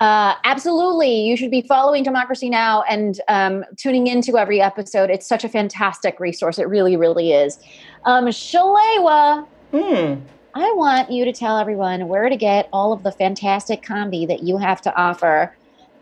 Uh, 0.03 0.35
absolutely. 0.45 1.21
You 1.21 1.37
should 1.37 1.51
be 1.53 1.63
following 1.63 2.03
Democracy 2.03 2.51
Now! 2.51 2.83
and 2.89 3.21
um, 3.29 3.65
tuning 3.77 4.09
into 4.09 4.37
every 4.37 4.61
episode. 4.61 5.11
It's 5.11 5.27
such 5.29 5.45
a 5.45 5.49
fantastic 5.49 6.19
resource. 6.19 6.59
It 6.59 6.69
really, 6.69 6.97
really 6.97 7.33
is. 7.33 7.59
Um, 8.05 8.27
Shalewa, 8.27 9.47
Hmm. 9.73 10.15
I 10.55 10.71
want 10.73 11.11
you 11.11 11.25
to 11.25 11.33
tell 11.33 11.57
everyone 11.57 12.09
where 12.09 12.29
to 12.29 12.37
get 12.37 12.69
all 12.73 12.93
of 12.93 13.05
the 13.05 13.13
fantastic 13.13 13.83
comedy 13.83 14.27
that 14.27 14.43
you 14.43 14.59
have 14.59 14.83
to 14.83 14.95
offer. 14.97 15.57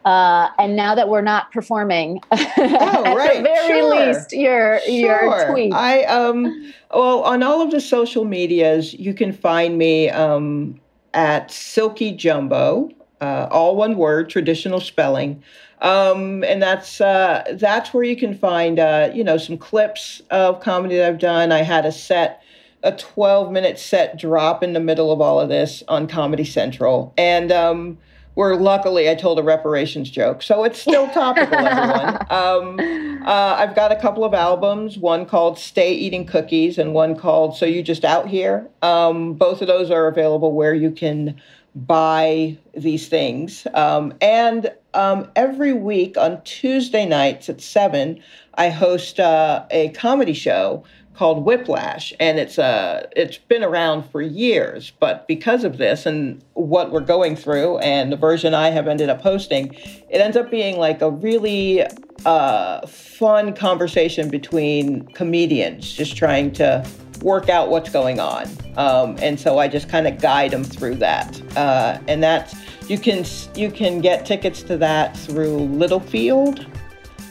Uh, 0.05 0.49
and 0.59 0.75
now 0.77 0.95
that 0.95 1.09
we're 1.11 1.21
not 1.21 1.53
performing, 1.53 2.21
at 2.33 2.41
Oh, 2.59 3.15
right. 3.15 3.37
the 3.37 3.43
very 3.43 3.69
Sure. 3.81 4.07
least, 4.07 4.33
your 4.33 4.81
your 4.89 5.51
tweet. 5.53 5.75
I 5.75 6.05
um 6.05 6.73
well 6.93 7.21
on 7.23 7.43
all 7.43 7.61
of 7.61 7.71
the 7.71 7.83
social 7.83 8.25
medias 8.25 8.95
you 8.95 9.13
can 9.13 9.31
find 9.31 9.77
me 9.77 10.09
um 10.09 10.81
at 11.13 11.51
Silky 11.51 12.13
Jumbo, 12.13 12.89
uh, 13.21 13.49
all 13.51 13.77
one 13.77 13.97
word, 13.97 14.31
traditional 14.31 14.81
spelling. 14.81 15.43
Um, 15.81 16.45
and 16.45 16.63
that's 16.63 17.01
uh, 17.01 17.55
that's 17.55 17.95
where 17.95 18.05
you 18.05 18.17
can 18.17 18.37
find 18.37 18.79
uh, 18.79 19.11
you 19.15 19.25
know 19.25 19.39
some 19.39 19.57
clips 19.57 20.21
of 20.31 20.61
comedy 20.61 20.97
that 20.97 21.09
I've 21.09 21.19
done. 21.19 21.53
I 21.53 21.63
had 21.63 21.87
a 21.87 21.93
set, 21.93 22.43
a 22.83 22.93
12 22.93 23.51
minute 23.51 23.79
set 23.79 24.19
drop 24.19 24.63
in 24.63 24.75
the 24.75 24.81
middle 24.81 25.11
of 25.11 25.21
all 25.21 25.41
of 25.41 25.49
this 25.49 25.83
on 25.89 26.07
Comedy 26.07 26.45
Central, 26.45 27.15
and 27.17 27.51
um, 27.51 27.99
where 28.35 28.57
luckily 28.57 29.09
I 29.09 29.15
told 29.15 29.39
a 29.39 29.43
reparations 29.43 30.11
joke, 30.11 30.43
so 30.43 30.65
it's 30.65 30.81
still 30.81 31.09
topical, 31.13 31.57
everyone. 31.57 32.27
Um, 32.31 33.21
uh, 33.27 33.57
I've 33.59 33.75
got 33.75 33.93
a 33.93 33.97
couple 33.97 34.25
of 34.25 34.35
albums, 34.35 34.99
one 34.99 35.27
called 35.27 35.59
Stay 35.59 35.93
Eating 35.93 36.27
Cookies 36.27 36.79
and 36.79 36.95
one 36.95 37.17
called 37.17 37.57
So 37.57 37.67
You 37.67 37.83
Just 37.83 38.05
Out 38.05 38.29
Here. 38.29 38.69
Um, 38.83 39.35
both 39.35 39.61
of 39.61 39.67
those 39.67 39.91
are 39.91 40.07
available 40.09 40.53
where 40.53 40.75
you 40.75 40.91
can 40.91 41.41
buy 41.75 42.59
these 42.75 43.09
things. 43.09 43.67
Um, 43.75 44.15
and 44.21 44.73
um, 44.95 45.31
every 45.37 45.73
week 45.73 46.17
on 46.17 46.43
Tuesday 46.43 47.07
nights 47.07 47.49
at 47.49 47.61
7, 47.61 48.21
I 48.55 48.69
host 48.71 49.21
uh, 49.21 49.67
a 49.71 49.91
comedy 49.91 50.33
show 50.33 50.85
called 51.15 51.45
Whiplash, 51.45 52.15
and 52.19 52.39
it's 52.39 52.59
uh, 52.59 53.07
it's 53.15 53.37
been 53.37 53.63
around 53.63 54.11
for 54.11 54.23
years. 54.23 54.93
But 55.01 55.29
because 55.29 55.65
of 55.65 55.77
this 55.77 56.07
and 56.07 56.43
what 56.55 56.93
we're 56.93 57.01
going 57.01 57.37
through, 57.37 57.79
and 57.79 58.11
the 58.11 58.17
version 58.17 58.55
I 58.55 58.71
have 58.71 58.89
ended 58.89 59.11
up 59.11 59.21
hosting, 59.21 59.75
it 59.75 60.21
ends 60.21 60.37
up 60.37 60.51
being 60.51 60.79
like 60.79 61.03
a 61.03 61.11
really 61.11 61.85
uh, 62.25 62.87
fun 62.87 63.55
conversation 63.55 64.31
between 64.31 65.07
comedians, 65.09 65.93
just 65.93 66.17
trying 66.17 66.53
to 66.53 66.87
work 67.23 67.49
out 67.49 67.71
what's 67.71 67.91
going 67.91 68.21
on. 68.21 68.49
Um, 68.77 69.17
and 69.21 69.39
so 69.39 69.59
I 69.59 69.69
just 69.69 69.89
kind 69.89 70.07
of 70.07 70.21
guide 70.21 70.51
them 70.51 70.65
through 70.65 70.97
that. 70.97 71.41
Uh, 71.57 71.99
and 72.09 72.23
that's 72.23 72.55
you 72.89 72.99
can 72.99 73.25
you 73.55 73.71
can 73.71 74.01
get 74.01 74.27
tickets 74.27 74.63
to 74.65 74.77
that 74.79 75.17
through 75.17 75.57
Littlefield 75.57 76.67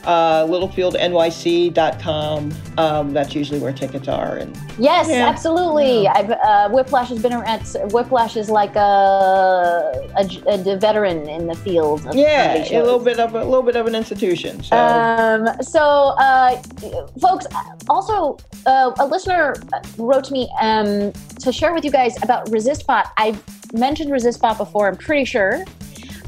uh, 0.04 0.46
littlefieldnyc.com. 0.46 2.52
Um, 2.78 3.12
that's 3.12 3.34
usually 3.34 3.60
where 3.60 3.72
tickets 3.72 4.08
are. 4.08 4.36
And 4.36 4.56
Yes, 4.78 5.08
Yeah. 5.08 5.28
absolutely. 5.28 6.08
I've, 6.08 6.30
uh, 6.30 6.68
Whiplash 6.70 7.08
has 7.10 7.20
been 7.20 7.34
around. 7.34 7.62
Whiplash 7.92 8.36
is 8.36 8.48
like 8.48 8.74
a, 8.76 10.08
a, 10.16 10.28
a 10.46 10.76
veteran 10.76 11.28
in 11.28 11.46
the 11.46 11.54
field. 11.56 12.06
Of 12.06 12.14
yeah, 12.14 12.54
a 12.70 12.80
little 12.82 12.98
bit 12.98 13.18
of 13.18 13.34
a 13.34 13.44
little 13.44 13.62
bit 13.62 13.76
of 13.76 13.86
an 13.86 13.94
institution. 13.94 14.62
So 14.62 14.76
Um, 14.76 15.48
so, 15.62 16.14
uh, 16.18 16.60
folks, 17.20 17.46
also, 17.88 18.36
uh, 18.66 18.92
a 18.98 19.06
listener 19.06 19.54
wrote 19.98 20.24
to 20.24 20.32
me 20.32 20.48
um, 20.60 21.12
to 21.40 21.52
share 21.52 21.74
with 21.74 21.84
you 21.84 21.90
guys 21.90 22.14
about 22.22 22.46
ResistBot. 22.46 23.10
I've 23.16 23.42
mentioned 23.74 24.10
ResistBot 24.10 24.56
before, 24.56 24.88
I'm 24.88 24.96
pretty 24.96 25.24
sure, 25.24 25.64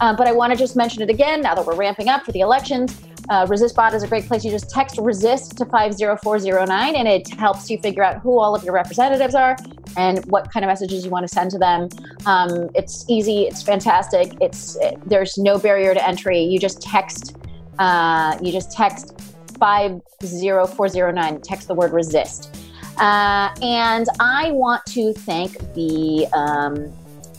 uh, 0.00 0.14
but 0.14 0.26
I 0.26 0.32
want 0.32 0.52
to 0.52 0.58
just 0.58 0.76
mention 0.76 1.02
it 1.02 1.10
again 1.10 1.40
now 1.42 1.54
that 1.54 1.64
we're 1.64 1.76
ramping 1.76 2.08
up 2.08 2.24
for 2.24 2.32
the 2.32 2.40
elections. 2.40 3.00
Uh, 3.28 3.46
ResistBot 3.46 3.94
is 3.94 4.02
a 4.02 4.08
great 4.08 4.26
place. 4.26 4.44
You 4.44 4.50
just 4.50 4.70
text 4.70 4.98
resist 4.98 5.56
to 5.58 5.64
50409 5.66 6.96
and 6.96 7.08
it 7.08 7.28
helps 7.28 7.70
you 7.70 7.78
figure 7.78 8.02
out 8.02 8.18
who 8.20 8.38
all 8.38 8.54
of 8.54 8.64
your 8.64 8.74
representatives 8.74 9.34
are 9.34 9.56
and 9.96 10.24
what 10.26 10.50
kind 10.52 10.64
of 10.64 10.68
messages 10.68 11.04
you 11.04 11.10
want 11.10 11.26
to 11.26 11.32
send 11.32 11.50
to 11.52 11.58
them. 11.58 11.88
Um, 12.26 12.70
it's 12.74 13.04
easy, 13.08 13.42
it's 13.42 13.62
fantastic. 13.62 14.32
It's 14.40 14.76
it, 14.76 14.98
there's 15.06 15.38
no 15.38 15.58
barrier 15.58 15.94
to 15.94 16.06
entry. 16.06 16.40
You 16.40 16.58
just 16.58 16.82
text 16.82 17.36
uh, 17.78 18.38
you 18.42 18.52
just 18.52 18.72
text 18.72 19.18
50409, 19.58 21.40
text 21.40 21.68
the 21.68 21.74
word 21.74 21.92
resist. 21.92 22.54
Uh, 22.98 23.54
and 23.62 24.06
I 24.20 24.50
want 24.52 24.84
to 24.86 25.12
thank 25.12 25.58
the 25.74 26.26
um, 26.32 26.92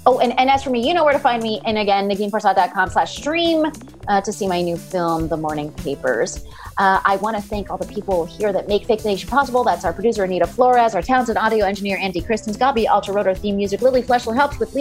Oh, 0.06 0.20
and, 0.20 0.38
and 0.38 0.50
as 0.50 0.64
for 0.64 0.70
me, 0.70 0.86
you 0.86 0.94
know 0.94 1.06
where 1.06 1.14
to 1.14 1.20
find 1.20 1.42
me. 1.42 1.62
And 1.66 1.78
again, 1.78 2.10
NeginFarsad.com 2.10 2.90
slash 2.90 3.16
stream 3.16 3.66
uh, 4.08 4.22
to 4.22 4.34
see 4.34 4.48
my 4.48 4.62
new 4.62 4.76
film, 4.76 5.30
The 5.30 5.38
Morning 5.38 5.72
Papers. 5.72 6.44
Uh, 6.78 7.00
I 7.06 7.18
want 7.18 7.36
to 7.38 7.42
thank 7.42 7.70
all 7.70 7.78
the 7.78 7.92
people 7.92 8.26
here 8.26 8.52
that 8.52 8.68
make 8.68 8.86
Fake 8.86 9.04
the 9.04 9.10
Nation 9.10 9.30
possible. 9.30 9.64
That's 9.64 9.86
our 9.86 9.94
producer, 9.94 10.24
Anita 10.24 10.48
Flores, 10.48 10.96
our 10.96 11.02
talented 11.02 11.38
audio 11.38 11.66
engineer, 11.66 11.98
Andy 11.98 12.22
Christens, 12.22 12.58
Gabi 12.58 12.88
Alterotor 12.88 13.38
theme 13.38 13.58
music, 13.58 13.82
Lily 13.82 14.02
Fleshler 14.02 14.36
helps 14.36 14.58
with 14.60 14.74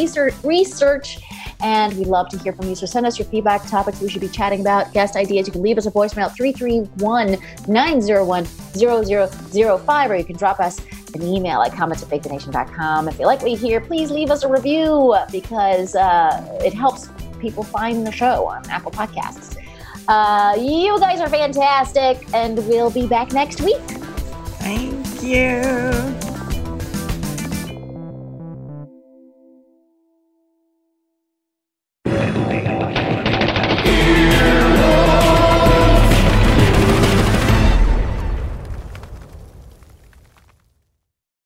research, 0.43 1.19
and 1.61 1.93
we'd 1.99 2.07
love 2.07 2.29
to 2.31 2.39
hear 2.39 2.53
from 2.53 2.69
you. 2.69 2.75
So 2.75 2.87
send 2.87 3.05
us 3.05 3.19
your 3.19 3.27
feedback, 3.29 3.67
topics 3.69 4.01
we 4.01 4.09
should 4.09 4.23
be 4.23 4.29
chatting 4.29 4.61
about, 4.61 4.93
guest 4.93 5.17
ideas. 5.17 5.47
You 5.47 5.53
can 5.53 5.63
leave 5.63 5.77
us 5.77 5.87
a 5.87 5.91
voicemail 5.91 6.35
331 6.35 7.37
901 7.69 8.45
0005, 8.75 10.11
or 10.11 10.17
you 10.17 10.25
can 10.25 10.37
drop 10.37 10.61
us 10.61 10.81
an 11.15 11.23
email 11.23 11.61
at 11.61 11.73
comments 11.73 12.03
at. 12.03 12.11
If 12.11 13.19
you 13.19 13.27
like 13.27 13.43
what 13.43 13.51
you 13.51 13.57
hear, 13.57 13.81
please 13.81 14.11
leave 14.11 14.31
us 14.31 14.45
a 14.45 14.49
review 14.49 15.15
because 15.31 15.95
uh, 15.95 16.59
it 16.65 16.73
helps 16.73 17.09
people 17.39 17.63
find 17.63 18.07
the 18.07 18.13
show 18.13 18.47
on 18.47 18.69
Apple 18.71 18.93
Podcasts. 18.93 19.62
Uh, 20.09 20.57
you 20.59 20.99
guys 20.99 21.21
are 21.21 21.29
fantastic, 21.29 22.27
and 22.35 22.57
we'll 22.69 22.91
be 22.91 23.07
back 23.07 23.33
next 23.33 23.61
week. 23.61 23.81
Thank 24.61 25.23
you. 25.23 26.32